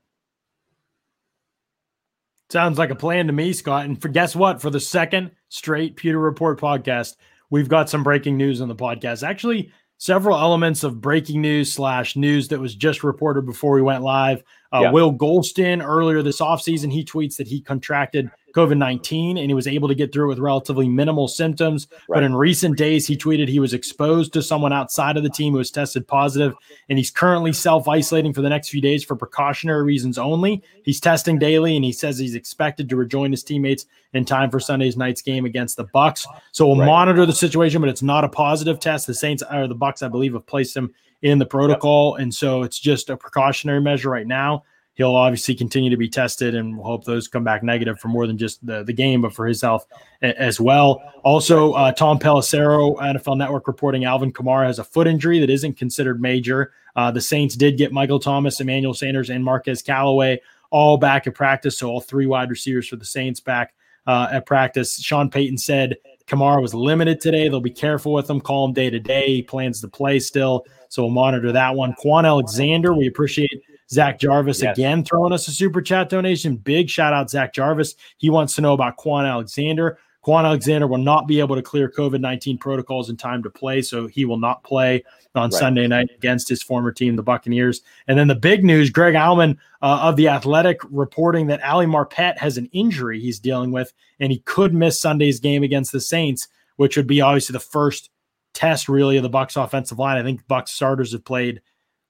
Sounds 2.49 2.77
like 2.77 2.91
a 2.91 2.95
plan 2.95 3.27
to 3.27 3.33
me, 3.33 3.53
Scott. 3.53 3.85
And 3.85 3.99
for 3.99 4.07
guess 4.07 4.35
what? 4.35 4.61
For 4.61 4.69
the 4.69 4.79
second 4.79 5.31
straight 5.49 5.95
Pewter 5.95 6.19
Report 6.19 6.59
podcast, 6.59 7.15
we've 7.49 7.69
got 7.69 7.89
some 7.89 8.03
breaking 8.03 8.37
news 8.37 8.61
on 8.61 8.67
the 8.67 8.75
podcast. 8.75 9.27
Actually, 9.27 9.71
several 9.97 10.37
elements 10.37 10.83
of 10.83 11.01
breaking 11.01 11.41
news 11.41 11.71
slash 11.71 12.15
news 12.15 12.49
that 12.49 12.59
was 12.59 12.75
just 12.75 13.03
reported 13.03 13.45
before 13.45 13.73
we 13.73 13.81
went 13.81 14.03
live. 14.03 14.43
Uh, 14.75 14.81
yeah. 14.81 14.91
Will 14.91 15.13
Gholston 15.13 15.85
earlier 15.85 16.21
this 16.21 16.41
offseason, 16.41 16.91
he 16.91 17.05
tweets 17.05 17.37
that 17.37 17.47
he 17.47 17.61
contracted 17.61 18.29
COVID 18.55 18.77
19 18.77 19.37
and 19.37 19.49
he 19.49 19.53
was 19.53 19.67
able 19.67 19.87
to 19.87 19.95
get 19.95 20.13
through 20.13 20.25
it 20.25 20.29
with 20.29 20.39
relatively 20.39 20.87
minimal 20.87 21.27
symptoms. 21.27 21.87
Right. 22.07 22.17
But 22.17 22.23
in 22.23 22.35
recent 22.35 22.77
days, 22.77 23.05
he 23.05 23.17
tweeted 23.17 23.47
he 23.47 23.59
was 23.59 23.73
exposed 23.73 24.33
to 24.33 24.41
someone 24.41 24.73
outside 24.73 25.17
of 25.17 25.23
the 25.23 25.29
team 25.29 25.53
who 25.53 25.59
was 25.59 25.71
tested 25.71 26.07
positive, 26.07 26.53
and 26.89 26.97
he's 26.97 27.11
currently 27.11 27.53
self 27.53 27.87
isolating 27.87 28.33
for 28.33 28.41
the 28.41 28.49
next 28.49 28.69
few 28.69 28.81
days 28.81 29.03
for 29.03 29.15
precautionary 29.15 29.83
reasons 29.83 30.17
only. 30.17 30.63
He's 30.83 30.99
testing 30.99 31.37
daily, 31.37 31.75
and 31.75 31.83
he 31.83 31.91
says 31.91 32.17
he's 32.17 32.35
expected 32.35 32.89
to 32.89 32.95
rejoin 32.95 33.31
his 33.31 33.43
teammates 33.43 33.85
in 34.13 34.23
time 34.25 34.49
for 34.49 34.59
Sunday's 34.59 34.95
night's 34.95 35.21
game 35.21 35.45
against 35.45 35.75
the 35.75 35.83
Bucks. 35.85 36.25
So 36.51 36.67
we'll 36.67 36.79
right. 36.79 36.85
monitor 36.85 37.25
the 37.25 37.33
situation, 37.33 37.81
but 37.81 37.89
it's 37.89 38.01
not 38.01 38.23
a 38.23 38.29
positive 38.29 38.79
test. 38.79 39.07
The 39.07 39.13
Saints 39.13 39.43
or 39.51 39.67
the 39.67 39.75
Bucks, 39.75 40.01
I 40.01 40.07
believe, 40.07 40.33
have 40.33 40.45
placed 40.45 40.75
him 40.75 40.93
in 41.25 41.39
the 41.39 41.45
protocol, 41.45 42.15
yep. 42.15 42.23
and 42.23 42.33
so 42.33 42.63
it's 42.63 42.79
just 42.79 43.09
a 43.09 43.17
precautionary 43.17 43.81
measure 43.81 44.09
right 44.09 44.27
now 44.27 44.63
he'll 44.95 45.15
obviously 45.15 45.53
continue 45.53 45.89
to 45.89 45.97
be 45.97 46.09
tested 46.09 46.55
and 46.55 46.75
we'll 46.75 46.85
hope 46.85 47.03
those 47.03 47.27
come 47.27 47.43
back 47.43 47.61
negative 47.61 47.99
for 47.99 48.07
more 48.07 48.25
than 48.25 48.37
just 48.37 48.65
the, 48.65 48.83
the 48.83 48.93
game, 48.93 49.21
but 49.21 49.33
for 49.33 49.45
his 49.45 49.61
health 49.61 49.85
as 50.21 50.59
well. 50.59 51.01
Also, 51.23 51.73
uh, 51.73 51.91
Tom 51.91 52.17
Pelissero, 52.17 52.97
NFL 52.97 53.37
Network 53.37 53.67
reporting 53.67 54.05
Alvin 54.05 54.31
Kamara 54.31 54.65
has 54.65 54.79
a 54.79 54.83
foot 54.83 55.07
injury 55.07 55.39
that 55.39 55.49
isn't 55.49 55.77
considered 55.77 56.21
major. 56.21 56.71
Uh, 56.95 57.11
the 57.11 57.21
Saints 57.21 57.55
did 57.55 57.77
get 57.77 57.91
Michael 57.91 58.19
Thomas, 58.19 58.59
Emmanuel 58.61 58.93
Sanders, 58.93 59.29
and 59.29 59.43
Marquez 59.43 59.81
Callaway 59.81 60.41
all 60.71 60.97
back 60.97 61.27
at 61.27 61.35
practice. 61.35 61.77
So 61.77 61.89
all 61.89 62.01
three 62.01 62.25
wide 62.25 62.49
receivers 62.49 62.87
for 62.87 62.95
the 62.95 63.05
Saints 63.05 63.41
back 63.41 63.73
uh, 64.07 64.29
at 64.31 64.45
practice. 64.45 64.97
Sean 65.01 65.29
Payton 65.29 65.57
said 65.57 65.97
Kamara 66.27 66.61
was 66.61 66.73
limited 66.73 67.21
today. 67.21 67.47
They'll 67.47 67.59
be 67.59 67.69
careful 67.69 68.13
with 68.13 68.29
him, 68.29 68.41
call 68.41 68.65
him 68.65 68.73
day 68.73 68.89
to 68.89 68.99
day. 68.99 69.27
He 69.27 69.41
plans 69.41 69.81
to 69.81 69.87
play 69.87 70.19
still. 70.19 70.65
So 70.89 71.03
we'll 71.03 71.11
monitor 71.11 71.51
that 71.51 71.75
one. 71.75 71.93
Kwon 72.03 72.25
Alexander, 72.25 72.93
we 72.93 73.07
appreciate– 73.07 73.51
Zach 73.89 74.19
Jarvis 74.19 74.61
yes. 74.61 74.77
again 74.77 75.03
throwing 75.03 75.31
us 75.31 75.47
a 75.47 75.51
super 75.51 75.81
chat 75.81 76.09
donation. 76.09 76.55
Big 76.55 76.89
shout 76.89 77.13
out, 77.13 77.29
Zach 77.29 77.53
Jarvis. 77.53 77.95
He 78.17 78.29
wants 78.29 78.55
to 78.55 78.61
know 78.61 78.73
about 78.73 78.97
Kwon 78.97 79.29
Alexander. 79.29 79.99
Kwon 80.25 80.43
Alexander 80.43 80.87
will 80.87 80.97
not 80.97 81.27
be 81.27 81.39
able 81.39 81.55
to 81.55 81.61
clear 81.61 81.87
COVID 81.87 82.19
19 82.19 82.57
protocols 82.57 83.09
in 83.09 83.17
time 83.17 83.43
to 83.43 83.49
play, 83.49 83.81
so 83.81 84.07
he 84.07 84.25
will 84.25 84.39
not 84.39 84.63
play 84.63 85.03
on 85.35 85.49
right. 85.51 85.53
Sunday 85.53 85.85
night 85.85 86.09
against 86.15 86.49
his 86.49 86.63
former 86.63 86.91
team, 86.91 87.15
the 87.15 87.21
Buccaneers. 87.21 87.81
And 88.07 88.17
then 88.17 88.27
the 88.27 88.35
big 88.35 88.63
news 88.63 88.89
Greg 88.89 89.13
Auman 89.13 89.57
uh, 89.83 89.99
of 90.01 90.15
The 90.15 90.29
Athletic 90.29 90.79
reporting 90.89 91.45
that 91.47 91.63
Ali 91.63 91.85
Marpet 91.85 92.37
has 92.39 92.57
an 92.57 92.69
injury 92.71 93.19
he's 93.19 93.39
dealing 93.39 93.71
with, 93.71 93.93
and 94.19 94.31
he 94.31 94.39
could 94.39 94.73
miss 94.73 94.99
Sunday's 94.99 95.39
game 95.39 95.61
against 95.61 95.91
the 95.91 96.01
Saints, 96.01 96.47
which 96.77 96.97
would 96.97 97.07
be 97.07 97.21
obviously 97.21 97.53
the 97.53 97.59
first 97.59 98.09
test 98.53 98.89
really 98.89 99.17
of 99.17 99.23
the 99.23 99.29
Bucks 99.29 99.55
offensive 99.55 99.99
line. 99.99 100.17
I 100.17 100.23
think 100.23 100.47
Bucks 100.47 100.71
starters 100.71 101.11
have 101.11 101.25
played 101.25 101.61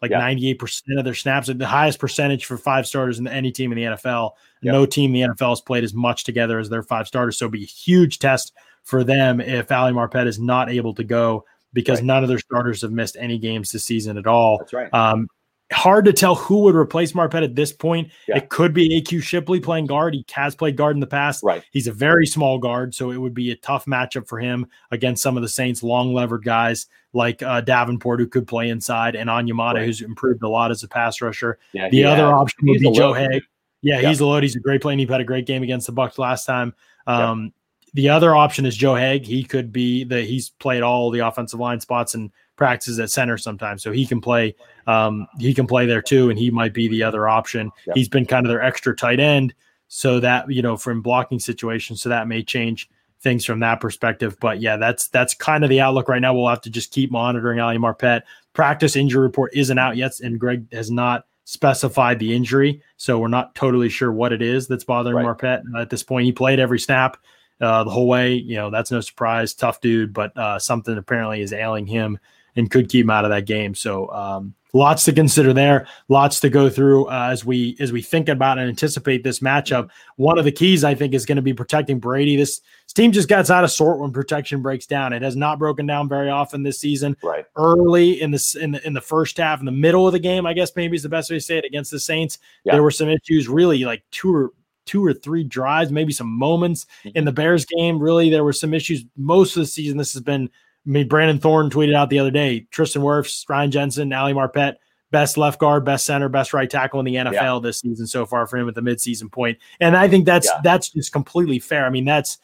like 0.02 0.12
yeah. 0.12 0.22
98% 0.22 0.82
of 0.98 1.06
their 1.06 1.14
snaps, 1.14 1.48
the 1.48 1.66
highest 1.66 2.00
percentage 2.00 2.46
for 2.46 2.58
five 2.58 2.86
starters 2.86 3.20
in 3.20 3.28
any 3.28 3.52
team 3.52 3.72
in 3.72 3.78
the 3.78 3.84
NFL. 3.84 4.32
Yeah. 4.62 4.74
No 4.74 4.86
team 4.86 5.16
in 5.16 5.30
the 5.30 5.34
NFL 5.36 5.50
has 5.50 5.62
played 5.62 5.84
as 5.84 5.94
much 5.94 6.24
together 6.24 6.60
as 6.60 6.70
their 6.70 6.84
five 6.84 7.08
starters. 7.08 7.38
So 7.38 7.46
it'd 7.46 7.54
be 7.54 7.64
a 7.64 7.68
huge 7.68 8.20
test 8.20 8.54
for 8.84 9.04
them 9.04 9.42
if 9.42 9.72
Ali 9.72 9.94
Marpet 9.94 10.28
is 10.28 10.40
not 10.40 10.70
able 10.70 10.94
to 10.96 11.04
go 11.04 11.46
because 11.74 12.00
right. 12.00 12.06
none 12.06 12.24
of 12.24 12.30
their 12.30 12.40
starters 12.40 12.82
have 12.82 12.92
missed 12.92 13.18
any 13.20 13.38
games 13.38 13.72
this 13.72 13.84
season 13.84 14.18
at 14.18 14.28
all. 14.28 14.60
That's 14.60 14.74
right. 14.74 14.94
Um, 14.94 15.28
hard 15.72 16.06
to 16.06 16.14
tell 16.14 16.36
who 16.36 16.62
would 16.62 16.76
replace 16.76 17.14
Marpet 17.14 17.44
at 17.44 17.56
this 17.56 17.74
point. 17.74 18.12
Yeah. 18.28 18.38
It 18.38 18.50
could 18.50 18.74
be 18.74 19.02
AQ 19.02 19.24
Shipley 19.24 19.60
playing 19.60 19.88
guard. 19.88 20.14
He 20.14 20.26
has 20.32 20.56
played 20.56 20.78
guard 20.78 20.96
in 20.96 21.00
the 21.00 21.08
past. 21.08 21.44
Right. 21.44 21.64
He's 21.72 21.88
a 21.88 21.92
very 21.92 22.28
small 22.28 22.60
guard, 22.60 22.94
so 22.94 23.12
it 23.12 23.18
would 23.18 23.34
be 23.34 23.52
a 23.52 23.56
tough 23.56 23.86
matchup 23.86 24.28
for 24.28 24.40
him 24.40 24.68
against 24.92 25.24
some 25.24 25.38
of 25.38 25.44
the 25.44 25.50
Saints' 25.50 25.82
long 25.82 26.14
levered 26.14 26.44
guys 26.44 26.88
like 27.14 27.42
uh, 27.42 27.62
Davenport, 27.62 28.20
who 28.20 28.28
could 28.28 28.48
play 28.48 28.70
inside, 28.70 29.16
and 29.16 29.30
Onyemata, 29.30 29.76
right. 29.76 29.86
who's 29.86 30.02
improved 30.02 30.44
a 30.44 30.50
lot 30.50 30.70
as 30.70 30.84
a 30.84 30.88
pass 30.88 31.22
rusher. 31.22 31.58
Yeah, 31.72 31.90
the 31.90 32.04
other 32.04 32.26
option 32.26 32.68
would 32.68 32.80
be 32.80 32.92
Joe 32.92 33.14
Haeg. 33.14 33.42
Yeah, 33.82 34.02
he's 34.02 34.20
a 34.20 34.26
load. 34.26 34.44
He's 34.44 34.56
a 34.56 34.60
great 34.60 34.82
player. 34.82 34.94
And 34.94 35.00
he 35.00 35.06
had 35.06 35.22
a 35.22 35.26
great 35.26 35.46
game 35.46 35.64
against 35.64 35.86
the 35.86 35.94
Bucks 35.94 36.18
last 36.18 36.46
time. 36.46 36.74
Um, 37.08 37.54
The 37.94 38.10
other 38.10 38.36
option 38.36 38.66
is 38.66 38.76
Joe 38.76 38.94
Haeg. 38.94 39.26
He 39.26 39.44
could 39.44 39.72
be 39.72 40.04
the 40.04 40.22
he's 40.22 40.50
played 40.50 40.84
all 40.84 41.12
the 41.12 41.20
offensive 41.20 41.60
line 41.60 41.80
spots 41.80 42.14
and 42.14 42.32
practices 42.56 43.00
at 43.00 43.12
center 43.12 43.38
sometimes, 43.38 43.84
so 43.84 43.92
he 43.92 44.06
can 44.06 44.22
play. 44.22 44.56
Um, 44.88 45.28
he 45.40 45.54
can 45.54 45.68
play 45.68 45.86
there 45.86 46.02
too, 46.02 46.30
and 46.30 46.38
he 46.40 46.52
might 46.52 46.74
be 46.74 46.88
the 46.88 47.04
other 47.04 47.28
option. 47.28 47.72
Yep. 47.88 47.96
He's 47.96 48.10
been 48.10 48.26
kind 48.26 48.46
of 48.46 48.50
their 48.50 48.62
extra 48.62 48.96
tight 48.96 49.20
end, 49.20 49.54
so 49.88 50.20
that 50.20 50.50
you 50.52 50.62
know 50.62 50.78
from 50.78 51.02
blocking 51.02 51.40
situations, 51.40 52.02
so 52.02 52.10
that 52.10 52.28
may 52.28 52.44
change 52.44 52.90
things 53.22 53.46
from 53.46 53.60
that 53.60 53.82
perspective. 53.82 54.38
But 54.40 54.62
yeah, 54.62 54.78
that's 54.78 55.08
that's 55.08 55.34
kind 55.34 55.64
of 55.64 55.70
the 55.70 55.82
outlook 55.82 56.10
right 56.10 56.22
now. 56.22 56.34
We'll 56.34 56.48
have 56.48 56.62
to 56.62 56.70
just 56.70 56.92
keep 56.92 57.12
monitoring 57.12 57.60
Ali 57.60 57.78
Marpet. 57.78 58.22
Practice 58.54 58.96
injury 58.96 59.24
report 59.24 59.52
isn't 59.54 59.78
out 59.78 59.98
yet, 59.98 60.20
and 60.20 60.40
Greg 60.40 60.72
has 60.74 60.90
not 60.90 61.26
specified 61.44 62.20
the 62.20 62.34
injury, 62.34 62.82
so 62.98 63.20
we're 63.20 63.28
not 63.28 63.54
totally 63.56 63.90
sure 63.90 64.12
what 64.12 64.32
it 64.32 64.42
is 64.42 64.68
that's 64.68 64.84
bothering 64.84 65.16
right. 65.16 65.38
Marpet 65.38 65.62
at 65.80 65.90
this 65.90 66.04
point. 66.04 66.26
He 66.26 66.32
played 66.32 66.60
every 66.60 66.80
snap 66.80 67.18
uh, 67.62 67.84
the 67.84 67.90
whole 67.90 68.08
way. 68.08 68.34
You 68.34 68.56
know, 68.56 68.70
that's 68.70 68.92
no 68.92 69.02
surprise. 69.02 69.54
Tough 69.54 69.82
dude, 69.82 70.14
but 70.14 70.36
uh, 70.38 70.60
something 70.60 70.98
apparently 70.98 71.42
is 71.42 71.54
ailing 71.54 71.86
him 71.86 72.20
and 72.56 72.70
could 72.72 72.90
keep 72.90 73.06
him 73.06 73.10
out 73.10 73.26
of 73.26 73.32
that 73.32 73.46
game. 73.46 73.76
So 73.76 74.10
um, 74.10 74.54
lots 74.76 75.06
to 75.06 75.14
consider 75.14 75.54
there, 75.54 75.88
lots 76.10 76.40
to 76.42 76.50
go 76.50 76.70
through 76.70 77.06
uh, 77.08 77.30
as 77.32 77.46
we 77.46 77.76
as 77.80 77.92
we 77.92 78.02
think 78.02 78.30
about 78.30 78.60
and 78.60 78.68
anticipate 78.68 79.24
this 79.24 79.40
matchup. 79.40 79.90
One 80.18 80.38
of 80.38 80.46
the 80.46 80.52
keys 80.52 80.84
I 80.84 80.94
think 80.94 81.14
is 81.14 81.26
going 81.26 81.38
to 81.38 81.42
be 81.42 81.54
protecting 81.54 82.00
Brady. 82.00 82.36
This, 82.36 82.60
this, 82.60 82.94
team 82.94 83.12
just 83.12 83.30
gets 83.30 83.50
out 83.50 83.64
of 83.64 83.72
sort 83.72 84.00
when 84.00 84.12
protection 84.12 84.62
breaks 84.62 84.86
down. 84.86 85.14
It 85.14 85.22
has 85.22 85.36
not 85.36 85.60
broken 85.60 85.86
down 85.86 86.10
very 86.10 86.30
often 86.30 86.62
this 86.62 86.80
season. 86.80 87.16
Right, 87.24 87.46
early 87.56 88.22
in 88.22 88.32
this 88.32 88.56
in 88.56 88.72
the, 88.72 88.86
in 88.86 88.94
the 88.94 89.02
first 89.02 89.38
half, 89.38 89.60
in 89.60 89.66
the 89.66 89.72
middle 89.72 90.06
of 90.06 90.14
the 90.14 90.20
game, 90.20 90.46
I 90.46 90.54
guess 90.54 90.76
maybe 90.76 90.96
is 90.96 91.04
the 91.04 91.10
best 91.10 91.32
way 91.32 91.38
to 91.38 91.42
say 91.42 91.58
it. 91.58 91.66
Against 91.66 91.92
the 91.92 92.00
Saints, 92.00 92.38
yeah. 92.64 92.74
there 92.74 92.84
were 92.84 92.92
some 92.92 93.10
issues. 93.10 93.48
Really, 93.48 93.86
like 93.86 94.04
two 94.12 94.34
or 94.34 94.52
two 94.86 95.04
or 95.04 95.14
three 95.14 95.44
drives, 95.44 95.92
maybe 95.92 96.14
some 96.14 96.30
moments 96.30 96.86
mm-hmm. 97.04 97.18
in 97.18 97.26
the 97.26 97.32
Bears 97.32 97.66
game. 97.66 97.98
Really, 97.98 98.30
there 98.30 98.44
were 98.44 98.54
some 98.54 98.74
issues 98.74 99.06
most 99.18 99.56
of 99.56 99.62
the 99.62 99.68
season. 99.68 99.98
This 99.98 100.14
has 100.14 100.22
been 100.22 100.50
I 100.86 100.90
mean, 100.90 101.08
Brandon 101.08 101.40
Thorn 101.40 101.70
tweeted 101.70 101.96
out 101.96 102.10
the 102.10 102.20
other 102.20 102.32
day 102.32 102.68
Tristan 102.72 103.02
Wirfs, 103.02 103.48
Ryan 103.50 103.72
Jensen, 103.72 104.14
Ali 104.14 104.34
Marpet, 104.34 104.76
best 105.12 105.38
left 105.38 105.60
guard, 105.60 105.86
best 105.86 106.06
center, 106.06 106.30
best 106.30 106.54
right 106.54 106.70
tackle 106.70 107.00
in 107.00 107.06
the 107.06 107.16
NFL 107.16 107.34
yeah. 107.34 107.60
this 107.62 107.80
season 107.80 108.06
so 108.06 108.26
far 108.26 108.46
for 108.48 108.58
him 108.58 108.68
at 108.68 108.76
the 108.76 108.82
midseason 108.82 109.32
point. 109.32 109.58
And 109.80 109.96
I 109.96 110.08
think 110.08 110.26
that's 110.26 110.48
yeah. 110.48 110.62
that's 110.64 110.90
just 110.90 111.12
completely 111.12 111.60
fair. 111.60 111.86
I 111.86 111.90
mean, 111.90 112.06
that's 112.06 112.38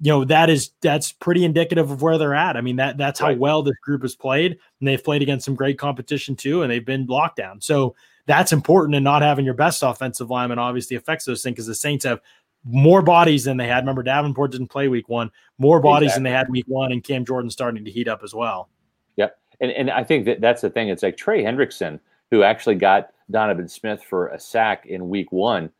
you 0.00 0.12
know 0.12 0.24
that 0.24 0.48
is 0.48 0.70
that's 0.80 1.10
pretty 1.12 1.44
indicative 1.44 1.90
of 1.90 2.02
where 2.02 2.18
they're 2.18 2.34
at. 2.34 2.56
I 2.56 2.60
mean 2.60 2.76
that 2.76 2.98
that's 2.98 3.20
right. 3.20 3.34
how 3.34 3.40
well 3.40 3.62
this 3.62 3.76
group 3.82 4.02
has 4.02 4.14
played, 4.14 4.58
and 4.80 4.88
they've 4.88 5.02
played 5.02 5.22
against 5.22 5.44
some 5.44 5.54
great 5.54 5.78
competition 5.78 6.36
too, 6.36 6.62
and 6.62 6.70
they've 6.70 6.84
been 6.84 7.06
locked 7.06 7.36
down. 7.36 7.60
So 7.60 7.96
that's 8.26 8.52
important, 8.52 8.94
and 8.94 9.04
not 9.04 9.22
having 9.22 9.44
your 9.44 9.54
best 9.54 9.82
offensive 9.82 10.30
lineman 10.30 10.58
obviously 10.58 10.96
affects 10.96 11.24
those 11.24 11.42
things 11.42 11.54
because 11.54 11.66
the 11.66 11.74
Saints 11.74 12.04
have 12.04 12.20
more 12.64 13.02
bodies 13.02 13.44
than 13.44 13.56
they 13.56 13.66
had. 13.66 13.78
Remember, 13.78 14.02
Davenport 14.02 14.50
didn't 14.50 14.68
play 14.68 14.88
week 14.88 15.08
one, 15.08 15.30
more 15.58 15.80
bodies 15.80 16.08
exactly. 16.08 16.16
than 16.16 16.22
they 16.24 16.36
had 16.36 16.50
week 16.50 16.64
one, 16.66 16.92
and 16.92 17.02
Cam 17.02 17.24
Jordan 17.24 17.50
starting 17.50 17.84
to 17.84 17.90
heat 17.90 18.08
up 18.08 18.22
as 18.22 18.34
well. 18.34 18.68
Yeah. 19.16 19.28
And, 19.60 19.70
and 19.70 19.90
I 19.90 20.04
think 20.04 20.26
that 20.26 20.40
that's 20.40 20.60
the 20.60 20.68
thing. 20.68 20.88
It's 20.88 21.02
like 21.02 21.16
Trey 21.16 21.42
Hendrickson, 21.42 22.00
who 22.30 22.42
actually 22.42 22.74
got 22.74 23.10
Donovan 23.30 23.68
Smith 23.68 24.02
for 24.02 24.28
a 24.28 24.38
sack 24.38 24.86
in 24.86 25.08
week 25.08 25.32
one, 25.32 25.70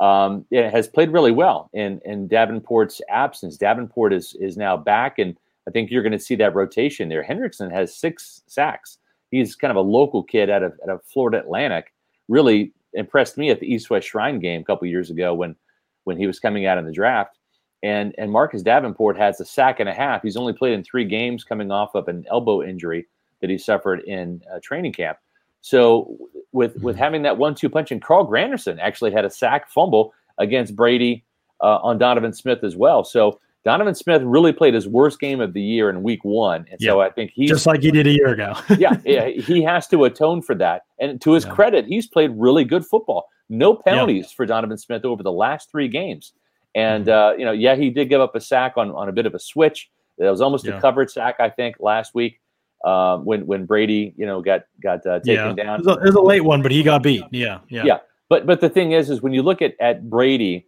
um, 0.00 0.46
has 0.52 0.88
played 0.88 1.10
really 1.10 1.32
well 1.32 1.68
in, 1.72 2.00
in 2.04 2.28
Davenport's 2.28 3.02
absence. 3.10 3.56
Davenport 3.56 4.12
is, 4.12 4.34
is 4.40 4.56
now 4.56 4.76
back, 4.76 5.18
and 5.18 5.36
I 5.66 5.70
think 5.70 5.90
you're 5.90 6.02
going 6.02 6.12
to 6.12 6.18
see 6.18 6.36
that 6.36 6.54
rotation 6.54 7.08
there. 7.08 7.24
Hendrickson 7.24 7.70
has 7.70 7.94
six 7.94 8.42
sacks. 8.46 8.98
He's 9.30 9.54
kind 9.54 9.70
of 9.70 9.76
a 9.76 9.80
local 9.80 10.22
kid 10.22 10.50
out 10.50 10.62
of, 10.62 10.72
out 10.82 10.90
of 10.90 11.04
Florida 11.04 11.40
Atlantic. 11.40 11.92
Really 12.28 12.72
impressed 12.94 13.36
me 13.36 13.50
at 13.50 13.60
the 13.60 13.66
East 13.66 13.90
West 13.90 14.08
Shrine 14.08 14.38
game 14.38 14.62
a 14.62 14.64
couple 14.64 14.86
years 14.86 15.10
ago 15.10 15.34
when– 15.34 15.56
when 16.08 16.16
he 16.16 16.26
was 16.26 16.40
coming 16.40 16.66
out 16.66 16.78
in 16.78 16.86
the 16.86 16.92
draft. 16.92 17.38
And 17.84 18.12
and 18.18 18.32
Marcus 18.32 18.62
Davenport 18.62 19.16
has 19.18 19.40
a 19.40 19.44
sack 19.44 19.78
and 19.78 19.88
a 19.88 19.94
half. 19.94 20.22
He's 20.22 20.36
only 20.36 20.52
played 20.52 20.72
in 20.72 20.82
three 20.82 21.04
games, 21.04 21.44
coming 21.44 21.70
off 21.70 21.94
of 21.94 22.08
an 22.08 22.24
elbow 22.28 22.60
injury 22.60 23.06
that 23.40 23.50
he 23.50 23.56
suffered 23.56 24.00
in 24.00 24.42
uh, 24.52 24.58
training 24.60 24.94
camp. 24.94 25.18
So 25.60 26.16
with 26.50 26.74
with 26.82 26.96
mm-hmm. 26.96 27.04
having 27.04 27.22
that 27.22 27.38
one-two 27.38 27.68
punch, 27.68 27.92
and 27.92 28.02
Carl 28.02 28.26
Granderson 28.26 28.80
actually 28.80 29.12
had 29.12 29.24
a 29.24 29.30
sack 29.30 29.70
fumble 29.70 30.12
against 30.38 30.74
Brady 30.74 31.24
uh, 31.60 31.78
on 31.82 31.98
Donovan 31.98 32.32
Smith 32.32 32.64
as 32.64 32.74
well. 32.74 33.04
So 33.04 33.38
Donovan 33.64 33.94
Smith 33.94 34.22
really 34.22 34.52
played 34.52 34.74
his 34.74 34.88
worst 34.88 35.20
game 35.20 35.40
of 35.40 35.52
the 35.52 35.62
year 35.62 35.90
in 35.90 36.02
week 36.02 36.24
one. 36.24 36.64
And 36.70 36.80
yeah. 36.80 36.90
so 36.90 37.00
I 37.00 37.10
think 37.10 37.32
he's 37.32 37.50
just 37.50 37.66
like 37.66 37.82
he 37.82 37.90
did 37.90 38.06
a 38.06 38.12
year 38.12 38.28
ago. 38.28 38.54
yeah, 38.78 38.96
yeah, 39.04 39.28
he 39.28 39.62
has 39.62 39.86
to 39.88 40.04
atone 40.04 40.42
for 40.42 40.54
that. 40.56 40.82
And 40.98 41.20
to 41.20 41.32
his 41.32 41.44
yeah. 41.44 41.52
credit, 41.52 41.86
he's 41.86 42.06
played 42.06 42.30
really 42.34 42.64
good 42.64 42.84
football. 42.86 43.28
No 43.48 43.74
penalties 43.74 44.26
yeah. 44.30 44.36
for 44.36 44.46
Donovan 44.46 44.78
Smith 44.78 45.04
over 45.04 45.22
the 45.22 45.32
last 45.32 45.70
three 45.70 45.88
games. 45.88 46.32
And, 46.74 47.06
mm-hmm. 47.06 47.34
uh, 47.34 47.38
you 47.38 47.44
know, 47.44 47.52
yeah, 47.52 47.76
he 47.76 47.90
did 47.90 48.08
give 48.08 48.20
up 48.20 48.34
a 48.34 48.40
sack 48.40 48.74
on, 48.76 48.90
on 48.90 49.08
a 49.08 49.12
bit 49.12 49.26
of 49.26 49.34
a 49.34 49.38
switch. 49.38 49.90
It 50.18 50.24
was 50.24 50.40
almost 50.40 50.66
a 50.66 50.80
covered 50.80 51.10
sack, 51.10 51.36
I 51.38 51.48
think, 51.48 51.76
last 51.78 52.14
week 52.14 52.40
um, 52.84 53.24
when 53.24 53.46
when 53.46 53.66
Brady, 53.66 54.14
you 54.16 54.26
know, 54.26 54.40
got 54.40 54.62
got 54.80 55.04
uh, 55.06 55.20
taken 55.20 55.56
down. 55.56 55.80
It 55.80 55.86
was, 55.86 55.96
a, 55.96 56.00
it 56.00 56.06
was, 56.06 56.14
a, 56.14 56.20
late 56.20 56.44
one, 56.44 56.62
but 56.62 56.70
he 56.70 56.82
got 56.82 57.02
beat. 57.02 57.24
Yeah, 57.30 57.60
yeah, 57.68 57.84
yeah. 57.84 57.98
But 58.28 58.46
but 58.46 58.60
the 58.60 58.68
thing 58.68 58.92
is, 58.92 59.10
is 59.10 59.22
when 59.22 59.32
you 59.32 59.42
look 59.42 59.62
at 59.62 59.74
at 59.80 60.08
Brady, 60.08 60.66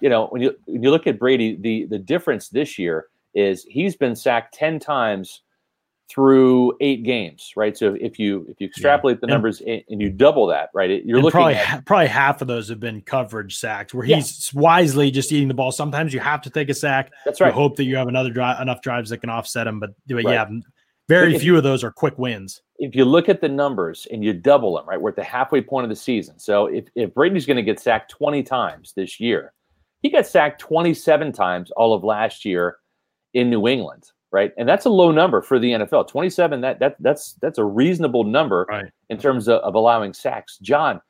you 0.00 0.08
know, 0.08 0.26
when 0.28 0.42
you 0.42 0.54
when 0.66 0.82
you 0.82 0.90
look 0.90 1.06
at 1.06 1.18
Brady, 1.18 1.56
the 1.60 1.86
the 1.86 1.98
difference 1.98 2.48
this 2.48 2.78
year 2.78 3.06
is 3.34 3.64
he's 3.64 3.96
been 3.96 4.14
sacked 4.14 4.54
ten 4.54 4.78
times 4.78 5.42
through 6.12 6.74
eight 6.80 7.04
games, 7.04 7.52
right? 7.56 7.76
So 7.76 7.96
if 8.00 8.18
you 8.18 8.44
if 8.48 8.60
you 8.60 8.66
extrapolate 8.66 9.16
yeah. 9.16 9.20
the 9.22 9.26
numbers 9.28 9.60
and, 9.60 9.82
and, 9.88 10.00
you 10.00 10.10
double 10.10 10.46
that, 10.48 10.70
right, 10.74 11.04
you're 11.04 11.18
looking 11.18 11.30
probably 11.30 11.54
at 11.54 11.86
probably 11.86 12.08
half 12.08 12.42
of 12.42 12.48
those 12.48 12.68
have 12.68 12.80
been 12.80 13.00
coverage 13.00 13.56
sacks 13.56 13.94
where 13.94 14.04
he's 14.04 14.52
yeah. 14.52 14.60
wisely 14.60 15.10
just 15.10 15.32
eating 15.32 15.48
the 15.48 15.54
ball. 15.54 15.72
Sometimes 15.72 16.12
you 16.12 16.20
have 16.20 16.42
to 16.42 16.50
take 16.50 16.68
a 16.68 16.74
sack. 16.74 17.10
That's 17.24 17.40
right. 17.40 17.48
You 17.48 17.54
hope 17.54 17.76
that 17.76 17.84
you 17.84 17.96
have 17.96 18.08
another 18.08 18.30
drive, 18.30 18.60
enough 18.60 18.82
drives 18.82 19.10
that 19.10 19.18
can 19.18 19.30
offset 19.30 19.66
him, 19.66 19.80
but, 19.80 19.90
but 20.06 20.16
right. 20.16 20.26
yeah, 20.26 20.46
very 21.08 21.38
few 21.38 21.56
of 21.56 21.62
those 21.62 21.82
are 21.82 21.90
quick 21.90 22.18
wins. 22.18 22.62
If 22.78 22.94
you 22.94 23.04
look 23.04 23.28
at 23.28 23.40
the 23.40 23.48
numbers 23.48 24.06
and 24.10 24.24
you 24.24 24.32
double 24.32 24.76
them, 24.76 24.88
right, 24.88 25.00
we're 25.00 25.10
at 25.10 25.16
the 25.16 25.24
halfway 25.24 25.60
point 25.60 25.84
of 25.84 25.90
the 25.90 25.96
season. 25.96 26.38
So 26.38 26.66
if, 26.66 26.86
if 26.94 27.14
Brady's 27.14 27.46
going 27.46 27.56
to 27.56 27.62
get 27.62 27.80
sacked 27.80 28.10
20 28.10 28.42
times 28.42 28.92
this 28.94 29.20
year, 29.20 29.52
he 30.02 30.10
got 30.10 30.26
sacked 30.26 30.60
27 30.60 31.32
times 31.32 31.70
all 31.72 31.94
of 31.94 32.02
last 32.02 32.44
year 32.44 32.78
in 33.34 33.50
New 33.50 33.68
England, 33.68 34.10
right? 34.32 34.52
And 34.56 34.68
that's 34.68 34.86
a 34.86 34.90
low 34.90 35.12
number 35.12 35.42
for 35.42 35.58
the 35.58 35.72
NFL. 35.72 36.08
27, 36.08 36.62
that 36.62 36.80
that 36.80 36.96
that's 37.00 37.34
that's 37.34 37.58
a 37.58 37.64
reasonable 37.64 38.24
number 38.24 38.66
right. 38.68 38.90
in 39.10 39.18
terms 39.18 39.46
of, 39.46 39.60
of 39.60 39.74
allowing 39.74 40.14
sacks. 40.14 40.58
John, 40.62 41.00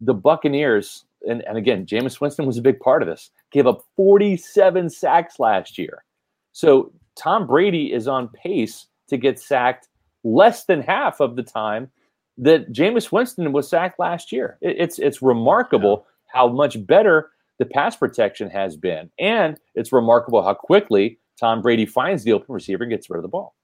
the 0.00 0.14
Buccaneers, 0.14 1.04
and, 1.28 1.42
and 1.46 1.58
again, 1.58 1.84
Jameis 1.84 2.20
Winston 2.20 2.46
was 2.46 2.56
a 2.56 2.62
big 2.62 2.80
part 2.80 3.02
of 3.02 3.08
this, 3.08 3.30
gave 3.50 3.66
up 3.66 3.84
47 3.96 4.88
sacks 4.90 5.38
last 5.38 5.76
year. 5.76 6.04
So 6.52 6.92
Tom 7.16 7.46
Brady 7.46 7.92
is 7.92 8.06
on 8.08 8.28
pace 8.28 8.86
to 9.08 9.16
get 9.16 9.40
sacked 9.40 9.88
less 10.24 10.64
than 10.64 10.80
half 10.80 11.20
of 11.20 11.36
the 11.36 11.42
time 11.42 11.90
that 12.36 12.72
Jameis 12.72 13.10
Winston 13.10 13.52
was 13.52 13.68
sacked 13.68 13.98
last 13.98 14.30
year. 14.30 14.56
It, 14.60 14.76
it's 14.78 14.98
it's 14.98 15.20
remarkable 15.20 16.06
yeah. 16.06 16.38
how 16.38 16.48
much 16.48 16.86
better 16.86 17.30
the 17.58 17.66
pass 17.66 17.96
protection 17.96 18.48
has 18.50 18.76
been, 18.76 19.10
and 19.18 19.58
it's 19.74 19.92
remarkable 19.92 20.42
how 20.42 20.54
quickly 20.54 21.18
Tom 21.38 21.62
Brady 21.62 21.86
finds 21.86 22.24
the 22.24 22.32
open 22.32 22.54
receiver 22.54 22.84
and 22.84 22.90
gets 22.90 23.08
rid 23.08 23.18
of 23.18 23.22
the 23.22 23.28
ball. 23.28 23.54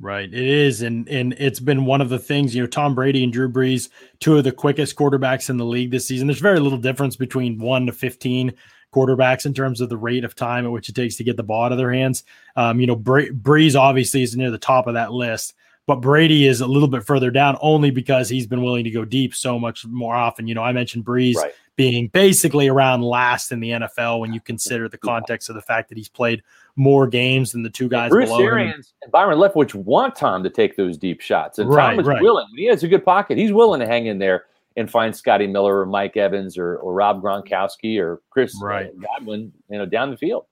Right, 0.00 0.28
it 0.28 0.34
is, 0.34 0.82
and 0.82 1.08
and 1.08 1.34
it's 1.38 1.60
been 1.60 1.84
one 1.84 2.00
of 2.00 2.08
the 2.08 2.18
things. 2.18 2.54
You 2.54 2.62
know, 2.62 2.66
Tom 2.66 2.96
Brady 2.96 3.22
and 3.22 3.32
Drew 3.32 3.48
Brees, 3.48 3.90
two 4.18 4.36
of 4.36 4.42
the 4.42 4.50
quickest 4.50 4.96
quarterbacks 4.96 5.50
in 5.50 5.56
the 5.56 5.64
league 5.64 5.92
this 5.92 6.06
season. 6.06 6.26
There's 6.26 6.40
very 6.40 6.58
little 6.58 6.78
difference 6.78 7.14
between 7.14 7.58
one 7.58 7.86
to 7.86 7.92
fifteen 7.92 8.54
quarterbacks 8.92 9.46
in 9.46 9.54
terms 9.54 9.80
of 9.80 9.88
the 9.88 9.96
rate 9.96 10.24
of 10.24 10.34
time 10.34 10.64
at 10.64 10.72
which 10.72 10.88
it 10.88 10.94
takes 10.94 11.16
to 11.16 11.24
get 11.24 11.36
the 11.36 11.42
ball 11.42 11.64
out 11.64 11.72
of 11.72 11.78
their 11.78 11.92
hands. 11.92 12.24
Um, 12.56 12.80
you 12.80 12.86
know, 12.86 12.96
Bre- 12.96 13.30
Brees 13.30 13.78
obviously 13.78 14.22
is 14.22 14.36
near 14.36 14.50
the 14.50 14.58
top 14.58 14.86
of 14.86 14.94
that 14.94 15.12
list, 15.12 15.54
but 15.86 15.96
Brady 15.96 16.46
is 16.46 16.60
a 16.60 16.66
little 16.66 16.88
bit 16.88 17.04
further 17.04 17.30
down 17.30 17.58
only 17.60 17.90
because 17.90 18.28
he's 18.28 18.46
been 18.46 18.62
willing 18.62 18.84
to 18.84 18.90
go 18.90 19.04
deep 19.04 19.34
so 19.34 19.58
much 19.58 19.84
more 19.86 20.14
often. 20.14 20.46
You 20.46 20.54
know, 20.54 20.62
I 20.62 20.72
mentioned 20.72 21.04
Brees 21.04 21.36
right. 21.36 21.52
being 21.76 22.08
basically 22.08 22.68
around 22.68 23.02
last 23.02 23.52
in 23.52 23.60
the 23.60 23.70
NFL 23.70 24.20
when 24.20 24.32
you 24.32 24.40
consider 24.40 24.88
the 24.88 24.98
context 24.98 25.48
of 25.48 25.54
the 25.54 25.62
fact 25.62 25.90
that 25.90 25.98
he's 25.98 26.08
played 26.08 26.42
more 26.76 27.06
games 27.06 27.52
than 27.52 27.62
the 27.62 27.70
two 27.70 27.88
guys 27.88 28.10
Bruce 28.10 28.28
below 28.28 28.42
Arians 28.42 28.88
him. 28.88 28.94
and 29.02 29.12
Byron 29.12 29.38
Leftwich 29.38 29.74
want 29.74 30.16
Tom 30.16 30.42
to 30.42 30.50
take 30.50 30.76
those 30.76 30.96
deep 30.96 31.20
shots, 31.20 31.58
and 31.58 31.68
right, 31.68 31.90
Tom 31.90 32.00
is 32.00 32.06
right. 32.06 32.22
willing. 32.22 32.46
He 32.56 32.64
has 32.66 32.82
a 32.82 32.88
good 32.88 33.04
pocket. 33.04 33.38
He's 33.38 33.52
willing 33.52 33.80
to 33.80 33.86
hang 33.86 34.06
in 34.06 34.18
there 34.18 34.46
and 34.76 34.90
find 34.90 35.14
Scotty 35.14 35.46
Miller 35.46 35.80
or 35.80 35.86
Mike 35.86 36.16
Evans 36.16 36.58
or, 36.58 36.76
or 36.78 36.94
Rob 36.94 37.22
Gronkowski 37.22 38.00
or 38.00 38.22
Chris 38.30 38.60
uh, 38.60 38.66
right. 38.66 38.90
Godwin, 39.00 39.52
you 39.70 39.78
know, 39.78 39.86
down 39.86 40.10
the 40.10 40.16
field. 40.16 40.46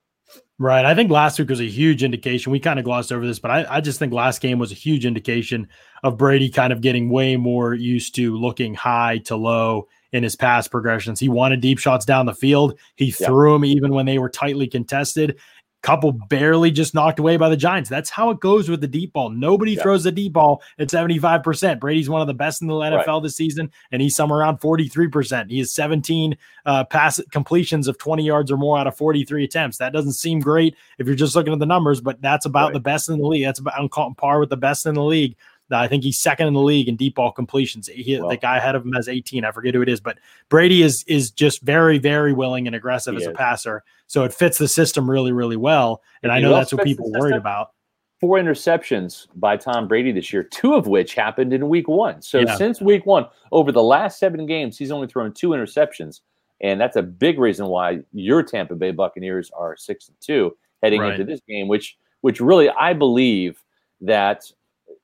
Right. 0.59 0.85
I 0.85 0.95
think 0.95 1.09
last 1.11 1.39
week 1.39 1.49
was 1.49 1.59
a 1.59 1.65
huge 1.65 2.03
indication. 2.03 2.51
We 2.51 2.59
kind 2.59 2.79
of 2.79 2.85
glossed 2.85 3.11
over 3.11 3.25
this, 3.25 3.39
but 3.39 3.51
I, 3.51 3.65
I 3.77 3.81
just 3.81 3.99
think 3.99 4.13
last 4.13 4.39
game 4.39 4.59
was 4.59 4.71
a 4.71 4.75
huge 4.75 5.05
indication 5.05 5.67
of 6.03 6.17
Brady 6.17 6.49
kind 6.49 6.71
of 6.71 6.79
getting 6.79 7.09
way 7.09 7.35
more 7.35 7.73
used 7.73 8.15
to 8.15 8.37
looking 8.37 8.73
high 8.73 9.17
to 9.25 9.35
low 9.35 9.87
in 10.11 10.23
his 10.23 10.35
pass 10.35 10.67
progressions. 10.67 11.19
He 11.19 11.27
wanted 11.27 11.59
deep 11.59 11.79
shots 11.79 12.05
down 12.05 12.27
the 12.27 12.35
field. 12.35 12.79
He 12.95 13.11
threw 13.11 13.53
them 13.53 13.65
even 13.65 13.93
when 13.93 14.05
they 14.05 14.19
were 14.19 14.29
tightly 14.29 14.67
contested 14.67 15.39
couple 15.83 16.13
barely 16.13 16.71
just 16.71 16.95
knocked 16.95 17.19
away 17.19 17.37
by 17.37 17.49
the 17.49 17.57
Giants. 17.57 17.89
That's 17.89 18.09
how 18.09 18.31
it 18.31 18.39
goes 18.39 18.69
with 18.69 18.81
the 18.81 18.87
deep 18.87 19.13
ball. 19.13 19.29
Nobody 19.29 19.73
yeah. 19.73 19.83
throws 19.83 20.05
the 20.05 20.11
deep 20.11 20.33
ball 20.33 20.63
at 20.79 20.87
75%. 20.87 21.79
Brady's 21.79 22.09
one 22.09 22.21
of 22.21 22.27
the 22.27 22.33
best 22.33 22.61
in 22.61 22.69
the 22.69 22.73
NFL 22.73 23.07
right. 23.07 23.23
this 23.23 23.35
season, 23.35 23.69
and 23.91 24.01
he's 24.01 24.15
somewhere 24.15 24.39
around 24.39 24.59
43%. 24.59 25.51
He 25.51 25.59
has 25.59 25.71
17 25.71 26.37
uh, 26.65 26.85
pass 26.85 27.21
completions 27.31 27.87
of 27.87 27.97
20 27.97 28.23
yards 28.23 28.49
or 28.51 28.57
more 28.57 28.77
out 28.77 28.87
of 28.87 28.95
43 28.97 29.43
attempts. 29.43 29.77
That 29.77 29.93
doesn't 29.93 30.13
seem 30.13 30.39
great 30.39 30.75
if 30.97 31.05
you're 31.05 31.15
just 31.15 31.35
looking 31.35 31.53
at 31.53 31.59
the 31.59 31.65
numbers, 31.65 31.99
but 32.01 32.21
that's 32.21 32.45
about 32.45 32.67
right. 32.67 32.73
the 32.73 32.79
best 32.79 33.09
in 33.09 33.19
the 33.19 33.27
league. 33.27 33.43
That's 33.43 33.59
about 33.59 33.77
on 33.77 34.15
par 34.15 34.39
with 34.39 34.49
the 34.49 34.57
best 34.57 34.85
in 34.85 34.95
the 34.95 35.03
league. 35.03 35.35
I 35.71 35.87
think 35.87 36.03
he's 36.03 36.17
second 36.17 36.47
in 36.47 36.53
the 36.53 36.61
league 36.61 36.87
in 36.87 36.95
deep 36.95 37.15
ball 37.15 37.31
completions. 37.31 37.87
He, 37.87 38.15
the 38.15 38.37
guy 38.41 38.57
ahead 38.57 38.75
of 38.75 38.85
him 38.85 38.93
has 38.93 39.07
18. 39.07 39.45
I 39.45 39.51
forget 39.51 39.73
who 39.73 39.81
it 39.81 39.89
is, 39.89 39.99
but 39.99 40.17
Brady 40.49 40.81
is 40.81 41.03
is 41.07 41.31
just 41.31 41.61
very 41.61 41.97
very 41.97 42.33
willing 42.33 42.67
and 42.67 42.75
aggressive 42.75 43.15
as 43.15 43.23
is. 43.23 43.27
a 43.29 43.31
passer. 43.31 43.83
So 44.07 44.23
it 44.23 44.33
fits 44.33 44.57
the 44.57 44.67
system 44.67 45.09
really 45.09 45.31
really 45.31 45.57
well. 45.57 46.01
And 46.21 46.31
I 46.31 46.39
know 46.39 46.53
that's 46.53 46.73
what 46.73 46.83
people 46.83 47.11
worried 47.11 47.35
about. 47.35 47.71
Four 48.19 48.37
interceptions 48.37 49.27
by 49.35 49.57
Tom 49.57 49.87
Brady 49.87 50.13
this 50.13 50.31
year, 50.31 50.43
two 50.43 50.75
of 50.75 50.87
which 50.87 51.13
happened 51.13 51.51
in 51.51 51.67
week 51.67 51.89
one. 51.89 52.21
So 52.21 52.39
yeah. 52.39 52.55
since 52.55 52.79
week 52.79 53.05
one, 53.05 53.25
over 53.51 53.71
the 53.71 53.83
last 53.83 54.17
seven 54.17 54.45
games, 54.45 54.77
he's 54.77 54.91
only 54.91 55.07
thrown 55.07 55.33
two 55.33 55.49
interceptions. 55.49 56.21
And 56.61 56.79
that's 56.79 56.95
a 56.95 57.01
big 57.01 57.37
reason 57.37 57.67
why 57.67 57.99
your 58.13 58.41
Tampa 58.41 58.75
Bay 58.75 58.91
Buccaneers 58.91 59.51
are 59.51 59.75
six 59.75 60.07
and 60.07 60.15
two 60.21 60.55
heading 60.81 61.01
right. 61.01 61.19
into 61.19 61.25
this 61.25 61.41
game, 61.47 61.67
which 61.67 61.97
which 62.21 62.39
really 62.39 62.69
I 62.69 62.93
believe 62.93 63.61
that 64.01 64.49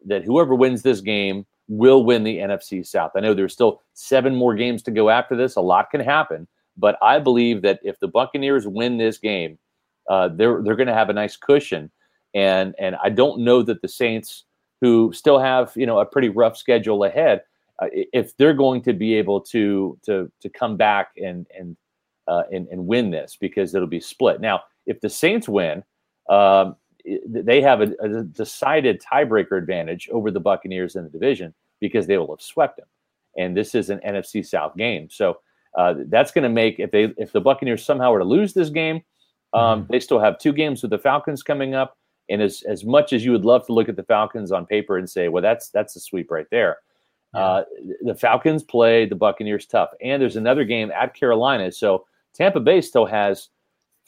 that 0.06 0.24
whoever 0.24 0.56
wins 0.56 0.82
this 0.82 1.02
game 1.02 1.46
will 1.68 2.04
win 2.04 2.24
the 2.24 2.38
NFC 2.38 2.86
South. 2.86 3.12
I 3.16 3.20
know 3.20 3.34
there's 3.34 3.54
still 3.54 3.82
seven 3.94 4.36
more 4.36 4.56
games 4.56 4.82
to 4.84 4.92
go 4.92 5.10
after 5.10 5.36
this. 5.36 5.56
A 5.56 5.62
lot 5.62 5.92
can 5.92 6.02
happen, 6.02 6.48
but 6.78 6.98
I 7.02 7.20
believe 7.20 7.62
that 7.62 7.80
if 7.84 8.00
the 8.00 8.08
Buccaneers 8.08 8.68
win 8.68 8.98
this 8.98 9.18
game, 9.18 9.58
uh, 10.10 10.30
they're 10.30 10.62
they're 10.64 10.76
going 10.76 10.88
to 10.88 10.94
have 10.94 11.10
a 11.10 11.14
nice 11.14 11.38
cushion. 11.38 11.92
And 12.34 12.76
and 12.80 12.96
I 13.04 13.10
don't 13.10 13.42
know 13.42 13.62
that 13.64 13.82
the 13.82 13.88
Saints, 13.88 14.46
who 14.82 15.14
still 15.14 15.40
have 15.40 15.72
you 15.76 15.86
know 15.86 16.00
a 16.00 16.06
pretty 16.06 16.30
rough 16.30 16.58
schedule 16.58 17.04
ahead, 17.04 17.44
uh, 17.80 17.88
if 17.92 18.36
they're 18.38 18.54
going 18.54 18.82
to 18.84 18.94
be 18.94 19.14
able 19.14 19.42
to 19.42 19.98
to 20.06 20.32
to 20.42 20.50
come 20.50 20.76
back 20.76 21.12
and 21.18 21.46
and 21.58 21.78
uh, 22.28 22.44
and 22.52 22.68
and 22.70 22.88
win 22.88 23.12
this 23.12 23.38
because 23.40 23.76
it'll 23.76 23.88
be 23.88 24.00
split. 24.00 24.42
Now, 24.42 24.62
if 24.86 25.00
the 25.02 25.10
Saints 25.10 25.48
win. 25.48 25.84
Um, 26.30 26.76
they 27.26 27.62
have 27.62 27.82
a, 27.82 27.94
a, 28.02 28.24
decided 28.24 29.02
tiebreaker 29.02 29.58
advantage 29.58 30.10
over 30.12 30.32
the 30.32 30.40
Buccaneers 30.40 30.96
in 30.96 31.04
the 31.04 31.10
division 31.10 31.54
because 31.80 32.08
they 32.08 32.18
will 32.18 32.32
have 32.32 32.42
swept 32.42 32.78
them. 32.78 32.88
And 33.38 33.56
this 33.56 33.76
is 33.76 33.90
an 33.90 34.00
NFC 34.06 34.46
South 34.46 34.76
game, 34.76 35.10
so 35.10 35.40
uh, 35.78 35.96
that's 36.08 36.32
going 36.32 36.44
to 36.44 36.50
make 36.50 36.80
if 36.80 36.92
they 36.92 37.14
if 37.18 37.32
the 37.32 37.42
Buccaneers 37.42 37.86
somehow 37.86 38.12
were 38.12 38.20
to 38.20 38.26
lose 38.26 38.54
this 38.54 38.70
game, 38.70 39.02
um, 39.54 39.84
mm-hmm. 39.84 39.92
they 39.92 40.00
still 40.00 40.20
have 40.20 40.40
two 40.40 40.54
games 40.54 40.82
with 40.82 40.92
the 40.92 40.98
Falcons 40.98 41.44
coming 41.44 41.76
up. 41.76 41.98
And 42.30 42.42
as 42.42 42.64
as 42.64 42.84
much 42.84 43.14
as 43.14 43.24
you 43.26 43.32
would 43.32 43.46
love 43.46 43.66
to 43.68 43.74
look 43.74 43.90
at 43.90 43.96
the 43.96 44.04
Falcons 44.04 44.52
on 44.52 44.66
paper 44.66 44.98
and 44.98 45.10
say, 45.10 45.30
well, 45.30 45.44
that's 45.44 45.70
that's 45.70 45.96
a 45.96 46.00
sweep 46.00 46.32
right 46.32 46.48
there. 46.52 46.78
Yeah. 47.34 47.40
Uh, 47.40 47.64
the 48.02 48.16
Falcons 48.16 48.64
play 48.64 49.06
the 49.06 49.16
Buccaneers 49.16 49.66
tough, 49.68 49.90
and 50.02 50.22
there's 50.22 50.36
another 50.36 50.64
game 50.64 50.92
at 50.92 51.14
Carolina. 51.14 51.72
So 51.72 52.06
Tampa 52.34 52.60
Bay 52.60 52.82
still 52.82 53.06
has 53.06 53.50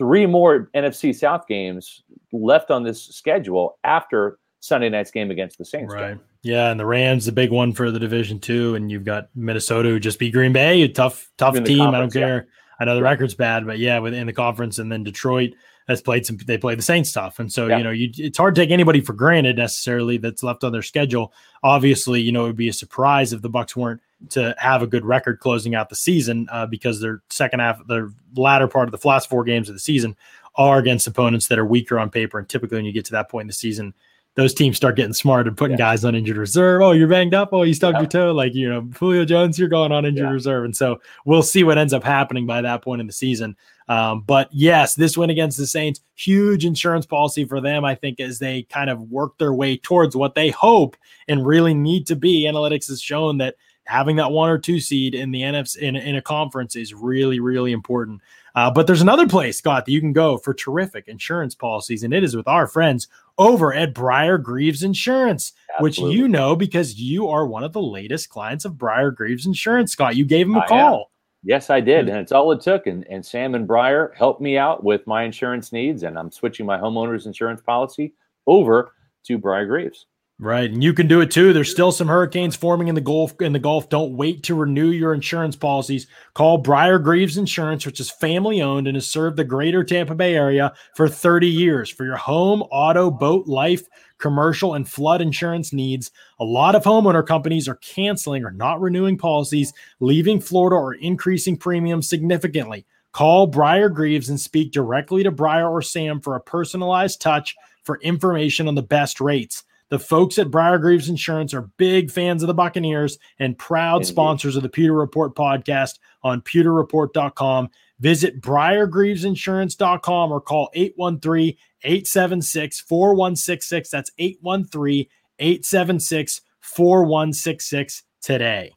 three 0.01 0.25
more 0.25 0.71
NFC 0.73 1.13
South 1.13 1.47
games 1.47 2.01
left 2.31 2.71
on 2.71 2.81
this 2.81 3.03
schedule 3.03 3.77
after 3.83 4.39
Sunday 4.59 4.89
night's 4.89 5.11
game 5.11 5.29
against 5.29 5.59
the 5.59 5.65
Saints. 5.65 5.93
Right. 5.93 6.15
Game. 6.15 6.21
Yeah, 6.41 6.71
and 6.71 6.79
the 6.79 6.87
Rams, 6.87 7.27
the 7.27 7.31
big 7.31 7.51
one 7.51 7.71
for 7.71 7.91
the 7.91 7.99
division 7.99 8.39
too, 8.39 8.73
and 8.73 8.91
you've 8.91 9.05
got 9.05 9.29
Minnesota 9.35 9.89
who 9.89 9.99
just 9.99 10.17
beat 10.17 10.33
Green 10.33 10.53
Bay, 10.53 10.81
a 10.81 10.87
tough, 10.87 11.29
tough 11.37 11.53
team. 11.63 11.81
I 11.81 11.99
don't 11.99 12.11
care. 12.11 12.47
Yeah. 12.47 12.51
I 12.79 12.85
know 12.85 12.95
the 12.95 13.03
record's 13.03 13.35
bad, 13.35 13.67
but 13.67 13.77
yeah, 13.77 13.99
within 13.99 14.25
the 14.25 14.33
conference, 14.33 14.79
and 14.79 14.91
then 14.91 15.03
Detroit 15.03 15.51
has 15.87 16.01
played 16.01 16.25
some. 16.25 16.37
They 16.37 16.57
play 16.57 16.73
the 16.73 16.81
Saints 16.81 17.11
stuff, 17.11 17.37
and 17.37 17.53
so 17.53 17.67
yeah. 17.67 17.77
you 17.77 17.83
know, 17.83 17.91
you, 17.91 18.09
it's 18.17 18.39
hard 18.39 18.55
to 18.55 18.61
take 18.61 18.71
anybody 18.71 19.01
for 19.01 19.13
granted 19.13 19.57
necessarily 19.57 20.17
that's 20.17 20.41
left 20.41 20.63
on 20.63 20.71
their 20.71 20.81
schedule. 20.81 21.31
Obviously, 21.61 22.21
you 22.21 22.31
know, 22.31 22.45
it 22.45 22.47
would 22.47 22.55
be 22.55 22.69
a 22.69 22.73
surprise 22.73 23.33
if 23.33 23.43
the 23.43 23.49
Bucks 23.49 23.75
weren't 23.75 24.01
to 24.29 24.55
have 24.57 24.81
a 24.81 24.87
good 24.87 25.05
record 25.05 25.39
closing 25.39 25.75
out 25.75 25.89
the 25.89 25.95
season 25.95 26.47
uh, 26.51 26.65
because 26.65 27.01
their 27.01 27.21
second 27.29 27.59
half, 27.59 27.85
their 27.87 28.09
latter 28.35 28.67
part 28.67 28.91
of 28.91 28.99
the 28.99 29.07
last 29.07 29.29
four 29.29 29.43
games 29.43 29.69
of 29.69 29.75
the 29.75 29.79
season 29.79 30.15
are 30.55 30.79
against 30.79 31.07
opponents 31.07 31.47
that 31.47 31.59
are 31.59 31.65
weaker 31.65 31.99
on 31.99 32.09
paper. 32.09 32.37
And 32.39 32.47
typically, 32.47 32.77
when 32.77 32.85
you 32.85 32.91
get 32.91 33.05
to 33.05 33.11
that 33.13 33.29
point 33.29 33.43
in 33.43 33.47
the 33.47 33.53
season, 33.53 33.93
those 34.35 34.53
teams 34.53 34.77
start 34.77 34.95
getting 34.95 35.13
smart 35.13 35.47
and 35.47 35.57
putting 35.57 35.77
yeah. 35.77 35.85
guys 35.85 36.05
on 36.05 36.15
injured 36.15 36.37
reserve. 36.37 36.81
Oh, 36.81 36.91
you're 36.93 37.09
banged 37.09 37.33
up. 37.33 37.49
Oh, 37.51 37.63
you 37.63 37.73
stubbed 37.73 37.95
yeah. 37.95 38.01
your 38.01 38.09
toe. 38.09 38.31
Like, 38.31 38.53
you 38.53 38.69
know, 38.69 38.81
Julio 38.97 39.25
Jones, 39.25 39.59
you're 39.59 39.67
going 39.67 39.91
on 39.91 40.05
injured 40.05 40.27
yeah. 40.27 40.31
reserve. 40.31 40.63
And 40.63 40.75
so 40.75 41.01
we'll 41.25 41.43
see 41.43 41.65
what 41.65 41.77
ends 41.77 41.93
up 41.93 42.03
happening 42.03 42.45
by 42.45 42.61
that 42.61 42.81
point 42.81 43.01
in 43.01 43.07
the 43.07 43.13
season. 43.13 43.57
Um, 43.89 44.21
but 44.21 44.47
yes, 44.53 44.95
this 44.95 45.17
win 45.17 45.31
against 45.31 45.57
the 45.57 45.67
Saints, 45.67 45.99
huge 46.15 46.63
insurance 46.63 47.05
policy 47.05 47.43
for 47.43 47.59
them, 47.59 47.83
I 47.83 47.93
think, 47.93 48.21
as 48.21 48.39
they 48.39 48.63
kind 48.63 48.89
of 48.89 49.01
work 49.01 49.37
their 49.37 49.53
way 49.53 49.75
towards 49.75 50.15
what 50.15 50.33
they 50.33 50.49
hope 50.49 50.95
and 51.27 51.45
really 51.45 51.73
need 51.73 52.07
to 52.07 52.15
be. 52.15 52.43
Analytics 52.43 52.87
has 52.87 53.01
shown 53.01 53.39
that 53.39 53.55
having 53.85 54.15
that 54.17 54.31
one 54.31 54.49
or 54.49 54.57
two 54.57 54.79
seed 54.79 55.15
in 55.15 55.31
the 55.31 55.41
NFC 55.41 55.77
in, 55.77 55.95
in 55.95 56.15
a 56.15 56.21
conference 56.21 56.75
is 56.75 56.93
really, 56.93 57.39
really 57.39 57.71
important. 57.71 58.21
Uh, 58.53 58.69
but 58.69 58.85
there's 58.85 59.01
another 59.01 59.27
place, 59.27 59.57
Scott, 59.57 59.85
that 59.85 59.91
you 59.91 60.01
can 60.01 60.13
go 60.13 60.37
for 60.37 60.53
terrific 60.53 61.07
insurance 61.07 61.55
policies, 61.55 62.03
and 62.03 62.13
it 62.13 62.23
is 62.23 62.35
with 62.35 62.47
our 62.47 62.67
friends 62.67 63.07
over 63.37 63.73
at 63.73 63.93
Briar 63.93 64.37
Greaves 64.37 64.83
Insurance, 64.83 65.53
Absolutely. 65.75 66.09
which 66.09 66.15
you 66.17 66.27
know 66.27 66.55
because 66.55 66.99
you 66.99 67.27
are 67.27 67.45
one 67.45 67.63
of 67.63 67.73
the 67.73 67.81
latest 67.81 68.29
clients 68.29 68.65
of 68.65 68.77
Briar 68.77 69.11
Greaves 69.11 69.45
Insurance. 69.45 69.93
Scott, 69.93 70.15
you 70.15 70.25
gave 70.25 70.47
him 70.47 70.57
a 70.57 70.67
call. 70.67 71.11
Yes, 71.43 71.69
I 71.71 71.79
did, 71.79 72.07
and 72.07 72.17
it's 72.17 72.31
all 72.31 72.51
it 72.51 72.61
took. 72.61 72.85
And, 72.87 73.05
and 73.09 73.25
Sam 73.25 73.55
and 73.55 73.65
Briar 73.65 74.13
helped 74.15 74.41
me 74.41 74.57
out 74.57 74.83
with 74.83 75.07
my 75.07 75.23
insurance 75.23 75.71
needs, 75.71 76.03
and 76.03 76.19
I'm 76.19 76.31
switching 76.31 76.65
my 76.65 76.77
homeowner's 76.77 77.25
insurance 77.25 77.61
policy 77.61 78.13
over 78.45 78.93
to 79.23 79.37
Briar 79.37 79.65
Greaves. 79.65 80.05
Right, 80.43 80.71
and 80.71 80.83
you 80.83 80.91
can 80.91 81.07
do 81.07 81.21
it 81.21 81.29
too. 81.29 81.53
There's 81.53 81.69
still 81.69 81.91
some 81.91 82.07
hurricanes 82.07 82.55
forming 82.55 82.87
in 82.87 82.95
the 82.95 82.99
Gulf. 82.99 83.39
In 83.41 83.53
the 83.53 83.59
Gulf, 83.59 83.89
don't 83.89 84.17
wait 84.17 84.41
to 84.43 84.55
renew 84.55 84.89
your 84.89 85.13
insurance 85.13 85.55
policies. 85.55 86.07
Call 86.33 86.57
Briar 86.57 86.97
Greaves 86.97 87.37
Insurance, 87.37 87.85
which 87.85 87.99
is 87.99 88.09
family 88.09 88.59
owned 88.59 88.87
and 88.87 88.97
has 88.97 89.07
served 89.07 89.37
the 89.37 89.43
Greater 89.43 89.83
Tampa 89.83 90.15
Bay 90.15 90.33
area 90.33 90.73
for 90.95 91.07
30 91.07 91.45
years 91.47 91.91
for 91.91 92.05
your 92.05 92.17
home, 92.17 92.63
auto, 92.71 93.11
boat, 93.11 93.45
life, 93.45 93.83
commercial, 94.17 94.73
and 94.73 94.89
flood 94.89 95.21
insurance 95.21 95.73
needs. 95.73 96.09
A 96.39 96.43
lot 96.43 96.73
of 96.73 96.83
homeowner 96.83 97.23
companies 97.23 97.67
are 97.67 97.75
canceling 97.75 98.43
or 98.43 98.49
not 98.49 98.81
renewing 98.81 99.19
policies, 99.19 99.71
leaving 99.99 100.41
Florida 100.41 100.75
or 100.75 100.95
increasing 100.95 101.55
premiums 101.55 102.09
significantly. 102.09 102.87
Call 103.11 103.45
Briar 103.45 103.89
Greaves 103.89 104.29
and 104.29 104.39
speak 104.39 104.71
directly 104.71 105.21
to 105.21 105.29
Briar 105.29 105.69
or 105.69 105.83
Sam 105.83 106.19
for 106.19 106.35
a 106.35 106.41
personalized 106.41 107.21
touch 107.21 107.55
for 107.83 107.99
information 108.01 108.67
on 108.67 108.73
the 108.73 108.81
best 108.81 109.21
rates. 109.21 109.65
The 109.91 109.99
folks 109.99 110.39
at 110.39 110.49
Briar 110.49 110.77
Greaves 110.77 111.09
Insurance 111.09 111.53
are 111.53 111.69
big 111.75 112.09
fans 112.11 112.41
of 112.41 112.47
the 112.47 112.53
Buccaneers 112.53 113.19
and 113.39 113.57
proud 113.57 113.97
Indeed. 113.97 114.07
sponsors 114.07 114.55
of 114.55 114.63
the 114.63 114.69
Pewter 114.69 114.93
Report 114.93 115.35
podcast 115.35 115.99
on 116.23 116.41
pewterreport.com. 116.43 117.67
Visit 117.99 118.39
briargreavesinsurance.com 118.39 120.31
or 120.31 120.39
call 120.39 120.69
813 120.73 121.57
876 121.83 122.79
4166. 122.79 123.89
That's 123.89 124.11
813 124.17 125.07
876 125.39 126.41
4166 126.61 128.03
today. 128.21 128.71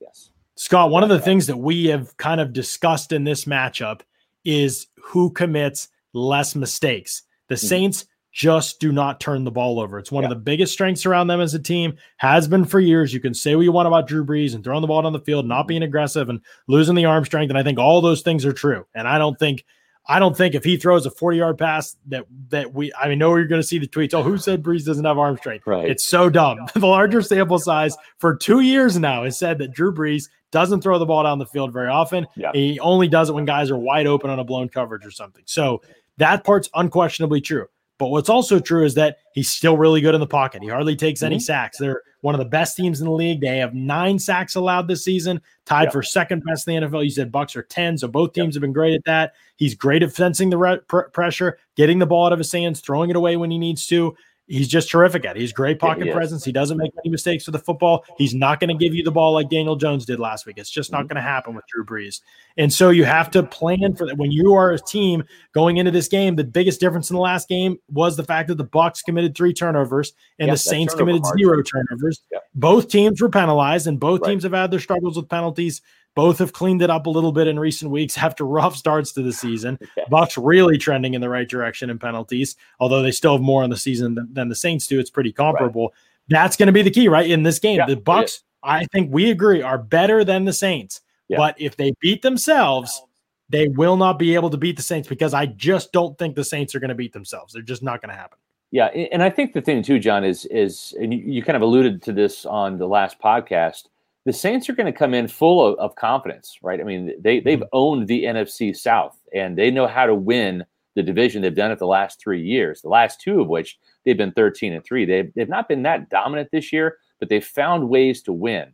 Yes. 0.00 0.30
Scott, 0.54 0.90
one 0.90 1.02
of 1.02 1.08
the 1.08 1.18
things 1.18 1.48
that 1.48 1.58
we 1.58 1.86
have 1.86 2.16
kind 2.18 2.40
of 2.40 2.52
discussed 2.52 3.10
in 3.10 3.24
this 3.24 3.46
matchup 3.46 4.02
is 4.44 4.86
who 5.02 5.30
commits 5.32 5.88
less 6.12 6.54
mistakes. 6.54 7.24
The 7.48 7.56
mm-hmm. 7.56 7.66
Saints 7.66 8.06
just 8.32 8.80
do 8.80 8.90
not 8.92 9.20
turn 9.20 9.44
the 9.44 9.50
ball 9.50 9.78
over. 9.78 9.98
It's 9.98 10.10
one 10.10 10.22
yeah. 10.22 10.30
of 10.30 10.30
the 10.30 10.40
biggest 10.42 10.72
strengths 10.72 11.04
around 11.04 11.26
them 11.26 11.40
as 11.40 11.52
a 11.52 11.58
team, 11.58 11.96
has 12.16 12.48
been 12.48 12.64
for 12.64 12.80
years. 12.80 13.12
You 13.12 13.20
can 13.20 13.34
say 13.34 13.54
what 13.54 13.62
you 13.62 13.72
want 13.72 13.86
about 13.86 14.08
Drew 14.08 14.24
Brees 14.24 14.54
and 14.54 14.64
throwing 14.64 14.80
the 14.80 14.86
ball 14.86 15.02
down 15.02 15.12
the 15.12 15.20
field, 15.20 15.46
not 15.46 15.68
being 15.68 15.82
aggressive 15.82 16.28
and 16.30 16.40
losing 16.66 16.94
the 16.94 17.04
arm 17.04 17.24
strength. 17.24 17.50
And 17.50 17.58
I 17.58 17.62
think 17.62 17.78
all 17.78 18.00
those 18.00 18.22
things 18.22 18.46
are 18.46 18.52
true. 18.52 18.86
And 18.94 19.06
I 19.06 19.18
don't 19.18 19.38
think 19.38 19.64
I 20.06 20.18
don't 20.18 20.36
think 20.36 20.54
if 20.54 20.64
he 20.64 20.76
throws 20.76 21.06
a 21.06 21.10
40 21.10 21.36
yard 21.36 21.58
pass 21.58 21.96
that 22.06 22.24
that 22.48 22.72
we 22.72 22.92
I 23.00 23.08
mean 23.08 23.18
know 23.18 23.36
you're 23.36 23.46
gonna 23.46 23.62
see 23.62 23.78
the 23.78 23.86
tweets. 23.86 24.14
Oh, 24.14 24.22
who 24.22 24.38
said 24.38 24.62
Brees 24.62 24.84
doesn't 24.84 25.04
have 25.04 25.18
arm 25.18 25.36
strength? 25.36 25.66
Right. 25.66 25.88
It's 25.88 26.06
so 26.06 26.30
dumb. 26.30 26.58
the 26.74 26.86
larger 26.86 27.22
sample 27.22 27.58
size 27.58 27.96
for 28.18 28.34
two 28.34 28.60
years 28.60 28.98
now 28.98 29.24
has 29.24 29.38
said 29.38 29.58
that 29.58 29.72
Drew 29.72 29.94
Brees 29.94 30.28
doesn't 30.50 30.80
throw 30.80 30.98
the 30.98 31.06
ball 31.06 31.22
down 31.22 31.38
the 31.38 31.46
field 31.46 31.72
very 31.72 31.88
often. 31.88 32.26
Yeah. 32.36 32.50
He 32.52 32.80
only 32.80 33.08
does 33.08 33.28
it 33.28 33.34
when 33.34 33.44
guys 33.44 33.70
are 33.70 33.78
wide 33.78 34.06
open 34.06 34.30
on 34.30 34.38
a 34.38 34.44
blown 34.44 34.68
coverage 34.68 35.06
or 35.06 35.10
something. 35.10 35.42
So 35.46 35.82
that 36.16 36.44
part's 36.44 36.68
unquestionably 36.74 37.40
true. 37.40 37.66
But 38.02 38.08
what's 38.08 38.28
also 38.28 38.58
true 38.58 38.84
is 38.84 38.94
that 38.94 39.18
he's 39.32 39.48
still 39.48 39.76
really 39.76 40.00
good 40.00 40.16
in 40.16 40.20
the 40.20 40.26
pocket. 40.26 40.60
He 40.60 40.68
hardly 40.68 40.96
takes 40.96 41.20
mm-hmm. 41.20 41.26
any 41.26 41.38
sacks. 41.38 41.78
They're 41.78 42.02
one 42.22 42.34
of 42.34 42.40
the 42.40 42.44
best 42.44 42.76
teams 42.76 43.00
in 43.00 43.06
the 43.06 43.12
league. 43.12 43.40
They 43.40 43.58
have 43.58 43.74
nine 43.74 44.18
sacks 44.18 44.56
allowed 44.56 44.88
this 44.88 45.04
season, 45.04 45.40
tied 45.66 45.84
yep. 45.84 45.92
for 45.92 46.02
second 46.02 46.42
best 46.42 46.66
in 46.66 46.82
the 46.82 46.88
NFL. 46.88 47.04
You 47.04 47.10
said 47.10 47.30
Bucks 47.30 47.54
are 47.54 47.62
10, 47.62 47.98
so 47.98 48.08
both 48.08 48.32
teams 48.32 48.54
yep. 48.54 48.54
have 48.54 48.60
been 48.62 48.72
great 48.72 48.94
at 48.94 49.04
that. 49.04 49.34
He's 49.54 49.76
great 49.76 50.02
at 50.02 50.12
fencing 50.12 50.50
the 50.50 50.58
re- 50.58 50.80
pr- 50.88 51.02
pressure, 51.12 51.60
getting 51.76 52.00
the 52.00 52.06
ball 52.06 52.26
out 52.26 52.32
of 52.32 52.40
his 52.40 52.50
hands, 52.50 52.80
throwing 52.80 53.08
it 53.08 53.14
away 53.14 53.36
when 53.36 53.52
he 53.52 53.58
needs 53.58 53.86
to 53.86 54.16
he's 54.46 54.68
just 54.68 54.90
terrific 54.90 55.24
at 55.24 55.36
it. 55.36 55.40
He's 55.40 55.52
great 55.52 55.78
pocket 55.78 56.06
yeah, 56.06 56.12
he 56.12 56.16
presence. 56.16 56.44
He 56.44 56.52
doesn't 56.52 56.76
make 56.76 56.92
any 57.04 57.10
mistakes 57.10 57.46
with 57.46 57.52
the 57.52 57.58
football. 57.58 58.04
He's 58.18 58.34
not 58.34 58.60
going 58.60 58.68
to 58.68 58.74
give 58.74 58.94
you 58.94 59.02
the 59.02 59.10
ball 59.10 59.32
like 59.32 59.48
Daniel 59.48 59.76
Jones 59.76 60.04
did 60.04 60.18
last 60.20 60.46
week. 60.46 60.58
It's 60.58 60.70
just 60.70 60.92
not 60.92 60.98
mm-hmm. 60.98 61.08
going 61.08 61.16
to 61.16 61.22
happen 61.22 61.54
with 61.54 61.64
Drew 61.68 61.84
Brees. 61.84 62.20
And 62.56 62.72
so 62.72 62.90
you 62.90 63.04
have 63.04 63.30
to 63.32 63.42
plan 63.42 63.94
for 63.94 64.06
that. 64.06 64.16
When 64.18 64.30
you 64.30 64.54
are 64.54 64.72
a 64.72 64.78
team 64.78 65.24
going 65.54 65.78
into 65.78 65.90
this 65.90 66.08
game, 66.08 66.36
the 66.36 66.44
biggest 66.44 66.80
difference 66.80 67.10
in 67.10 67.14
the 67.14 67.22
last 67.22 67.48
game 67.48 67.78
was 67.88 68.16
the 68.16 68.24
fact 68.24 68.48
that 68.48 68.56
the 68.56 68.64
Bucks 68.64 69.02
committed 69.02 69.36
three 69.36 69.52
turnovers 69.52 70.12
and 70.38 70.48
yeah, 70.48 70.54
the 70.54 70.58
Saints 70.58 70.94
committed 70.94 71.22
margin. 71.22 71.38
zero 71.38 71.62
turnovers. 71.62 72.22
Yeah. 72.30 72.38
Both 72.54 72.88
teams 72.88 73.20
were 73.20 73.30
penalized, 73.30 73.86
and 73.86 73.98
both 73.98 74.20
right. 74.20 74.30
teams 74.30 74.42
have 74.42 74.52
had 74.52 74.70
their 74.70 74.80
struggles 74.80 75.16
with 75.16 75.28
penalties. 75.28 75.80
Both 76.14 76.38
have 76.38 76.52
cleaned 76.52 76.82
it 76.82 76.90
up 76.90 77.06
a 77.06 77.10
little 77.10 77.32
bit 77.32 77.46
in 77.46 77.58
recent 77.58 77.90
weeks 77.90 78.18
after 78.18 78.44
rough 78.44 78.76
starts 78.76 79.12
to 79.12 79.22
the 79.22 79.32
season. 79.32 79.78
Okay. 79.98 80.06
Bucks 80.08 80.38
really 80.38 80.78
trending 80.78 81.12
in 81.12 81.20
the 81.20 81.28
right 81.28 81.46
direction 81.46 81.90
in 81.90 81.98
penalties, 81.98 82.56
although 82.80 83.02
they 83.02 83.10
still 83.10 83.32
have 83.32 83.42
more 83.42 83.62
on 83.62 83.68
the 83.68 83.76
season 83.76 84.14
than, 84.14 84.32
than 84.32 84.48
the 84.48 84.54
Saints 84.54 84.86
do. 84.86 84.98
It's 84.98 85.10
pretty 85.10 85.32
comparable. 85.32 85.88
Right. 85.88 85.92
That's 86.28 86.56
going 86.56 86.68
to 86.68 86.72
be 86.72 86.80
the 86.80 86.90
key, 86.90 87.08
right? 87.08 87.30
In 87.30 87.42
this 87.42 87.58
game, 87.58 87.78
yeah, 87.78 87.86
the 87.86 87.96
Bucks, 87.96 88.42
I 88.62 88.86
think 88.86 89.12
we 89.12 89.30
agree, 89.30 89.60
are 89.60 89.76
better 89.76 90.24
than 90.24 90.46
the 90.46 90.52
Saints. 90.52 91.02
Yeah. 91.28 91.36
But 91.36 91.60
if 91.60 91.76
they 91.76 91.92
beat 92.00 92.22
themselves, 92.22 93.02
they 93.50 93.68
will 93.68 93.98
not 93.98 94.18
be 94.18 94.34
able 94.34 94.48
to 94.50 94.56
beat 94.56 94.76
the 94.76 94.82
Saints 94.82 95.08
because 95.08 95.34
I 95.34 95.44
just 95.44 95.92
don't 95.92 96.16
think 96.18 96.36
the 96.36 96.44
Saints 96.44 96.74
are 96.74 96.80
going 96.80 96.88
to 96.88 96.94
beat 96.94 97.12
themselves. 97.12 97.52
They're 97.52 97.62
just 97.62 97.82
not 97.82 98.00
going 98.00 98.10
to 98.10 98.16
happen. 98.16 98.38
Yeah, 98.70 98.86
and 98.86 99.22
I 99.22 99.28
think 99.28 99.52
the 99.52 99.60
thing 99.60 99.82
too, 99.82 99.98
John, 99.98 100.24
is 100.24 100.46
is 100.46 100.94
and 100.98 101.12
you 101.12 101.42
kind 101.42 101.56
of 101.56 101.62
alluded 101.62 102.00
to 102.04 102.12
this 102.12 102.46
on 102.46 102.78
the 102.78 102.86
last 102.86 103.20
podcast 103.20 103.88
the 104.24 104.32
Saints 104.32 104.68
are 104.68 104.74
going 104.74 104.92
to 104.92 104.96
come 104.98 105.14
in 105.14 105.26
full 105.26 105.66
of, 105.66 105.78
of, 105.78 105.96
confidence, 105.96 106.58
right? 106.62 106.80
I 106.80 106.84
mean, 106.84 107.12
they 107.20 107.40
they've 107.40 107.58
mm-hmm. 107.58 107.68
owned 107.72 108.08
the 108.08 108.24
NFC 108.24 108.76
South 108.76 109.18
and 109.34 109.56
they 109.56 109.70
know 109.70 109.86
how 109.86 110.06
to 110.06 110.14
win 110.14 110.64
the 110.94 111.02
division. 111.02 111.42
They've 111.42 111.54
done 111.54 111.72
it 111.72 111.78
the 111.78 111.86
last 111.86 112.20
three 112.20 112.42
years. 112.42 112.82
The 112.82 112.88
last 112.88 113.20
two 113.20 113.40
of 113.40 113.48
which 113.48 113.78
they've 114.04 114.16
been 114.16 114.32
thirteen 114.32 114.72
and 114.72 114.84
three. 114.84 115.04
They've 115.04 115.32
they've 115.34 115.48
not 115.48 115.68
been 115.68 115.82
that 115.82 116.08
dominant 116.08 116.50
this 116.52 116.72
year, 116.72 116.98
but 117.18 117.28
they've 117.28 117.44
found 117.44 117.88
ways 117.88 118.22
to 118.22 118.32
win 118.32 118.72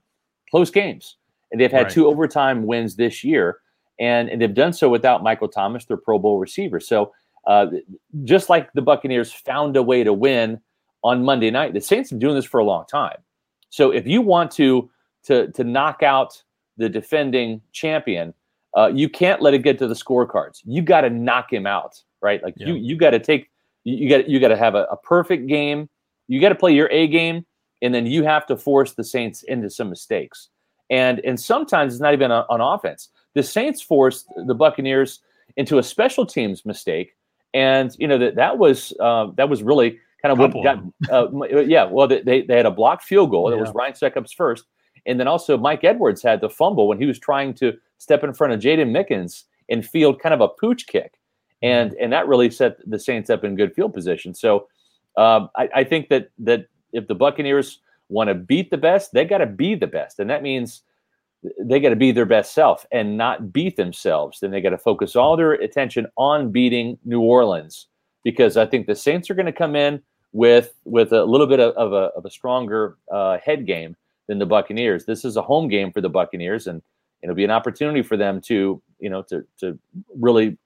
close 0.50 0.70
games, 0.70 1.16
and 1.50 1.60
they've 1.60 1.72
had 1.72 1.84
right. 1.84 1.92
two 1.92 2.06
overtime 2.06 2.66
wins 2.66 2.96
this 2.96 3.22
year, 3.24 3.58
and, 3.98 4.28
and 4.30 4.40
they've 4.40 4.54
done 4.54 4.72
so 4.72 4.88
without 4.88 5.22
Michael 5.22 5.48
Thomas, 5.48 5.84
their 5.84 5.96
Pro 5.96 6.18
Bowl 6.18 6.38
receiver. 6.38 6.80
So. 6.80 7.12
Uh, 7.46 7.66
just 8.24 8.50
like 8.50 8.70
the 8.74 8.82
Buccaneers 8.82 9.32
found 9.32 9.74
a 9.74 9.82
way 9.82 10.04
to 10.04 10.12
win 10.12 10.60
on 11.02 11.24
Monday 11.24 11.50
night, 11.50 11.72
the 11.72 11.80
Saints 11.80 12.10
have 12.10 12.18
been 12.18 12.26
doing 12.26 12.34
this 12.34 12.44
for 12.44 12.60
a 12.60 12.64
long 12.64 12.84
time. 12.90 13.16
So 13.70 13.90
if 13.90 14.06
you 14.06 14.20
want 14.20 14.50
to 14.52 14.90
to 15.28 15.50
to 15.52 15.64
knock 15.64 16.02
out 16.02 16.42
the 16.76 16.88
defending 16.88 17.60
champion, 17.72 18.34
uh, 18.76 18.90
you 18.92 19.08
can't 19.08 19.40
let 19.42 19.54
it 19.54 19.62
get 19.62 19.78
to 19.78 19.86
the 19.86 19.94
scorecards. 19.94 20.60
You 20.64 20.82
got 20.82 21.02
to 21.02 21.10
knock 21.10 21.52
him 21.52 21.66
out, 21.66 22.02
right? 22.20 22.42
Like 22.42 22.54
yeah. 22.56 22.68
you 22.68 22.74
you 22.74 22.96
got 22.96 23.10
to 23.10 23.18
take 23.18 23.50
you 23.84 24.08
got 24.08 24.28
you 24.28 24.40
got 24.40 24.48
to 24.48 24.56
have 24.56 24.74
a, 24.74 24.84
a 24.84 24.96
perfect 24.96 25.46
game. 25.46 25.88
You 26.26 26.40
got 26.40 26.50
to 26.50 26.54
play 26.54 26.72
your 26.72 26.88
A 26.90 27.06
game, 27.06 27.46
and 27.82 27.94
then 27.94 28.06
you 28.06 28.24
have 28.24 28.46
to 28.46 28.56
force 28.56 28.92
the 28.92 29.04
Saints 29.04 29.42
into 29.44 29.70
some 29.70 29.88
mistakes. 29.88 30.48
And 30.90 31.20
and 31.20 31.38
sometimes 31.38 31.94
it's 31.94 32.00
not 32.00 32.14
even 32.14 32.30
on, 32.30 32.44
on 32.48 32.60
offense. 32.60 33.10
The 33.34 33.42
Saints 33.42 33.82
forced 33.82 34.26
the 34.46 34.54
Buccaneers 34.54 35.20
into 35.56 35.78
a 35.78 35.82
special 35.82 36.24
teams 36.24 36.64
mistake, 36.64 37.14
and 37.52 37.94
you 37.98 38.08
know 38.08 38.18
that 38.18 38.36
that 38.36 38.58
was 38.58 38.92
uh, 39.00 39.28
that 39.36 39.48
was 39.48 39.62
really 39.62 39.98
kind 40.22 40.32
of 40.32 40.38
what 40.38 40.52
got 40.62 40.82
uh, 41.10 41.28
yeah. 41.66 41.84
Well, 41.84 42.08
they 42.08 42.42
they 42.42 42.56
had 42.56 42.66
a 42.66 42.70
blocked 42.70 43.04
field 43.04 43.30
goal. 43.30 43.50
Yeah. 43.50 43.56
It 43.56 43.60
was 43.60 43.70
Ryan 43.74 43.94
Succop's 43.94 44.32
first, 44.32 44.64
and 45.06 45.18
then 45.18 45.28
also 45.28 45.56
Mike 45.56 45.84
Edwards 45.84 46.22
had 46.22 46.40
the 46.40 46.50
fumble 46.50 46.88
when 46.88 46.98
he 46.98 47.06
was 47.06 47.18
trying 47.18 47.54
to 47.54 47.72
step 47.98 48.24
in 48.24 48.32
front 48.32 48.52
of 48.52 48.60
Jaydon 48.60 48.90
Mickens 48.90 49.44
and 49.68 49.84
field 49.86 50.20
kind 50.20 50.34
of 50.34 50.40
a 50.40 50.48
pooch 50.48 50.86
kick. 50.86 51.14
And 51.62 51.94
and 51.94 52.12
that 52.12 52.28
really 52.28 52.50
set 52.50 52.78
the 52.88 52.98
Saints 52.98 53.30
up 53.30 53.44
in 53.44 53.56
good 53.56 53.74
field 53.74 53.92
position. 53.92 54.34
So 54.34 54.68
um, 55.16 55.50
I, 55.56 55.68
I 55.76 55.84
think 55.84 56.08
that 56.08 56.30
that 56.38 56.66
if 56.92 57.08
the 57.08 57.14
Buccaneers 57.14 57.80
want 58.08 58.28
to 58.28 58.34
beat 58.34 58.70
the 58.70 58.78
best, 58.78 59.12
they 59.12 59.24
got 59.24 59.38
to 59.38 59.46
be 59.46 59.74
the 59.74 59.86
best. 59.86 60.18
And 60.18 60.30
that 60.30 60.42
means 60.42 60.82
they 61.60 61.80
got 61.80 61.90
to 61.90 61.96
be 61.96 62.12
their 62.12 62.26
best 62.26 62.52
self 62.52 62.86
and 62.90 63.16
not 63.16 63.52
beat 63.52 63.76
themselves. 63.76 64.40
Then 64.40 64.50
they 64.50 64.60
got 64.60 64.70
to 64.70 64.78
focus 64.78 65.14
all 65.14 65.36
their 65.36 65.52
attention 65.52 66.06
on 66.16 66.50
beating 66.50 66.98
New 67.04 67.20
Orleans 67.20 67.86
because 68.24 68.56
I 68.56 68.66
think 68.66 68.86
the 68.86 68.94
Saints 68.94 69.30
are 69.30 69.34
going 69.34 69.46
to 69.46 69.52
come 69.52 69.76
in 69.76 70.02
with 70.32 70.74
with 70.84 71.12
a 71.12 71.24
little 71.24 71.46
bit 71.46 71.60
of, 71.60 71.74
of 71.74 71.92
a, 71.92 72.10
of 72.16 72.24
a 72.24 72.30
stronger 72.30 72.96
uh, 73.12 73.38
head 73.38 73.66
game 73.66 73.96
than 74.28 74.38
the 74.38 74.46
Buccaneers. 74.46 75.04
This 75.04 75.24
is 75.24 75.36
a 75.36 75.42
home 75.42 75.68
game 75.68 75.90
for 75.90 76.00
the 76.00 76.08
Buccaneers, 76.08 76.66
and 76.66 76.82
it'll 77.22 77.34
be 77.34 77.44
an 77.44 77.50
opportunity 77.50 78.02
for 78.02 78.16
them 78.16 78.40
to, 78.42 78.80
you 79.00 79.10
know, 79.10 79.22
to 79.22 79.44
to 79.58 79.78
really, 80.14 80.56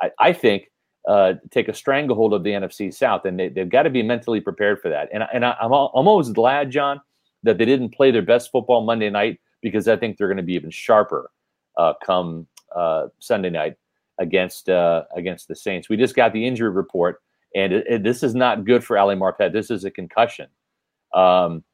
I, 0.00 0.10
I 0.18 0.32
think, 0.32 0.70
uh, 1.06 1.34
take 1.50 1.68
a 1.68 1.74
stranglehold 1.74 2.32
of 2.32 2.44
the 2.44 2.50
NFC 2.50 2.92
South, 2.94 3.26
and 3.26 3.38
they, 3.38 3.52
have 3.56 3.68
got 3.68 3.82
to 3.82 3.90
be 3.90 4.02
mentally 4.02 4.40
prepared 4.40 4.80
for 4.80 4.88
that. 4.88 5.08
And 5.12 5.24
and 5.32 5.44
I, 5.44 5.50
am 5.60 5.72
I'm 5.72 5.72
almost 5.72 6.32
glad, 6.32 6.70
John, 6.70 7.00
that 7.42 7.58
they 7.58 7.64
didn't 7.64 7.90
play 7.90 8.10
their 8.10 8.22
best 8.22 8.50
football 8.50 8.82
Monday 8.82 9.10
night 9.10 9.40
because 9.60 9.88
I 9.88 9.96
think 9.96 10.16
they're 10.16 10.28
going 10.28 10.38
to 10.38 10.42
be 10.42 10.54
even 10.54 10.70
sharper 10.70 11.30
uh, 11.76 11.94
come 12.04 12.46
uh, 12.74 13.08
Sunday 13.18 13.50
night 13.50 13.76
against 14.18 14.68
uh, 14.68 15.04
against 15.16 15.48
the 15.48 15.56
Saints. 15.56 15.88
We 15.88 15.96
just 15.96 16.14
got 16.14 16.32
the 16.32 16.46
injury 16.46 16.70
report, 16.70 17.22
and 17.54 17.72
it, 17.72 17.86
it, 17.88 18.02
this 18.04 18.22
is 18.22 18.34
not 18.34 18.64
good 18.64 18.84
for 18.84 18.96
Ali 18.96 19.16
Marpet. 19.16 19.52
This 19.52 19.70
is 19.70 19.84
a 19.84 19.90
concussion 19.90 20.46
um, 21.14 21.64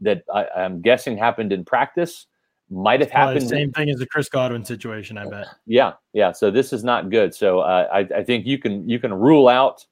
that 0.00 0.22
I, 0.32 0.46
am 0.56 0.80
guessing 0.80 1.16
happened 1.16 1.52
in 1.52 1.64
practice. 1.64 2.26
Might 2.68 3.00
have 3.00 3.10
happened. 3.10 3.48
same 3.48 3.72
thing 3.72 3.90
as 3.90 3.98
the 3.98 4.06
Chris 4.06 4.28
Godwin 4.28 4.64
situation, 4.64 5.16
I 5.16 5.28
bet. 5.28 5.46
Yeah, 5.66 5.92
yeah. 6.12 6.32
So 6.32 6.50
this 6.50 6.72
is 6.72 6.82
not 6.82 7.10
good. 7.10 7.32
So 7.32 7.60
uh, 7.60 7.86
I, 7.92 7.98
I 8.16 8.24
think 8.24 8.44
you 8.44 8.58
can 8.58 8.88
you 8.88 8.98
can 8.98 9.14
rule 9.14 9.46
out 9.48 9.86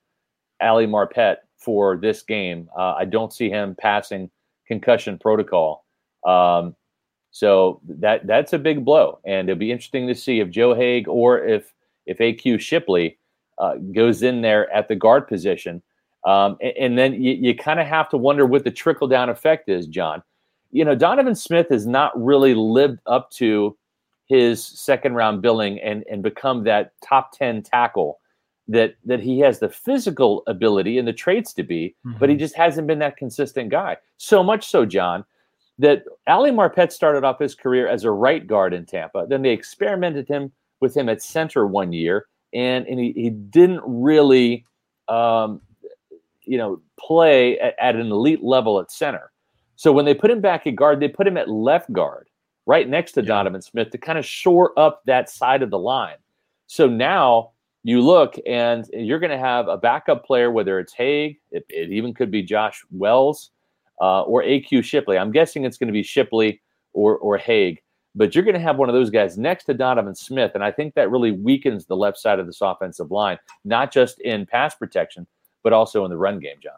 Ali 0.60 0.86
Marpet 0.86 1.36
for 1.56 1.96
this 1.96 2.22
game. 2.22 2.68
Uh, 2.76 2.94
I 2.94 3.04
don't 3.04 3.32
see 3.32 3.48
him 3.48 3.76
passing 3.78 4.28
concussion 4.66 5.18
protocol. 5.18 5.84
Um, 6.26 6.74
so 7.30 7.80
that 7.88 8.26
that's 8.26 8.52
a 8.52 8.58
big 8.58 8.84
blow, 8.84 9.20
and 9.24 9.48
it'll 9.48 9.58
be 9.58 9.72
interesting 9.72 10.06
to 10.08 10.14
see 10.14 10.40
if 10.40 10.50
Joe 10.50 10.74
Haeg 10.74 11.08
or 11.08 11.44
if 11.44 11.72
if 12.06 12.18
AQ 12.18 12.60
Shipley 12.60 13.18
uh, 13.58 13.74
goes 13.92 14.22
in 14.22 14.42
there 14.42 14.70
at 14.72 14.88
the 14.88 14.96
guard 14.96 15.26
position. 15.26 15.82
Um, 16.24 16.56
and, 16.60 16.72
and, 16.78 16.98
then 16.98 17.22
you, 17.22 17.34
you 17.34 17.54
kind 17.54 17.78
of 17.78 17.86
have 17.86 18.08
to 18.08 18.16
wonder 18.16 18.46
what 18.46 18.64
the 18.64 18.70
trickle 18.70 19.06
down 19.06 19.28
effect 19.28 19.68
is, 19.68 19.86
John. 19.86 20.22
You 20.72 20.84
know, 20.84 20.94
Donovan 20.94 21.34
Smith 21.34 21.68
has 21.68 21.86
not 21.86 22.12
really 22.20 22.54
lived 22.54 23.00
up 23.06 23.30
to 23.32 23.76
his 24.26 24.64
second 24.64 25.14
round 25.14 25.42
billing 25.42 25.78
and 25.80 26.02
and 26.10 26.22
become 26.22 26.64
that 26.64 26.92
top 27.02 27.36
10 27.36 27.62
tackle 27.62 28.20
that 28.68 28.96
that 29.04 29.20
he 29.20 29.38
has 29.40 29.58
the 29.58 29.68
physical 29.68 30.42
ability 30.46 30.98
and 30.98 31.06
the 31.06 31.12
traits 31.12 31.52
to 31.52 31.62
be, 31.62 31.94
mm-hmm. 32.06 32.18
but 32.18 32.28
he 32.28 32.34
mm-hmm. 32.34 32.40
just 32.40 32.54
hasn't 32.54 32.86
been 32.86 32.98
that 32.98 33.16
consistent 33.16 33.70
guy. 33.70 33.96
So 34.16 34.42
much 34.42 34.68
so, 34.68 34.86
John, 34.86 35.24
that 35.78 36.04
Ali 36.26 36.50
Marpet 36.50 36.92
started 36.92 37.24
off 37.24 37.38
his 37.38 37.54
career 37.54 37.88
as 37.88 38.04
a 38.04 38.10
right 38.10 38.46
guard 38.46 38.72
in 38.72 38.86
Tampa. 38.86 39.26
Then 39.28 39.42
they 39.42 39.50
experimented 39.50 40.28
him 40.28 40.52
with 40.80 40.96
him 40.96 41.08
at 41.08 41.22
center 41.22 41.66
one 41.66 41.92
year, 41.92 42.26
and, 42.52 42.86
and 42.86 42.98
he, 42.98 43.12
he 43.12 43.30
didn't 43.30 43.82
really, 43.84 44.64
um, 45.08 45.60
you 46.46 46.58
know, 46.58 46.80
play 46.98 47.58
at, 47.58 47.74
at, 47.80 47.96
an 47.96 48.10
elite 48.10 48.42
level 48.42 48.80
at 48.80 48.90
center. 48.90 49.32
So 49.76 49.92
when 49.92 50.04
they 50.04 50.14
put 50.14 50.30
him 50.30 50.40
back 50.40 50.66
at 50.66 50.76
guard, 50.76 51.00
they 51.00 51.08
put 51.08 51.26
him 51.26 51.36
at 51.36 51.48
left 51.48 51.92
guard, 51.92 52.28
right 52.66 52.88
next 52.88 53.12
to 53.12 53.22
Donovan 53.22 53.62
Smith, 53.62 53.90
to 53.90 53.98
kind 53.98 54.18
of 54.18 54.24
shore 54.24 54.78
up 54.78 55.02
that 55.06 55.28
side 55.28 55.62
of 55.62 55.70
the 55.70 55.78
line. 55.78 56.16
So 56.66 56.86
now 56.88 57.52
you 57.82 58.00
look 58.00 58.36
and 58.46 58.86
you're 58.92 59.18
going 59.18 59.30
to 59.30 59.38
have 59.38 59.68
a 59.68 59.76
backup 59.76 60.24
player, 60.24 60.50
whether 60.50 60.78
it's 60.78 60.94
Haeg, 60.94 61.38
it, 61.50 61.64
it 61.68 61.90
even 61.90 62.14
could 62.14 62.30
be 62.30 62.42
Josh 62.42 62.82
Wells 62.90 63.50
uh, 64.00 64.22
or 64.22 64.42
AQ 64.42 64.84
Shipley. 64.84 65.18
I'm 65.18 65.32
guessing 65.32 65.64
it's 65.64 65.76
going 65.76 65.88
to 65.88 65.92
be 65.92 66.02
Shipley 66.02 66.60
or 66.92 67.18
or 67.18 67.38
Haeg, 67.38 67.78
but 68.14 68.34
you're 68.34 68.44
going 68.44 68.54
to 68.54 68.60
have 68.60 68.76
one 68.76 68.88
of 68.88 68.94
those 68.94 69.10
guys 69.10 69.36
next 69.36 69.64
to 69.64 69.74
Donovan 69.74 70.14
Smith, 70.14 70.52
and 70.54 70.64
I 70.64 70.70
think 70.70 70.94
that 70.94 71.10
really 71.10 71.32
weakens 71.32 71.86
the 71.86 71.96
left 71.96 72.18
side 72.18 72.38
of 72.38 72.46
this 72.46 72.60
offensive 72.60 73.10
line, 73.10 73.38
not 73.64 73.92
just 73.92 74.20
in 74.20 74.46
pass 74.46 74.74
protection, 74.74 75.26
but 75.64 75.72
also 75.72 76.04
in 76.04 76.10
the 76.10 76.16
run 76.16 76.38
game, 76.38 76.56
John. 76.62 76.74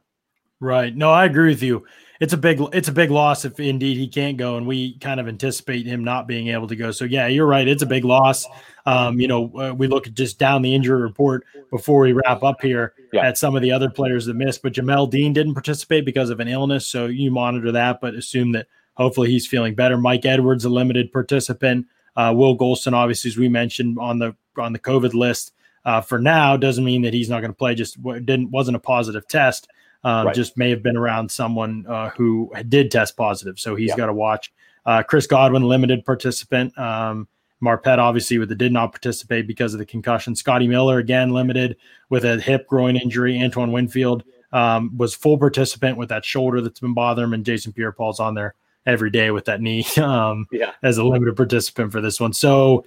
Right. 0.58 0.96
No, 0.96 1.10
I 1.10 1.26
agree 1.26 1.50
with 1.50 1.62
you. 1.62 1.84
It's 2.18 2.32
a 2.32 2.38
big 2.38 2.62
it's 2.72 2.88
a 2.88 2.92
big 2.92 3.10
loss 3.10 3.44
if 3.44 3.60
indeed 3.60 3.98
he 3.98 4.08
can't 4.08 4.38
go, 4.38 4.56
and 4.56 4.66
we 4.66 4.96
kind 5.00 5.20
of 5.20 5.28
anticipate 5.28 5.84
him 5.84 6.02
not 6.02 6.26
being 6.26 6.48
able 6.48 6.66
to 6.68 6.76
go. 6.76 6.90
So 6.90 7.04
yeah, 7.04 7.26
you're 7.26 7.46
right. 7.46 7.68
It's 7.68 7.82
a 7.82 7.86
big 7.86 8.06
loss. 8.06 8.46
Um, 8.86 9.20
you 9.20 9.28
know, 9.28 9.52
uh, 9.58 9.74
we 9.74 9.86
look 9.86 10.06
at 10.06 10.14
just 10.14 10.38
down 10.38 10.62
the 10.62 10.74
injury 10.74 11.02
report 11.02 11.44
before 11.70 12.00
we 12.00 12.12
wrap 12.12 12.42
up 12.42 12.62
here 12.62 12.94
yeah. 13.12 13.26
at 13.26 13.36
some 13.36 13.54
of 13.54 13.60
the 13.60 13.70
other 13.70 13.90
players 13.90 14.24
that 14.26 14.34
missed, 14.34 14.62
but 14.62 14.72
Jamel 14.72 15.10
Dean 15.10 15.34
didn't 15.34 15.52
participate 15.52 16.06
because 16.06 16.30
of 16.30 16.40
an 16.40 16.48
illness. 16.48 16.86
So 16.86 17.04
you 17.04 17.30
monitor 17.30 17.70
that, 17.72 18.00
but 18.00 18.14
assume 18.14 18.52
that 18.52 18.66
hopefully 18.94 19.28
he's 19.28 19.46
feeling 19.46 19.74
better. 19.74 19.98
Mike 19.98 20.24
Edwards, 20.24 20.64
a 20.64 20.70
limited 20.70 21.12
participant. 21.12 21.86
Uh, 22.16 22.32
Will 22.34 22.56
Gholston, 22.56 22.94
obviously, 22.94 23.28
as 23.28 23.36
we 23.36 23.50
mentioned 23.50 23.98
on 23.98 24.20
the 24.20 24.34
on 24.56 24.72
the 24.72 24.78
COVID 24.78 25.12
list 25.12 25.52
uh, 25.86 26.00
for 26.00 26.18
now, 26.18 26.56
doesn't 26.56 26.84
mean 26.84 27.00
that 27.02 27.14
he's 27.14 27.30
not 27.30 27.40
going 27.40 27.52
to 27.52 27.56
play. 27.56 27.74
Just 27.74 28.02
didn't 28.02 28.50
wasn't 28.50 28.76
a 28.76 28.80
positive 28.80 29.26
test. 29.28 29.68
Um, 30.04 30.26
right. 30.26 30.34
Just 30.34 30.58
may 30.58 30.68
have 30.70 30.82
been 30.82 30.96
around 30.96 31.30
someone 31.30 31.86
uh, 31.88 32.10
who 32.10 32.52
did 32.68 32.90
test 32.90 33.16
positive, 33.16 33.58
so 33.58 33.74
he's 33.76 33.90
yeah. 33.90 33.96
got 33.96 34.06
to 34.06 34.12
watch. 34.12 34.52
Uh, 34.84 35.02
Chris 35.02 35.26
Godwin, 35.26 35.62
limited 35.62 36.04
participant. 36.04 36.76
Um, 36.76 37.28
Marpet, 37.62 37.98
obviously, 37.98 38.38
with 38.38 38.48
the 38.48 38.54
did 38.54 38.72
not 38.72 38.92
participate 38.92 39.46
because 39.46 39.72
of 39.72 39.78
the 39.78 39.86
concussion. 39.86 40.34
Scotty 40.36 40.68
Miller, 40.68 40.98
again, 40.98 41.30
limited 41.30 41.76
with 42.10 42.24
a 42.24 42.40
hip 42.40 42.66
groin 42.66 42.96
injury. 42.96 43.40
Antoine 43.40 43.72
Winfield 43.72 44.24
um, 44.52 44.96
was 44.96 45.14
full 45.14 45.38
participant 45.38 45.96
with 45.96 46.08
that 46.10 46.24
shoulder 46.24 46.60
that's 46.60 46.80
been 46.80 46.94
bothering 46.94 47.28
him, 47.28 47.32
and 47.34 47.44
Jason 47.44 47.72
Pierre 47.72 47.92
Paul's 47.92 48.20
on 48.20 48.34
there 48.34 48.54
every 48.84 49.10
day 49.10 49.30
with 49.30 49.44
that 49.46 49.60
knee 49.60 49.84
um, 49.96 50.46
yeah. 50.50 50.72
as 50.82 50.98
a 50.98 51.04
limited 51.04 51.36
participant 51.36 51.92
for 51.92 52.00
this 52.00 52.20
one. 52.20 52.32
So 52.32 52.84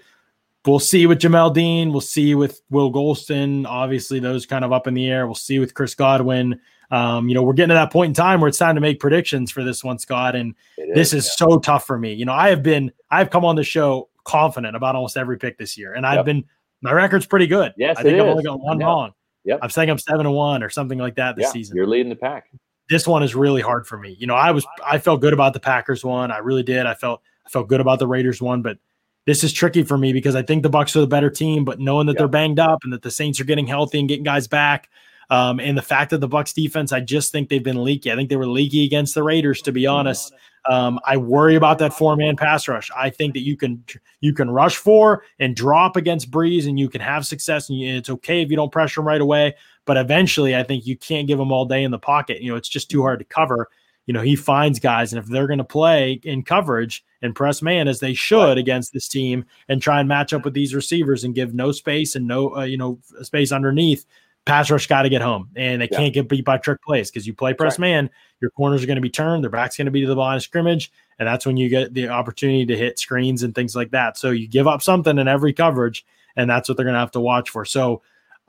we'll 0.65 0.79
see 0.79 1.05
with 1.05 1.19
Jamel 1.19 1.53
Dean. 1.53 1.91
We'll 1.91 2.01
see 2.01 2.35
with 2.35 2.61
Will 2.69 2.91
Gholston. 2.91 3.65
Obviously, 3.67 4.19
those 4.19 4.45
kind 4.45 4.65
of 4.65 4.71
up 4.71 4.87
in 4.87 4.93
the 4.93 5.07
air. 5.07 5.25
We'll 5.25 5.35
see 5.35 5.59
with 5.59 5.73
Chris 5.73 5.95
Godwin 5.95 6.59
um, 6.91 7.29
you 7.29 7.35
know, 7.35 7.43
we're 7.43 7.53
getting 7.53 7.69
to 7.69 7.75
that 7.75 7.91
point 7.91 8.09
in 8.09 8.13
time 8.13 8.41
where 8.41 8.47
it's 8.47 8.57
time 8.57 8.75
to 8.75 8.81
make 8.81 8.99
predictions 8.99 9.51
for 9.51 9.63
this 9.63 9.83
one, 9.83 9.99
Scott. 9.99 10.35
And 10.35 10.55
is, 10.77 10.95
this 10.95 11.13
is 11.13 11.25
yeah. 11.25 11.47
so 11.47 11.59
tough 11.59 11.85
for 11.85 11.99
me. 11.99 12.13
You 12.13 12.25
know, 12.25 12.33
I 12.33 12.49
have 12.49 12.63
been, 12.63 12.91
I've 13.11 13.29
come 13.29 13.45
on 13.45 13.55
the 13.55 13.63
show 13.63 14.09
confident 14.23 14.75
about 14.75 14.95
almost 14.95 15.17
every 15.17 15.37
pick 15.37 15.57
this 15.57 15.77
year, 15.77 15.93
and 15.93 16.05
I've 16.05 16.17
yep. 16.17 16.25
been, 16.25 16.45
my 16.81 16.91
record's 16.91 17.25
pretty 17.25 17.47
good. 17.47 17.73
Yes, 17.77 17.97
I 17.97 18.03
think 18.03 18.15
I've 18.19 18.25
is. 18.25 18.31
only 18.31 18.43
got 18.43 18.59
one 18.59 18.79
wrong. 18.79 19.11
Yep. 19.45 19.59
I'm 19.61 19.69
saying 19.69 19.89
I'm 19.89 19.97
seven 19.97 20.25
to 20.25 20.31
one 20.31 20.63
or 20.63 20.69
something 20.69 20.97
like 20.97 21.15
that 21.15 21.35
this 21.35 21.45
yeah, 21.45 21.51
season. 21.51 21.75
You're 21.75 21.87
leading 21.87 22.09
the 22.09 22.15
pack. 22.15 22.49
This 22.89 23.07
one 23.07 23.21
is 23.21 23.35
really 23.35 23.61
hard 23.61 23.85
for 23.85 23.97
me. 23.97 24.15
You 24.19 24.27
know, 24.27 24.35
I 24.35 24.51
was, 24.51 24.65
I 24.85 24.97
felt 24.97 25.21
good 25.21 25.33
about 25.33 25.53
the 25.53 25.59
Packers 25.59 26.03
one. 26.03 26.31
I 26.31 26.39
really 26.39 26.63
did. 26.63 26.85
I 26.85 26.95
felt, 26.95 27.21
I 27.45 27.49
felt 27.49 27.67
good 27.67 27.81
about 27.81 27.99
the 27.99 28.07
Raiders 28.07 28.41
one, 28.41 28.61
but 28.61 28.77
this 29.25 29.43
is 29.43 29.53
tricky 29.53 29.83
for 29.83 29.97
me 29.97 30.13
because 30.13 30.35
I 30.35 30.41
think 30.41 30.63
the 30.63 30.69
Bucks 30.69 30.95
are 30.95 31.01
the 31.01 31.07
better 31.07 31.29
team, 31.29 31.65
but 31.65 31.79
knowing 31.79 32.07
that 32.07 32.17
they're 32.17 32.27
banged 32.27 32.59
up 32.59 32.79
and 32.83 32.93
that 32.93 33.01
the 33.01 33.11
Saints 33.11 33.39
are 33.39 33.45
getting 33.45 33.67
healthy 33.67 33.99
and 33.99 34.07
getting 34.07 34.23
guys 34.23 34.47
back, 34.47 34.89
um, 35.29 35.59
and 35.59 35.77
the 35.77 35.83
fact 35.83 36.09
that 36.09 36.19
the 36.19 36.27
Bucks 36.27 36.53
defense, 36.53 36.91
I 36.91 37.01
just 37.01 37.31
think 37.31 37.49
they've 37.49 37.63
been 37.63 37.83
leaky. 37.83 38.11
I 38.11 38.15
think 38.15 38.29
they 38.29 38.35
were 38.35 38.47
leaky 38.47 38.83
against 38.85 39.13
the 39.13 39.23
Raiders, 39.23 39.61
to 39.63 39.71
be 39.71 39.85
honest. 39.85 40.33
Um, 40.67 40.99
I 41.05 41.17
worry 41.17 41.55
about 41.55 41.79
that 41.79 41.93
four 41.93 42.15
man 42.15 42.35
pass 42.35 42.67
rush. 42.67 42.89
I 42.95 43.09
think 43.09 43.33
that 43.33 43.41
you 43.41 43.55
can 43.55 43.83
you 44.21 44.33
can 44.33 44.49
rush 44.49 44.75
four 44.75 45.23
and 45.39 45.55
drop 45.55 45.95
against 45.95 46.31
Brees, 46.31 46.67
and 46.67 46.79
you 46.79 46.89
can 46.89 47.01
have 47.01 47.25
success. 47.25 47.69
And 47.69 47.81
it's 47.81 48.09
okay 48.09 48.41
if 48.41 48.49
you 48.49 48.55
don't 48.55 48.71
pressure 48.71 49.01
him 49.01 49.07
right 49.07 49.21
away, 49.21 49.55
but 49.85 49.97
eventually, 49.97 50.55
I 50.55 50.63
think 50.63 50.85
you 50.85 50.97
can't 50.97 51.27
give 51.27 51.39
him 51.39 51.51
all 51.51 51.65
day 51.65 51.83
in 51.83 51.91
the 51.91 51.99
pocket. 51.99 52.41
You 52.41 52.51
know, 52.51 52.57
it's 52.57 52.69
just 52.69 52.89
too 52.89 53.01
hard 53.01 53.19
to 53.19 53.25
cover. 53.25 53.69
You 54.09 54.13
know, 54.13 54.21
he 54.21 54.35
finds 54.35 54.79
guys, 54.79 55.13
and 55.13 55.21
if 55.21 55.29
they're 55.29 55.45
going 55.45 55.59
to 55.59 55.63
play 55.63 56.19
in 56.23 56.41
coverage 56.41 57.05
and 57.21 57.35
press 57.35 57.61
man 57.61 57.87
as 57.87 57.99
they 57.99 58.15
should 58.15 58.57
against 58.57 58.91
this 58.91 59.07
team, 59.07 59.45
and 59.67 59.79
try 59.79 59.99
and 59.99 60.09
match 60.09 60.33
up 60.33 60.43
with 60.43 60.55
these 60.55 60.73
receivers 60.73 61.23
and 61.23 61.35
give 61.35 61.53
no 61.53 61.71
space 61.71 62.15
and 62.15 62.27
no 62.27 62.57
uh, 62.57 62.63
you 62.63 62.75
know 62.75 62.97
space 63.21 63.51
underneath, 63.51 64.07
pass 64.45 64.71
rush 64.71 64.87
got 64.87 65.03
to 65.03 65.09
get 65.09 65.21
home, 65.21 65.47
and 65.55 65.79
they 65.79 65.87
yeah. 65.91 65.97
can't 65.99 66.13
get 66.15 66.27
beat 66.27 66.43
by 66.43 66.57
trick 66.57 66.81
plays 66.81 67.11
because 67.11 67.27
you 67.27 67.35
play 67.35 67.53
press 67.53 67.73
right. 67.73 67.81
man, 67.81 68.09
your 68.41 68.49
corners 68.49 68.81
are 68.81 68.87
going 68.87 68.95
to 68.95 69.01
be 69.01 69.11
turned, 69.11 69.43
their 69.43 69.51
back's 69.51 69.77
going 69.77 69.85
to 69.85 69.91
be 69.91 70.01
to 70.01 70.07
the 70.07 70.15
line 70.15 70.37
of 70.37 70.41
scrimmage, 70.41 70.91
and 71.19 71.27
that's 71.27 71.45
when 71.45 71.55
you 71.55 71.69
get 71.69 71.93
the 71.93 72.09
opportunity 72.09 72.65
to 72.65 72.75
hit 72.75 72.97
screens 72.97 73.43
and 73.43 73.53
things 73.53 73.75
like 73.75 73.91
that. 73.91 74.17
So 74.17 74.31
you 74.31 74.47
give 74.47 74.65
up 74.65 74.81
something 74.81 75.19
in 75.19 75.27
every 75.27 75.53
coverage, 75.53 76.03
and 76.35 76.49
that's 76.49 76.67
what 76.67 76.77
they're 76.77 76.83
going 76.83 76.95
to 76.95 76.99
have 76.99 77.11
to 77.11 77.19
watch 77.19 77.51
for. 77.51 77.63
So 77.63 78.01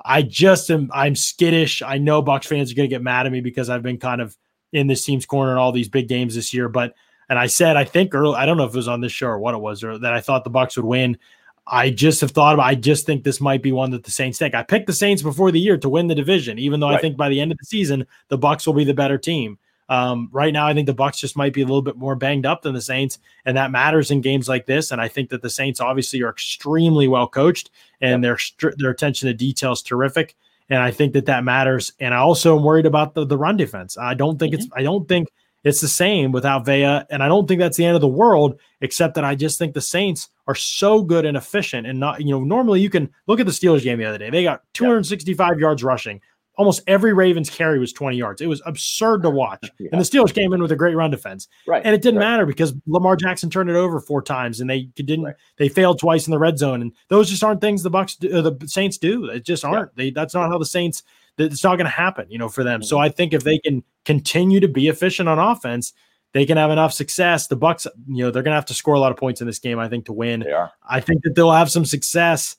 I 0.02 0.22
just 0.22 0.70
am 0.70 0.90
I'm 0.94 1.14
skittish. 1.14 1.82
I 1.82 1.98
know 1.98 2.22
Bucks 2.22 2.46
fans 2.46 2.72
are 2.72 2.74
going 2.74 2.88
to 2.88 2.94
get 2.94 3.02
mad 3.02 3.26
at 3.26 3.32
me 3.32 3.42
because 3.42 3.68
I've 3.68 3.82
been 3.82 3.98
kind 3.98 4.22
of 4.22 4.34
in 4.72 4.86
this 4.86 5.04
team's 5.04 5.26
corner 5.26 5.52
in 5.52 5.58
all 5.58 5.72
these 5.72 5.88
big 5.88 6.08
games 6.08 6.34
this 6.34 6.54
year, 6.54 6.68
but 6.68 6.94
and 7.28 7.38
I 7.38 7.46
said 7.46 7.76
I 7.76 7.84
think 7.84 8.14
early 8.14 8.36
I 8.36 8.46
don't 8.46 8.56
know 8.56 8.64
if 8.64 8.74
it 8.74 8.76
was 8.76 8.88
on 8.88 9.00
this 9.00 9.12
show 9.12 9.28
or 9.28 9.38
what 9.38 9.54
it 9.54 9.60
was 9.60 9.82
or 9.84 9.98
that 9.98 10.12
I 10.12 10.20
thought 10.20 10.44
the 10.44 10.50
Bucks 10.50 10.76
would 10.76 10.86
win. 10.86 11.18
I 11.66 11.90
just 11.90 12.20
have 12.20 12.32
thought 12.32 12.54
about. 12.54 12.66
I 12.66 12.74
just 12.74 13.06
think 13.06 13.22
this 13.22 13.40
might 13.40 13.62
be 13.62 13.70
one 13.70 13.90
that 13.92 14.02
the 14.02 14.10
Saints 14.10 14.38
take. 14.38 14.54
I 14.54 14.62
picked 14.64 14.88
the 14.88 14.92
Saints 14.92 15.22
before 15.22 15.52
the 15.52 15.60
year 15.60 15.76
to 15.78 15.88
win 15.88 16.08
the 16.08 16.14
division, 16.14 16.58
even 16.58 16.80
though 16.80 16.88
right. 16.88 16.98
I 16.98 17.00
think 17.00 17.16
by 17.16 17.28
the 17.28 17.40
end 17.40 17.52
of 17.52 17.58
the 17.58 17.64
season 17.64 18.06
the 18.28 18.38
Bucks 18.38 18.66
will 18.66 18.74
be 18.74 18.84
the 18.84 18.94
better 18.94 19.18
team. 19.18 19.58
Um, 19.90 20.28
right 20.30 20.52
now, 20.52 20.68
I 20.68 20.72
think 20.72 20.86
the 20.86 20.94
Bucks 20.94 21.18
just 21.18 21.36
might 21.36 21.52
be 21.52 21.62
a 21.62 21.64
little 21.64 21.82
bit 21.82 21.96
more 21.96 22.14
banged 22.14 22.46
up 22.46 22.62
than 22.62 22.74
the 22.74 22.80
Saints, 22.80 23.18
and 23.44 23.56
that 23.56 23.72
matters 23.72 24.12
in 24.12 24.20
games 24.20 24.48
like 24.48 24.64
this. 24.64 24.92
And 24.92 25.00
I 25.00 25.08
think 25.08 25.30
that 25.30 25.42
the 25.42 25.50
Saints 25.50 25.80
obviously 25.80 26.22
are 26.22 26.30
extremely 26.30 27.08
well 27.08 27.26
coached, 27.26 27.70
and 28.00 28.22
yep. 28.22 28.38
their 28.60 28.72
their 28.76 28.90
attention 28.90 29.26
to 29.26 29.34
detail 29.34 29.72
is 29.72 29.82
terrific. 29.82 30.36
And 30.70 30.80
I 30.80 30.92
think 30.92 31.12
that 31.14 31.26
that 31.26 31.44
matters. 31.44 31.92
And 32.00 32.14
I 32.14 32.18
also 32.18 32.56
am 32.56 32.64
worried 32.64 32.86
about 32.86 33.14
the, 33.14 33.26
the 33.26 33.36
run 33.36 33.56
defense. 33.56 33.98
I 33.98 34.14
don't 34.14 34.38
think 34.38 34.54
mm-hmm. 34.54 34.62
it's. 34.62 34.70
I 34.74 34.82
don't 34.82 35.06
think 35.06 35.28
it's 35.64 35.80
the 35.80 35.88
same 35.88 36.32
without 36.32 36.64
Vea. 36.64 37.02
And 37.10 37.22
I 37.22 37.28
don't 37.28 37.46
think 37.46 37.60
that's 37.60 37.76
the 37.76 37.84
end 37.84 37.94
of 37.94 38.00
the 38.00 38.08
world, 38.08 38.58
except 38.80 39.14
that 39.14 39.24
I 39.24 39.34
just 39.34 39.58
think 39.58 39.74
the 39.74 39.80
Saints 39.80 40.28
are 40.46 40.54
so 40.54 41.02
good 41.02 41.24
and 41.24 41.36
efficient 41.36 41.86
and 41.86 42.00
not, 42.00 42.20
you 42.20 42.30
know, 42.30 42.40
normally 42.40 42.80
you 42.80 42.90
can 42.90 43.10
look 43.26 43.40
at 43.40 43.46
the 43.46 43.52
Steelers 43.52 43.82
game 43.82 43.98
the 43.98 44.06
other 44.06 44.18
day. 44.18 44.30
They 44.30 44.42
got 44.42 44.62
265 44.74 45.58
yards 45.58 45.84
rushing, 45.84 46.20
almost 46.60 46.82
every 46.86 47.14
Ravens 47.14 47.48
carry 47.48 47.78
was 47.78 47.90
20 47.90 48.18
yards. 48.18 48.42
It 48.42 48.46
was 48.46 48.60
absurd 48.66 49.22
to 49.22 49.30
watch. 49.30 49.66
yeah. 49.78 49.88
And 49.92 49.98
the 49.98 50.04
Steelers 50.04 50.34
came 50.34 50.52
in 50.52 50.60
with 50.60 50.70
a 50.72 50.76
great 50.76 50.94
run 50.94 51.10
defense. 51.10 51.48
Right. 51.66 51.80
And 51.82 51.94
it 51.94 52.02
didn't 52.02 52.20
right. 52.20 52.26
matter 52.26 52.44
because 52.44 52.74
Lamar 52.86 53.16
Jackson 53.16 53.48
turned 53.48 53.70
it 53.70 53.76
over 53.76 53.98
four 53.98 54.20
times 54.20 54.60
and 54.60 54.68
they 54.68 54.82
didn't 54.94 55.22
right. 55.22 55.34
they 55.56 55.70
failed 55.70 55.98
twice 55.98 56.26
in 56.26 56.32
the 56.32 56.38
red 56.38 56.58
zone 56.58 56.82
and 56.82 56.92
those 57.08 57.30
just 57.30 57.42
aren't 57.42 57.62
things 57.62 57.82
the 57.82 57.88
Bucks 57.88 58.16
do, 58.16 58.30
uh, 58.36 58.42
the 58.42 58.68
Saints 58.68 58.98
do. 58.98 59.24
It 59.24 59.46
just 59.46 59.64
aren't. 59.64 59.90
Yeah. 59.96 60.04
They 60.04 60.10
that's 60.10 60.34
not 60.34 60.50
how 60.50 60.58
the 60.58 60.66
Saints 60.66 61.02
it's 61.38 61.64
not 61.64 61.76
going 61.76 61.86
to 61.86 61.90
happen, 61.90 62.26
you 62.28 62.36
know, 62.36 62.50
for 62.50 62.62
them. 62.62 62.80
Mm-hmm. 62.80 62.86
So 62.88 62.98
I 62.98 63.08
think 63.08 63.32
if 63.32 63.42
they 63.42 63.58
can 63.58 63.82
continue 64.04 64.60
to 64.60 64.68
be 64.68 64.88
efficient 64.88 65.26
on 65.30 65.38
offense, 65.38 65.94
they 66.34 66.44
can 66.44 66.58
have 66.58 66.70
enough 66.70 66.92
success. 66.92 67.46
The 67.46 67.56
Bucks, 67.56 67.86
you 68.06 68.24
know, 68.24 68.30
they're 68.30 68.42
going 68.42 68.52
to 68.52 68.56
have 68.56 68.66
to 68.66 68.74
score 68.74 68.94
a 68.94 69.00
lot 69.00 69.10
of 69.10 69.16
points 69.16 69.40
in 69.40 69.46
this 69.46 69.58
game, 69.58 69.78
I 69.78 69.88
think, 69.88 70.04
to 70.06 70.12
win. 70.12 70.42
I 70.86 71.00
think 71.00 71.22
that 71.22 71.34
they'll 71.34 71.52
have 71.52 71.70
some 71.70 71.86
success. 71.86 72.56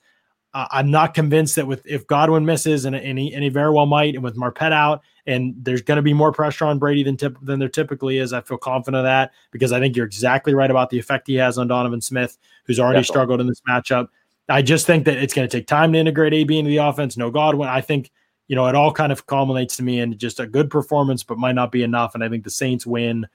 Uh, 0.54 0.68
I'm 0.72 0.92
not 0.92 1.14
convinced 1.14 1.56
that 1.56 1.66
with 1.66 1.86
if 1.86 2.06
Godwin 2.08 2.46
misses 2.46 2.86
and, 2.86 2.96
and, 2.96 3.18
he, 3.18 3.34
and 3.34 3.44
he 3.44 3.50
very 3.50 3.72
well 3.72 3.86
might, 3.86 4.16
and 4.16 4.24
with 4.24 4.36
Marpet 4.36 4.74
out, 4.74 5.02
and 5.26 5.56
there's 5.58 5.82
going 5.82 5.96
to 5.96 6.02
be 6.02 6.14
more 6.14 6.32
pressure 6.32 6.66
on 6.66 6.78
Brady 6.78 7.04
than 7.04 7.16
tip, 7.16 7.38
than 7.42 7.60
there 7.60 7.70
typically 7.70 8.18
is. 8.18 8.34
I 8.34 8.42
feel 8.42 8.58
confident 8.58 9.00
of 9.00 9.06
that 9.06 9.32
because 9.52 9.72
I 9.72 9.80
think 9.80 9.96
you're 9.96 10.06
exactly 10.06 10.54
right 10.54 10.70
about 10.70 10.90
the 10.90 11.00
effect 11.00 11.28
he 11.28 11.36
has 11.36 11.58
on 11.58 11.68
Donovan 11.68 12.02
Smith, 12.02 12.38
who's 12.66 12.80
already 12.80 13.00
Definitely. 13.00 13.14
struggled 13.14 13.42
in 13.42 13.48
this 13.48 13.62
matchup. 13.70 14.10
I 14.50 14.62
just 14.62 14.86
think 14.86 15.06
that 15.06 15.18
it's 15.18 15.34
going 15.34 15.48
to 15.48 15.58
take 15.58 15.68
time 15.68 15.94
to 15.94 16.00
integrate 16.00 16.34
AB 16.34 16.58
into 16.58 16.70
the 16.70 16.78
offense. 16.78 17.16
No 17.16 17.32
Godwin. 17.32 17.70
I 17.70 17.80
think 17.80 18.12
you 18.48 18.56
know 18.56 18.68
it 18.68 18.76
all 18.76 18.92
kind 18.92 19.12
of 19.12 19.28
culminates 19.28 19.78
to 19.78 19.84
me 19.84 20.00
in 20.00 20.18
just 20.18 20.40
a 20.40 20.48
good 20.48 20.70
performance, 20.70 21.24
but 21.24 21.38
might 21.38 21.56
not 21.56 21.72
be 21.72 21.84
enough. 21.84 22.16
And 22.16 22.24
I 22.24 22.30
think 22.30 22.44
the 22.44 22.50
Saints 22.50 22.86
win 22.86 23.28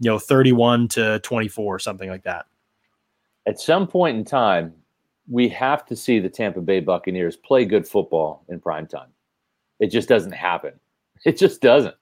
you 0.00 0.10
know 0.10 0.18
31 0.18 0.88
to 0.88 1.18
24 1.20 1.74
or 1.74 1.78
something 1.78 2.08
like 2.08 2.24
that 2.24 2.46
at 3.46 3.60
some 3.60 3.86
point 3.86 4.16
in 4.16 4.24
time 4.24 4.72
we 5.30 5.48
have 5.48 5.84
to 5.86 5.96
see 5.96 6.18
the 6.18 6.28
tampa 6.28 6.60
bay 6.60 6.80
buccaneers 6.80 7.36
play 7.36 7.64
good 7.64 7.86
football 7.86 8.44
in 8.48 8.60
prime 8.60 8.86
time 8.86 9.08
it 9.80 9.88
just 9.88 10.08
doesn't 10.08 10.32
happen 10.32 10.72
it 11.24 11.36
just 11.36 11.60
doesn't 11.60 11.94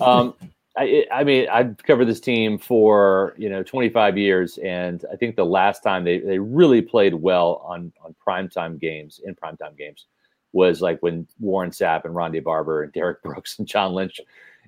um, 0.00 0.34
I, 0.76 1.06
I, 1.12 1.22
mean 1.22 1.48
i've 1.50 1.76
covered 1.78 2.06
this 2.06 2.20
team 2.20 2.58
for 2.58 3.34
you 3.38 3.48
know 3.48 3.62
25 3.62 4.18
years 4.18 4.58
and 4.58 5.04
i 5.12 5.16
think 5.16 5.36
the 5.36 5.44
last 5.44 5.82
time 5.82 6.04
they, 6.04 6.18
they 6.18 6.38
really 6.38 6.82
played 6.82 7.14
well 7.14 7.62
on 7.64 7.92
on 8.04 8.14
primetime 8.26 8.80
games 8.80 9.20
in 9.24 9.36
primetime 9.36 9.76
games 9.78 10.06
was 10.52 10.80
like 10.80 11.00
when 11.00 11.28
warren 11.38 11.70
sapp 11.70 12.04
and 12.04 12.14
rondé 12.14 12.42
barber 12.42 12.82
and 12.82 12.92
Derek 12.92 13.22
brooks 13.22 13.58
and 13.58 13.68
john 13.68 13.92
lynch 13.92 14.20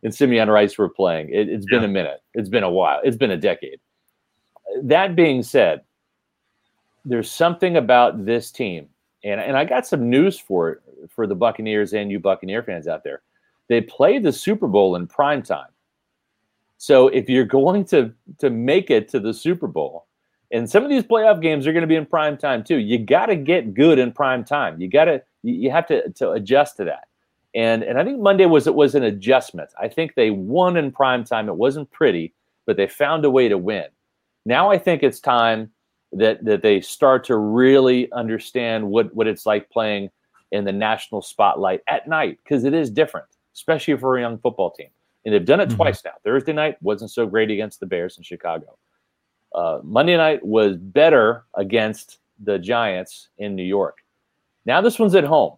and 0.03 0.15
Simeon 0.15 0.49
Rice 0.49 0.79
were 0.79 0.89
playing. 0.89 1.31
It, 1.31 1.49
has 1.49 1.67
been 1.67 1.85
a 1.85 1.89
minute. 1.89 2.23
It's 2.35 2.49
been 2.49 2.63
a 2.63 2.71
while. 2.71 3.01
It's 3.05 3.17
been 3.17 3.31
a 3.31 3.37
decade. 3.37 3.81
That 4.83 5.17
being 5.17 5.43
said, 5.43 5.83
there's 7.07 7.31
something 7.31 7.77
about 7.77 8.27
this 8.27 8.51
team, 8.51 8.89
and 9.25 9.41
and 9.41 9.57
I 9.57 9.65
got 9.65 9.87
some 9.87 10.11
news 10.11 10.39
for 10.39 10.71
it 10.71 10.83
for 11.09 11.27
the 11.27 11.35
Buccaneers 11.35 11.93
and 11.93 12.11
you 12.11 12.19
Buccaneer 12.19 12.63
fans 12.63 12.89
out 12.89 13.05
there. 13.05 13.23
They 13.69 13.81
play 13.81 14.19
the 14.19 14.33
Super 14.33 14.67
Bowl 14.67 14.97
in 14.97 15.07
prime 15.07 15.43
time. 15.43 15.69
So 16.79 17.09
if 17.09 17.29
you're 17.29 17.45
going 17.45 17.85
to 17.87 18.13
to 18.39 18.51
make 18.51 18.91
it 18.91 19.09
to 19.11 19.21
the 19.21 19.33
Super 19.33 19.69
Bowl, 19.69 20.07
and 20.51 20.69
some 20.69 20.83
of 20.83 20.91
these 20.91 21.05
playoff 21.05 21.41
games 21.41 21.67
are 21.67 21.73
going 21.73 21.83
to 21.83 21.89
be 21.89 21.97
in 21.97 22.07
prime 22.07 22.37
time 22.37 22.65
too, 22.65 22.77
you 22.77 22.99
got 22.99 23.27
to 23.27 23.37
get 23.37 23.73
good 23.75 23.99
in 23.99 24.13
prime 24.13 24.45
time. 24.45 24.81
You 24.81 24.89
got 24.89 25.05
to 25.07 25.23
you 25.43 25.71
have 25.71 25.87
to 25.87 26.11
to 26.11 26.33
adjust 26.33 26.77
to 26.79 26.85
that. 26.85 27.09
And 27.55 27.83
and 27.83 27.99
I 27.99 28.05
think 28.05 28.19
Monday 28.19 28.47
was 28.47 28.67
it 28.67 28.75
was 28.75 28.95
an 28.97 29.05
adjustment. 29.05 29.71
I 29.81 29.89
think 29.89 30.15
they 30.15 30.31
won 30.31 30.77
in 30.77 30.91
prime 30.91 31.25
time. 31.25 31.49
It 31.49 31.57
wasn't 31.57 31.91
pretty, 31.93 32.35
but 32.67 32.77
they 32.77 32.89
found 32.89 33.25
a 33.25 33.31
way 33.31 33.49
to 33.49 33.57
win. 33.57 33.87
Now 34.45 34.71
I 34.71 34.79
think 34.79 35.03
it's 35.03 35.21
time 35.21 35.71
that 36.19 36.45
that 36.45 36.63
they 36.63 36.81
start 36.81 37.25
to 37.25 37.37
really 37.37 38.11
understand 38.13 38.89
what 38.89 39.15
what 39.15 39.27
it's 39.27 39.47
like 39.47 39.69
playing 39.71 40.11
in 40.53 40.65
the 40.65 40.73
national 40.73 41.23
spotlight 41.23 41.83
at 41.89 42.09
night 42.09 42.39
because 42.43 42.65
it 42.65 42.75
is 42.75 42.91
different, 42.91 43.27
especially 43.55 43.97
for 43.97 44.17
a 44.17 44.21
young 44.21 44.39
football 44.39 44.71
team. 44.71 44.89
And 45.25 45.35
they've 45.35 45.45
done 45.45 45.61
it 45.61 45.69
mm-hmm. 45.69 45.77
twice 45.77 46.05
now. 46.05 46.13
Thursday 46.25 46.53
night 46.53 46.81
wasn't 46.83 47.11
so 47.11 47.27
great 47.27 47.51
against 47.51 47.81
the 47.81 47.87
Bears 47.87 48.17
in 48.17 48.23
Chicago. 48.23 48.79
Uh, 49.55 49.81
Monday 49.83 50.17
night 50.17 50.45
was 50.45 50.77
better 50.77 51.45
against 51.55 52.19
the 52.45 52.59
Giants 52.59 53.29
in 53.39 53.57
New 53.57 53.65
York. 53.65 53.99
Now 54.67 54.81
this 54.81 54.99
one's 54.99 55.15
at 55.15 55.25
home, 55.25 55.57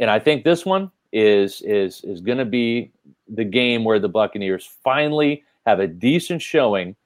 and 0.00 0.10
I 0.10 0.18
think 0.18 0.44
this 0.44 0.64
one 0.64 0.90
is 1.12 1.60
is 1.62 2.02
is 2.04 2.20
going 2.20 2.38
to 2.38 2.44
be 2.44 2.90
the 3.28 3.44
game 3.44 3.84
where 3.84 3.98
the 3.98 4.08
Buccaneers 4.08 4.66
finally 4.82 5.44
have 5.66 5.80
a 5.80 5.86
decent 5.86 6.42
showing 6.42 6.96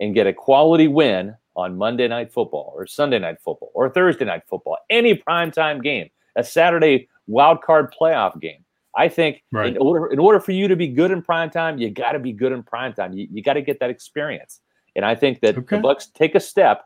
and 0.00 0.14
get 0.14 0.26
a 0.26 0.32
quality 0.32 0.88
win 0.88 1.34
on 1.56 1.76
Monday 1.76 2.08
night 2.08 2.32
football 2.32 2.72
or 2.76 2.86
Sunday 2.86 3.18
night 3.18 3.40
football 3.40 3.70
or 3.74 3.88
Thursday 3.88 4.24
night 4.24 4.42
football, 4.48 4.78
any 4.90 5.14
primetime 5.14 5.82
game, 5.82 6.08
a 6.36 6.44
Saturday 6.44 7.08
wild 7.26 7.62
card 7.62 7.94
playoff 7.98 8.40
game. 8.40 8.64
I 8.96 9.08
think 9.08 9.42
right. 9.52 9.74
in 9.74 9.78
order 9.78 10.06
in 10.06 10.18
order 10.18 10.38
for 10.38 10.52
you 10.52 10.68
to 10.68 10.76
be 10.76 10.88
good 10.88 11.10
in 11.10 11.22
prime 11.22 11.50
time, 11.50 11.78
you 11.78 11.90
got 11.90 12.12
to 12.12 12.18
be 12.18 12.32
good 12.32 12.52
in 12.52 12.62
prime 12.62 12.92
time. 12.92 13.12
You, 13.12 13.26
you 13.30 13.42
got 13.42 13.54
to 13.54 13.62
get 13.62 13.80
that 13.80 13.90
experience. 13.90 14.60
And 14.96 15.04
I 15.04 15.14
think 15.14 15.40
that 15.40 15.58
okay. 15.58 15.76
the 15.76 15.82
Bucks 15.82 16.06
take 16.06 16.34
a 16.34 16.40
step 16.40 16.84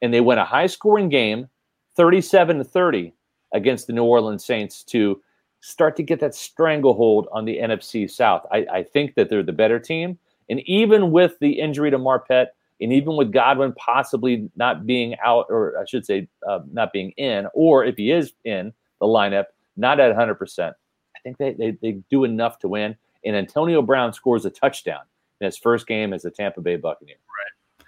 and 0.00 0.12
they 0.12 0.20
win 0.20 0.38
a 0.38 0.44
high 0.44 0.66
scoring 0.66 1.08
game, 1.08 1.48
37 1.96 2.58
to 2.58 2.64
30 2.64 3.12
against 3.52 3.86
the 3.86 3.92
New 3.92 4.04
Orleans 4.04 4.44
Saints 4.44 4.82
to 4.84 5.20
start 5.60 5.94
to 5.96 6.02
get 6.02 6.20
that 6.20 6.34
stranglehold 6.34 7.28
on 7.32 7.44
the 7.44 7.58
NFC 7.58 8.10
South. 8.10 8.44
I, 8.50 8.66
I 8.72 8.82
think 8.82 9.14
that 9.14 9.28
they're 9.28 9.42
the 9.42 9.52
better 9.52 9.78
team. 9.78 10.18
And 10.48 10.60
even 10.68 11.12
with 11.12 11.38
the 11.38 11.52
injury 11.52 11.90
to 11.90 11.98
Marpet, 11.98 12.48
and 12.82 12.92
even 12.92 13.16
with 13.16 13.32
Godwin 13.32 13.72
possibly 13.74 14.50
not 14.56 14.86
being 14.86 15.16
out, 15.24 15.46
or 15.48 15.78
I 15.78 15.84
should 15.84 16.04
say, 16.04 16.28
uh, 16.46 16.60
not 16.72 16.92
being 16.92 17.12
in, 17.12 17.46
or 17.54 17.84
if 17.84 17.96
he 17.96 18.10
is 18.10 18.32
in 18.44 18.72
the 19.00 19.06
lineup, 19.06 19.46
not 19.76 20.00
at 20.00 20.14
100%, 20.14 20.68
I 20.68 21.18
think 21.22 21.38
they, 21.38 21.52
they, 21.52 21.70
they 21.80 21.92
do 22.10 22.24
enough 22.24 22.58
to 22.60 22.68
win. 22.68 22.96
And 23.24 23.36
Antonio 23.36 23.82
Brown 23.82 24.12
scores 24.12 24.44
a 24.44 24.50
touchdown 24.50 25.02
in 25.40 25.46
his 25.46 25.56
first 25.56 25.86
game 25.86 26.12
as 26.12 26.24
a 26.24 26.30
Tampa 26.30 26.60
Bay 26.60 26.76
Buccaneer. 26.76 27.16
Right. 27.16 27.86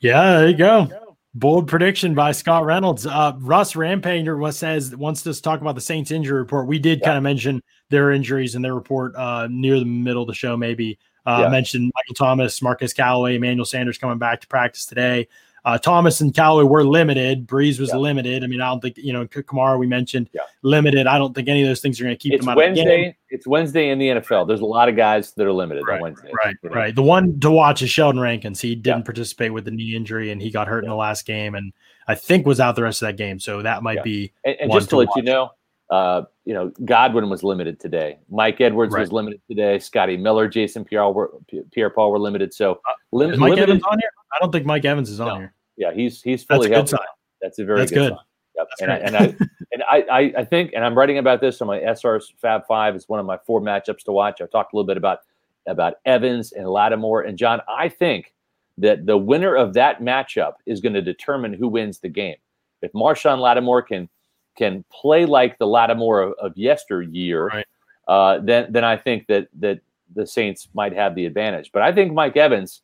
Yeah, 0.00 0.38
there 0.38 0.48
you 0.48 0.56
go. 0.56 0.88
Bold 1.34 1.68
prediction 1.68 2.14
by 2.14 2.32
Scott 2.32 2.64
Reynolds. 2.64 3.06
Uh, 3.06 3.32
Russ 3.38 3.74
Rampanger 3.74 4.38
was 4.38 4.58
says 4.58 4.96
wants 4.96 5.22
to 5.22 5.40
talk 5.40 5.60
about 5.60 5.74
the 5.74 5.82
Saints 5.82 6.10
injury 6.10 6.38
report. 6.38 6.66
We 6.66 6.78
did 6.78 7.00
yeah. 7.00 7.06
kind 7.06 7.16
of 7.18 7.22
mention 7.22 7.62
their 7.90 8.10
injuries 8.10 8.54
in 8.54 8.62
their 8.62 8.74
report 8.74 9.14
uh, 9.16 9.46
near 9.50 9.78
the 9.78 9.84
middle 9.84 10.22
of 10.22 10.28
the 10.28 10.34
show. 10.34 10.56
Maybe 10.56 10.98
uh, 11.26 11.40
yeah. 11.42 11.48
mentioned 11.48 11.92
Michael 11.94 12.14
Thomas, 12.14 12.62
Marquez 12.62 12.92
Callaway, 12.92 13.36
Emmanuel 13.36 13.64
Sanders 13.64 13.98
coming 13.98 14.18
back 14.18 14.40
to 14.40 14.46
practice 14.46 14.86
today. 14.86 15.28
Uh, 15.66 15.76
Thomas 15.76 16.20
and 16.20 16.32
Callaway 16.32 16.62
were 16.62 16.84
limited. 16.84 17.44
Brees 17.44 17.80
was 17.80 17.88
yeah. 17.88 17.96
limited. 17.96 18.44
I 18.44 18.46
mean, 18.46 18.60
I 18.60 18.66
don't 18.66 18.80
think 18.80 18.96
you 18.98 19.12
know 19.12 19.26
Kamara. 19.26 19.76
We 19.76 19.88
mentioned 19.88 20.30
yeah. 20.32 20.42
limited. 20.62 21.08
I 21.08 21.18
don't 21.18 21.34
think 21.34 21.48
any 21.48 21.60
of 21.60 21.66
those 21.66 21.80
things 21.80 22.00
are 22.00 22.04
going 22.04 22.14
to 22.14 22.18
keep 22.18 22.34
it's 22.34 22.44
them 22.44 22.50
out 22.50 22.56
Wednesday, 22.56 22.82
of 22.82 22.86
the 22.86 22.96
game. 22.96 23.14
It's 23.30 23.48
Wednesday 23.48 23.88
in 23.88 23.98
the 23.98 24.08
NFL. 24.10 24.46
There's 24.46 24.60
a 24.60 24.64
lot 24.64 24.88
of 24.88 24.94
guys 24.94 25.32
that 25.32 25.44
are 25.44 25.52
limited 25.52 25.82
right, 25.84 25.96
on 25.96 26.02
Wednesday. 26.02 26.30
Right, 26.44 26.54
right. 26.62 26.94
The 26.94 27.02
one 27.02 27.40
to 27.40 27.50
watch 27.50 27.82
is 27.82 27.90
Sheldon 27.90 28.20
Rankins. 28.20 28.60
He 28.60 28.76
didn't 28.76 29.00
yeah. 29.00 29.04
participate 29.06 29.52
with 29.52 29.64
the 29.64 29.72
knee 29.72 29.96
injury, 29.96 30.30
and 30.30 30.40
he 30.40 30.52
got 30.52 30.68
hurt 30.68 30.84
in 30.84 30.90
the 30.90 30.94
last 30.94 31.26
game, 31.26 31.56
and 31.56 31.72
I 32.06 32.14
think 32.14 32.46
was 32.46 32.60
out 32.60 32.76
the 32.76 32.84
rest 32.84 33.02
of 33.02 33.08
that 33.08 33.16
game. 33.16 33.40
So 33.40 33.62
that 33.62 33.82
might 33.82 34.04
be. 34.04 34.32
And, 34.44 34.56
and 34.60 34.72
just 34.72 34.86
to, 34.86 34.90
to 34.90 34.96
let 34.98 35.08
watch. 35.08 35.16
you 35.16 35.24
know, 35.24 35.50
uh, 35.90 36.22
you 36.44 36.54
know, 36.54 36.72
Godwin 36.84 37.30
was 37.30 37.42
limited 37.42 37.78
today. 37.78 38.18
Mike 38.28 38.60
Edwards 38.60 38.92
right. 38.92 39.00
was 39.00 39.12
limited 39.12 39.40
today. 39.48 39.78
Scotty 39.78 40.16
Miller, 40.16 40.48
Jason 40.48 40.84
Pierre, 40.84 41.10
were, 41.10 41.32
Pierre 41.72 41.90
Paul 41.90 42.10
were 42.10 42.18
limited. 42.18 42.52
So 42.52 42.72
uh, 42.72 42.92
lim- 43.12 43.38
Mike 43.38 43.50
limited. 43.50 43.70
Evans 43.70 43.82
on 43.88 43.98
here? 43.98 44.10
I 44.34 44.38
don't 44.40 44.52
think 44.52 44.66
Mike 44.66 44.84
Evans 44.84 45.10
is 45.10 45.20
on 45.20 45.28
no. 45.28 45.36
here. 45.36 45.54
Yeah, 45.76 45.92
he's 45.92 46.22
he's 46.22 46.42
fully 46.42 46.68
That's 46.68 46.92
a 46.92 46.96
healthy. 46.96 47.08
That's 47.42 47.58
a 47.58 47.64
very 47.64 47.80
That's 47.80 47.92
good, 47.92 48.10
good. 48.10 48.10
sign. 48.10 48.18
Yep. 48.56 48.68
and, 48.80 48.92
I, 48.92 48.96
and 48.96 49.16
I 49.16 49.20
and 49.72 49.82
I, 50.10 50.32
I 50.38 50.44
think 50.44 50.72
and 50.74 50.84
I'm 50.84 50.96
writing 50.96 51.18
about 51.18 51.40
this 51.40 51.60
on 51.60 51.68
my 51.68 51.80
SR 51.80 52.20
Fab 52.40 52.66
Five. 52.66 52.94
It's 52.94 53.08
one 53.08 53.20
of 53.20 53.26
my 53.26 53.38
four 53.46 53.60
matchups 53.60 54.02
to 54.04 54.12
watch. 54.12 54.40
I've 54.40 54.50
talked 54.50 54.72
a 54.72 54.76
little 54.76 54.86
bit 54.86 54.96
about 54.96 55.20
about 55.66 55.94
Evans 56.04 56.52
and 56.52 56.66
Lattimore 56.66 57.22
and 57.22 57.36
John. 57.36 57.60
I 57.68 57.88
think 57.88 58.32
that 58.78 59.06
the 59.06 59.16
winner 59.16 59.54
of 59.54 59.74
that 59.74 60.00
matchup 60.00 60.54
is 60.64 60.80
going 60.80 60.94
to 60.94 61.02
determine 61.02 61.52
who 61.52 61.68
wins 61.68 61.98
the 61.98 62.08
game. 62.08 62.36
If 62.82 62.92
Marshon 62.92 63.38
Lattimore 63.38 63.82
can 63.82 64.08
can 64.56 64.84
play 64.90 65.26
like 65.26 65.58
the 65.58 65.66
Lattimore 65.66 66.22
of, 66.22 66.34
of 66.40 66.56
yesteryear, 66.56 67.46
right. 67.46 67.66
uh, 68.08 68.38
then 68.42 68.72
then 68.72 68.84
I 68.84 68.96
think 68.96 69.26
that 69.28 69.48
that 69.60 69.80
the 70.14 70.26
Saints 70.26 70.68
might 70.74 70.92
have 70.92 71.14
the 71.14 71.26
advantage. 71.26 71.70
But 71.72 71.82
I 71.82 71.92
think 71.92 72.12
Mike 72.12 72.36
Evans 72.36 72.82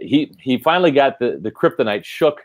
he 0.00 0.34
he 0.38 0.58
finally 0.58 0.90
got 0.90 1.18
the 1.18 1.38
the 1.40 1.50
kryptonite 1.50 2.04
shook 2.04 2.40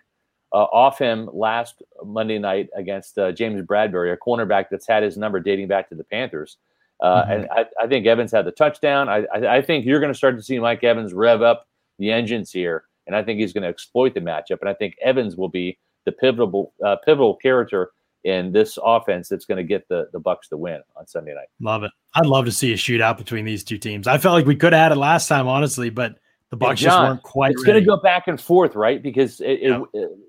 uh, 0.53 0.63
off 0.71 0.97
him 0.97 1.29
last 1.31 1.81
Monday 2.03 2.39
night 2.39 2.69
against 2.75 3.17
uh, 3.17 3.31
James 3.31 3.61
Bradberry, 3.61 4.13
a 4.13 4.17
cornerback 4.17 4.65
that's 4.71 4.87
had 4.87 5.03
his 5.03 5.17
number 5.17 5.39
dating 5.39 5.67
back 5.67 5.89
to 5.89 5.95
the 5.95 6.03
Panthers. 6.03 6.57
Uh, 7.01 7.23
mm-hmm. 7.23 7.31
And 7.31 7.47
I, 7.51 7.65
I, 7.81 7.87
think 7.87 8.05
Evans 8.07 8.31
had 8.31 8.45
the 8.45 8.51
touchdown. 8.51 9.07
I, 9.07 9.25
I, 9.33 9.57
I 9.57 9.61
think 9.61 9.85
you're 9.85 10.01
going 10.01 10.11
to 10.11 10.17
start 10.17 10.35
to 10.35 10.43
see 10.43 10.59
Mike 10.59 10.83
Evans 10.83 11.13
rev 11.13 11.41
up 11.41 11.67
the 11.97 12.11
engines 12.11 12.51
here, 12.51 12.83
and 13.07 13.15
I 13.15 13.23
think 13.23 13.39
he's 13.39 13.53
going 13.53 13.61
to 13.61 13.69
exploit 13.69 14.13
the 14.13 14.21
matchup. 14.21 14.59
And 14.59 14.69
I 14.69 14.73
think 14.73 14.95
Evans 15.01 15.37
will 15.37 15.49
be 15.49 15.77
the 16.05 16.11
pivotal 16.11 16.73
uh, 16.83 16.97
pivotal 17.05 17.35
character 17.35 17.91
in 18.23 18.51
this 18.51 18.77
offense 18.83 19.29
that's 19.29 19.45
going 19.45 19.57
to 19.57 19.63
get 19.63 19.87
the 19.87 20.09
the 20.11 20.19
Bucks 20.19 20.47
to 20.49 20.57
win 20.57 20.81
on 20.95 21.07
Sunday 21.07 21.33
night. 21.33 21.47
Love 21.59 21.83
it. 21.83 21.91
I'd 22.15 22.25
love 22.25 22.45
to 22.45 22.51
see 22.51 22.73
a 22.73 22.75
shootout 22.75 23.17
between 23.17 23.45
these 23.45 23.63
two 23.63 23.77
teams. 23.77 24.07
I 24.07 24.17
felt 24.17 24.33
like 24.33 24.45
we 24.45 24.55
could 24.55 24.73
have 24.73 24.81
had 24.81 24.91
it 24.91 24.99
last 24.99 25.27
time, 25.27 25.47
honestly, 25.47 25.89
but 25.89 26.15
the 26.49 26.57
Bucks 26.57 26.81
John, 26.81 26.89
just 26.89 27.09
weren't 27.09 27.23
quite. 27.23 27.51
It's 27.51 27.63
going 27.63 27.79
to 27.79 27.85
go 27.85 27.97
back 27.97 28.27
and 28.27 28.41
forth, 28.41 28.75
right? 28.75 29.01
Because 29.01 29.39
it, 29.39 29.59
it, 29.61 29.81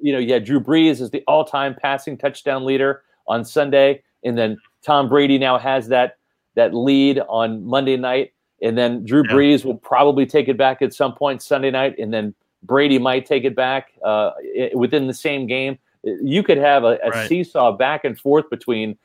you 0.03 0.13
know, 0.13 0.19
yeah, 0.19 0.39
Drew 0.39 0.61
Brees 0.61 1.01
is 1.01 1.11
the 1.11 1.23
all-time 1.27 1.75
passing 1.81 2.19
touchdown 2.19 2.65
leader 2.65 3.03
on 3.27 3.45
Sunday, 3.45 4.03
and 4.23 4.37
then 4.37 4.59
Tom 4.83 5.09
Brady 5.09 5.39
now 5.39 5.59
has 5.59 5.89
that 5.89 6.19
that 6.57 6.75
lead 6.75 7.21
on 7.29 7.65
Monday 7.65 7.97
night, 7.97 8.33
and 8.61 8.77
then 8.77 9.05
Drew 9.05 9.23
yeah. 9.27 9.35
Brees 9.35 9.65
will 9.65 9.77
probably 9.77 10.27
take 10.27 10.49
it 10.49 10.59
back 10.59 10.83
at 10.83 10.93
some 10.93 11.15
point 11.15 11.43
Sunday 11.43 11.71
night, 11.71 11.99
and 11.99 12.13
then 12.13 12.35
Brady 12.63 12.99
might 12.99 13.25
take 13.25 13.45
it 13.45 13.57
back 13.57 13.93
uh, 14.05 14.33
within 14.75 15.07
the 15.07 15.15
same 15.15 15.47
game. 15.47 15.79
You 16.03 16.43
could 16.43 16.59
have 16.59 16.85
a, 16.85 16.99
a 17.05 17.11
right. 17.11 17.29
seesaw 17.29 17.73
back 17.73 18.05
and 18.05 18.19
forth 18.19 18.49
between 18.51 18.97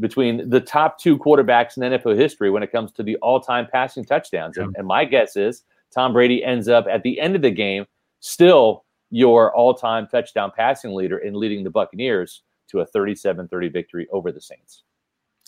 between 0.00 0.48
the 0.48 0.60
top 0.60 0.98
two 0.98 1.18
quarterbacks 1.18 1.76
in 1.76 1.82
NFL 1.82 2.16
history 2.16 2.50
when 2.50 2.62
it 2.62 2.72
comes 2.72 2.92
to 2.92 3.02
the 3.02 3.16
all-time 3.16 3.66
passing 3.70 4.04
touchdowns. 4.04 4.56
Yeah. 4.56 4.64
And, 4.64 4.76
and 4.78 4.86
my 4.86 5.04
guess 5.04 5.36
is 5.36 5.64
Tom 5.92 6.14
Brady 6.14 6.42
ends 6.42 6.66
up 6.66 6.86
at 6.90 7.02
the 7.02 7.20
end 7.20 7.36
of 7.36 7.42
the 7.42 7.50
game 7.50 7.84
still 8.20 8.84
your 9.10 9.54
all-time 9.54 10.06
touchdown 10.06 10.50
passing 10.56 10.94
leader 10.94 11.18
in 11.18 11.34
leading 11.34 11.62
the 11.62 11.70
Buccaneers 11.70 12.42
to 12.70 12.80
a 12.80 12.86
37-30 12.86 13.70
victory 13.70 14.06
over 14.10 14.32
the 14.32 14.40
Saints. 14.40 14.84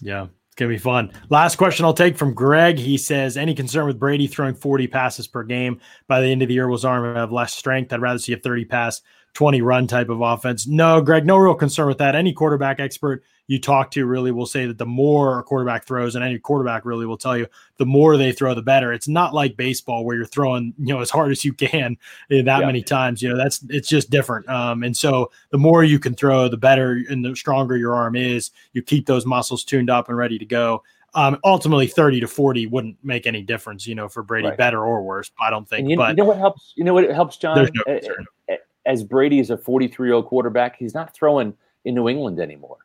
Yeah, 0.02 0.24
it's 0.24 0.56
gonna 0.56 0.68
be 0.68 0.78
fun. 0.78 1.12
Last 1.30 1.56
question 1.56 1.84
I'll 1.84 1.94
take 1.94 2.18
from 2.18 2.34
Greg. 2.34 2.78
He 2.78 2.98
says, 2.98 3.36
"Any 3.36 3.54
concern 3.54 3.86
with 3.86 3.98
Brady 3.98 4.26
throwing 4.26 4.54
40 4.54 4.88
passes 4.88 5.26
per 5.26 5.44
game 5.44 5.80
by 6.08 6.20
the 6.20 6.26
end 6.26 6.42
of 6.42 6.48
the 6.48 6.54
year? 6.54 6.66
Will 6.66 6.76
his 6.76 6.84
arm 6.84 7.14
have 7.14 7.32
less 7.32 7.54
strength? 7.54 7.92
I'd 7.92 8.02
rather 8.02 8.18
see 8.18 8.32
a 8.32 8.36
30 8.36 8.64
pass 8.64 9.02
20 9.34 9.62
run 9.62 9.86
type 9.86 10.08
of 10.08 10.20
offense. 10.20 10.66
No, 10.66 11.00
Greg, 11.00 11.26
no 11.26 11.36
real 11.36 11.54
concern 11.54 11.88
with 11.88 11.98
that. 11.98 12.14
Any 12.14 12.32
quarterback 12.32 12.80
expert 12.80 13.24
you 13.46 13.60
talk 13.60 13.90
to 13.90 14.06
really 14.06 14.32
will 14.32 14.46
say 14.46 14.66
that 14.66 14.78
the 14.78 14.86
more 14.86 15.38
a 15.38 15.42
quarterback 15.42 15.84
throws, 15.84 16.14
and 16.14 16.24
any 16.24 16.38
quarterback 16.38 16.84
really 16.84 17.04
will 17.04 17.18
tell 17.18 17.36
you, 17.36 17.46
the 17.76 17.84
more 17.84 18.16
they 18.16 18.32
throw, 18.32 18.54
the 18.54 18.62
better. 18.62 18.92
It's 18.92 19.08
not 19.08 19.34
like 19.34 19.56
baseball 19.56 20.04
where 20.04 20.16
you're 20.16 20.24
throwing, 20.24 20.72
you 20.78 20.94
know, 20.94 21.00
as 21.00 21.10
hard 21.10 21.30
as 21.30 21.44
you 21.44 21.52
can 21.52 21.98
eh, 22.30 22.42
that 22.42 22.60
yeah. 22.60 22.66
many 22.66 22.82
times. 22.82 23.20
You 23.20 23.30
know, 23.30 23.36
that's 23.36 23.62
it's 23.68 23.88
just 23.88 24.08
different. 24.08 24.48
Um, 24.48 24.82
and 24.82 24.96
so 24.96 25.30
the 25.50 25.58
more 25.58 25.84
you 25.84 25.98
can 25.98 26.14
throw, 26.14 26.48
the 26.48 26.56
better 26.56 27.02
and 27.10 27.24
the 27.24 27.36
stronger 27.36 27.76
your 27.76 27.94
arm 27.94 28.16
is. 28.16 28.50
You 28.72 28.82
keep 28.82 29.06
those 29.06 29.26
muscles 29.26 29.64
tuned 29.64 29.90
up 29.90 30.08
and 30.08 30.16
ready 30.16 30.38
to 30.38 30.46
go. 30.46 30.82
Um, 31.12 31.38
ultimately, 31.44 31.86
thirty 31.86 32.20
to 32.20 32.26
forty 32.26 32.66
wouldn't 32.66 32.96
make 33.04 33.26
any 33.26 33.42
difference, 33.42 33.86
you 33.86 33.94
know, 33.94 34.08
for 34.08 34.22
Brady, 34.22 34.48
right. 34.48 34.58
better 34.58 34.82
or 34.82 35.02
worse. 35.02 35.30
I 35.40 35.50
don't 35.50 35.68
think. 35.68 35.88
You, 35.88 35.96
but 35.96 36.10
you 36.10 36.16
know 36.16 36.24
what 36.24 36.38
helps? 36.38 36.72
You 36.76 36.84
know 36.84 36.94
what 36.94 37.08
helps, 37.10 37.36
John? 37.36 37.56
No 37.56 38.56
as 38.86 39.02
Brady 39.02 39.38
is 39.38 39.50
a 39.50 39.56
43 39.56 40.08
year 40.08 40.14
old 40.14 40.26
quarterback, 40.26 40.76
he's 40.76 40.94
not 40.94 41.14
throwing 41.14 41.54
in 41.84 41.94
New 41.94 42.08
England 42.08 42.40
anymore. 42.40 42.78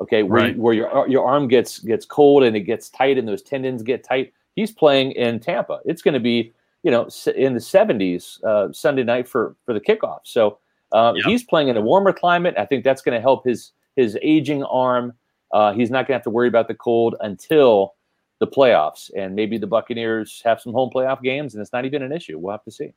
Okay, 0.00 0.22
where, 0.22 0.42
right. 0.42 0.58
where 0.58 0.72
your 0.72 1.08
your 1.08 1.26
arm 1.26 1.46
gets 1.46 1.78
gets 1.80 2.06
cold 2.06 2.42
and 2.42 2.56
it 2.56 2.60
gets 2.60 2.88
tight 2.88 3.18
and 3.18 3.28
those 3.28 3.42
tendons 3.42 3.82
get 3.82 4.02
tight. 4.02 4.32
He's 4.54 4.72
playing 4.72 5.12
in 5.12 5.40
Tampa. 5.40 5.80
It's 5.84 6.02
going 6.02 6.14
to 6.14 6.20
be 6.20 6.52
you 6.82 6.90
know 6.90 7.08
in 7.36 7.52
the 7.52 7.60
70s 7.60 8.42
uh, 8.42 8.72
Sunday 8.72 9.04
night 9.04 9.28
for 9.28 9.56
for 9.66 9.74
the 9.74 9.80
kickoff. 9.80 10.20
So 10.24 10.58
uh, 10.92 11.12
yep. 11.16 11.26
he's 11.26 11.44
playing 11.44 11.68
in 11.68 11.76
a 11.76 11.82
warmer 11.82 12.12
climate. 12.12 12.54
I 12.56 12.64
think 12.64 12.82
that's 12.82 13.02
going 13.02 13.14
to 13.14 13.20
help 13.20 13.44
his 13.44 13.72
his 13.96 14.16
aging 14.22 14.62
arm. 14.64 15.12
Uh, 15.52 15.72
he's 15.72 15.90
not 15.90 16.06
going 16.06 16.08
to 16.08 16.12
have 16.14 16.22
to 16.22 16.30
worry 16.30 16.48
about 16.48 16.68
the 16.68 16.74
cold 16.74 17.16
until 17.20 17.94
the 18.38 18.46
playoffs, 18.46 19.10
and 19.14 19.34
maybe 19.34 19.58
the 19.58 19.66
Buccaneers 19.66 20.40
have 20.44 20.60
some 20.60 20.72
home 20.72 20.90
playoff 20.94 21.20
games, 21.22 21.54
and 21.54 21.60
it's 21.60 21.72
not 21.74 21.84
even 21.84 22.02
an 22.02 22.10
issue. 22.12 22.38
We'll 22.38 22.52
have 22.52 22.64
to 22.64 22.70
see. 22.70 22.94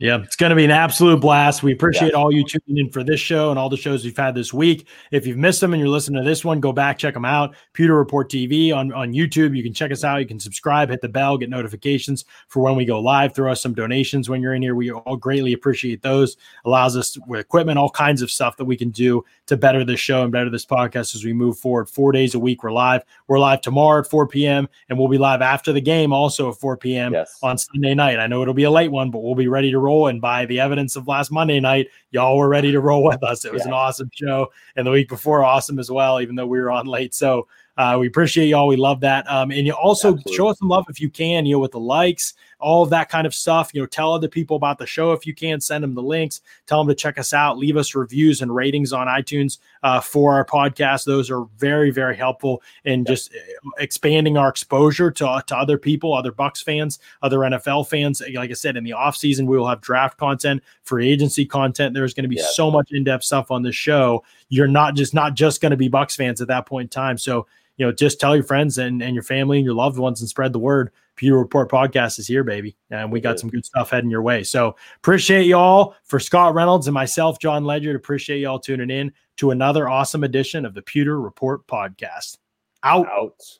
Yeah, 0.00 0.22
it's 0.22 0.34
going 0.34 0.48
to 0.48 0.56
be 0.56 0.64
an 0.64 0.70
absolute 0.70 1.20
blast. 1.20 1.62
We 1.62 1.74
appreciate 1.74 2.14
all 2.14 2.32
you 2.32 2.42
tuning 2.42 2.86
in 2.86 2.90
for 2.90 3.04
this 3.04 3.20
show 3.20 3.50
and 3.50 3.58
all 3.58 3.68
the 3.68 3.76
shows 3.76 4.02
we've 4.02 4.16
had 4.16 4.34
this 4.34 4.50
week. 4.50 4.88
If 5.10 5.26
you've 5.26 5.36
missed 5.36 5.60
them 5.60 5.74
and 5.74 5.80
you're 5.80 5.90
listening 5.90 6.22
to 6.22 6.26
this 6.26 6.42
one, 6.42 6.58
go 6.58 6.72
back, 6.72 6.96
check 6.96 7.12
them 7.12 7.26
out. 7.26 7.54
Pewter 7.74 7.94
Report 7.94 8.30
TV 8.30 8.74
on, 8.74 8.94
on 8.94 9.12
YouTube. 9.12 9.54
You 9.54 9.62
can 9.62 9.74
check 9.74 9.92
us 9.92 10.02
out. 10.02 10.16
You 10.16 10.26
can 10.26 10.40
subscribe, 10.40 10.88
hit 10.88 11.02
the 11.02 11.08
bell, 11.10 11.36
get 11.36 11.50
notifications 11.50 12.24
for 12.48 12.62
when 12.62 12.76
we 12.76 12.86
go 12.86 12.98
live. 12.98 13.34
Throw 13.34 13.52
us 13.52 13.62
some 13.62 13.74
donations 13.74 14.30
when 14.30 14.40
you're 14.40 14.54
in 14.54 14.62
here. 14.62 14.74
We 14.74 14.90
all 14.90 15.18
greatly 15.18 15.52
appreciate 15.52 16.00
those. 16.00 16.38
Allows 16.64 16.96
us 16.96 17.18
with 17.26 17.40
equipment, 17.40 17.78
all 17.78 17.90
kinds 17.90 18.22
of 18.22 18.30
stuff 18.30 18.56
that 18.56 18.64
we 18.64 18.78
can 18.78 18.88
do 18.88 19.22
to 19.48 19.58
better 19.58 19.84
this 19.84 20.00
show 20.00 20.22
and 20.22 20.32
better 20.32 20.48
this 20.48 20.64
podcast 20.64 21.14
as 21.14 21.26
we 21.26 21.34
move 21.34 21.58
forward. 21.58 21.90
Four 21.90 22.12
days 22.12 22.34
a 22.34 22.38
week, 22.38 22.62
we're 22.62 22.72
live. 22.72 23.02
We're 23.28 23.38
live 23.38 23.60
tomorrow 23.60 24.00
at 24.00 24.08
4 24.08 24.28
p.m. 24.28 24.66
and 24.88 24.98
we'll 24.98 25.08
be 25.08 25.18
live 25.18 25.42
after 25.42 25.74
the 25.74 25.80
game 25.82 26.14
also 26.14 26.48
at 26.48 26.56
4 26.56 26.78
p.m. 26.78 27.12
Yes. 27.12 27.38
on 27.42 27.58
Sunday 27.58 27.94
night. 27.94 28.18
I 28.18 28.26
know 28.26 28.40
it'll 28.40 28.54
be 28.54 28.64
a 28.64 28.70
late 28.70 28.90
one, 28.90 29.10
but 29.10 29.18
we'll 29.18 29.34
be 29.34 29.48
ready 29.48 29.70
to 29.70 29.78
roll 29.78 29.89
roll. 29.90 30.06
And 30.06 30.20
by 30.20 30.46
the 30.46 30.60
evidence 30.60 30.96
of 30.96 31.08
last 31.08 31.30
Monday 31.30 31.60
night, 31.60 31.88
y'all 32.10 32.36
were 32.36 32.48
ready 32.48 32.72
to 32.72 32.80
roll 32.80 33.02
with 33.02 33.22
us. 33.22 33.44
It 33.44 33.52
was 33.52 33.62
yeah. 33.62 33.68
an 33.68 33.74
awesome 33.74 34.10
show. 34.12 34.52
And 34.76 34.86
the 34.86 34.90
week 34.90 35.08
before, 35.08 35.44
awesome 35.44 35.78
as 35.78 35.90
well, 35.90 36.20
even 36.20 36.36
though 36.36 36.46
we 36.46 36.60
were 36.60 36.70
on 36.70 36.86
late. 36.86 37.14
So 37.14 37.48
uh, 37.76 37.96
we 37.98 38.06
appreciate 38.06 38.48
y'all. 38.48 38.66
We 38.66 38.76
love 38.76 39.00
that. 39.00 39.28
Um, 39.30 39.50
and 39.50 39.66
you 39.66 39.72
also 39.72 40.08
Absolutely. 40.08 40.34
show 40.34 40.48
us 40.48 40.58
some 40.58 40.68
love 40.68 40.84
if 40.88 41.00
you 41.00 41.08
can, 41.08 41.46
you 41.46 41.54
know, 41.54 41.60
with 41.60 41.72
the 41.72 41.80
likes, 41.80 42.34
all 42.58 42.82
of 42.82 42.90
that 42.90 43.08
kind 43.08 43.26
of 43.26 43.34
stuff. 43.34 43.70
You 43.72 43.80
know, 43.80 43.86
tell 43.86 44.12
other 44.12 44.28
people 44.28 44.56
about 44.56 44.78
the 44.78 44.86
show 44.86 45.12
if 45.12 45.26
you 45.26 45.34
can. 45.34 45.60
Send 45.60 45.82
them 45.82 45.94
the 45.94 46.02
links. 46.02 46.42
Tell 46.66 46.78
them 46.78 46.88
to 46.88 46.94
check 46.94 47.18
us 47.18 47.32
out. 47.32 47.58
Leave 47.58 47.76
us 47.76 47.94
reviews 47.94 48.42
and 48.42 48.54
ratings 48.54 48.92
on 48.92 49.06
iTunes 49.06 49.58
uh, 49.82 50.00
for 50.00 50.34
our 50.34 50.44
podcast. 50.44 51.04
Those 51.04 51.30
are 51.30 51.44
very, 51.56 51.90
very 51.90 52.16
helpful 52.16 52.62
in 52.84 53.04
just 53.04 53.32
uh, 53.32 53.70
expanding 53.78 54.36
our 54.36 54.48
exposure 54.48 55.10
to, 55.12 55.42
to 55.46 55.56
other 55.56 55.78
people, 55.78 56.12
other 56.12 56.32
Bucks 56.32 56.60
fans, 56.60 56.98
other 57.22 57.38
NFL 57.38 57.88
fans. 57.88 58.22
Like 58.34 58.50
I 58.50 58.54
said, 58.54 58.76
in 58.76 58.84
the 58.84 58.92
off 58.92 59.16
season, 59.16 59.46
we 59.46 59.56
will 59.56 59.68
have 59.68 59.80
draft 59.80 60.18
content, 60.18 60.62
free 60.82 61.10
agency 61.10 61.46
content. 61.46 61.94
There's 61.94 62.14
going 62.14 62.24
to 62.24 62.28
be 62.28 62.36
yeah. 62.36 62.46
so 62.52 62.70
much 62.70 62.92
in 62.92 63.04
depth 63.04 63.24
stuff 63.24 63.50
on 63.50 63.62
this 63.62 63.76
show. 63.76 64.22
You're 64.50 64.68
not 64.68 64.94
just 64.94 65.14
not 65.14 65.34
just 65.34 65.62
going 65.62 65.70
to 65.70 65.76
be 65.76 65.88
Bucks 65.88 66.14
fans 66.14 66.42
at 66.42 66.48
that 66.48 66.66
point 66.66 66.86
in 66.86 66.88
time. 66.90 67.16
So 67.16 67.46
you 67.80 67.86
know, 67.86 67.92
just 67.92 68.20
tell 68.20 68.36
your 68.36 68.44
friends 68.44 68.76
and, 68.76 69.02
and 69.02 69.14
your 69.14 69.22
family 69.22 69.56
and 69.56 69.64
your 69.64 69.74
loved 69.74 69.98
ones 69.98 70.20
and 70.20 70.28
spread 70.28 70.52
the 70.52 70.58
word. 70.58 70.90
Pewter 71.16 71.38
Report 71.38 71.70
podcast 71.70 72.18
is 72.18 72.26
here, 72.26 72.44
baby. 72.44 72.76
And 72.90 73.10
we 73.10 73.22
got 73.22 73.40
some 73.40 73.48
good 73.48 73.64
stuff 73.64 73.88
heading 73.88 74.10
your 74.10 74.20
way. 74.20 74.42
So 74.42 74.76
appreciate 74.98 75.46
y'all 75.46 75.94
for 76.04 76.20
Scott 76.20 76.52
Reynolds 76.52 76.88
and 76.88 76.94
myself, 76.94 77.38
Jon 77.38 77.64
Ledyard. 77.64 77.96
Appreciate 77.96 78.40
y'all 78.40 78.58
tuning 78.58 78.90
in 78.90 79.10
to 79.38 79.50
another 79.50 79.88
awesome 79.88 80.24
edition 80.24 80.66
of 80.66 80.74
the 80.74 80.82
Pewter 80.82 81.22
Report 81.22 81.66
podcast. 81.66 82.36
Out. 82.82 83.06
Out. 83.10 83.40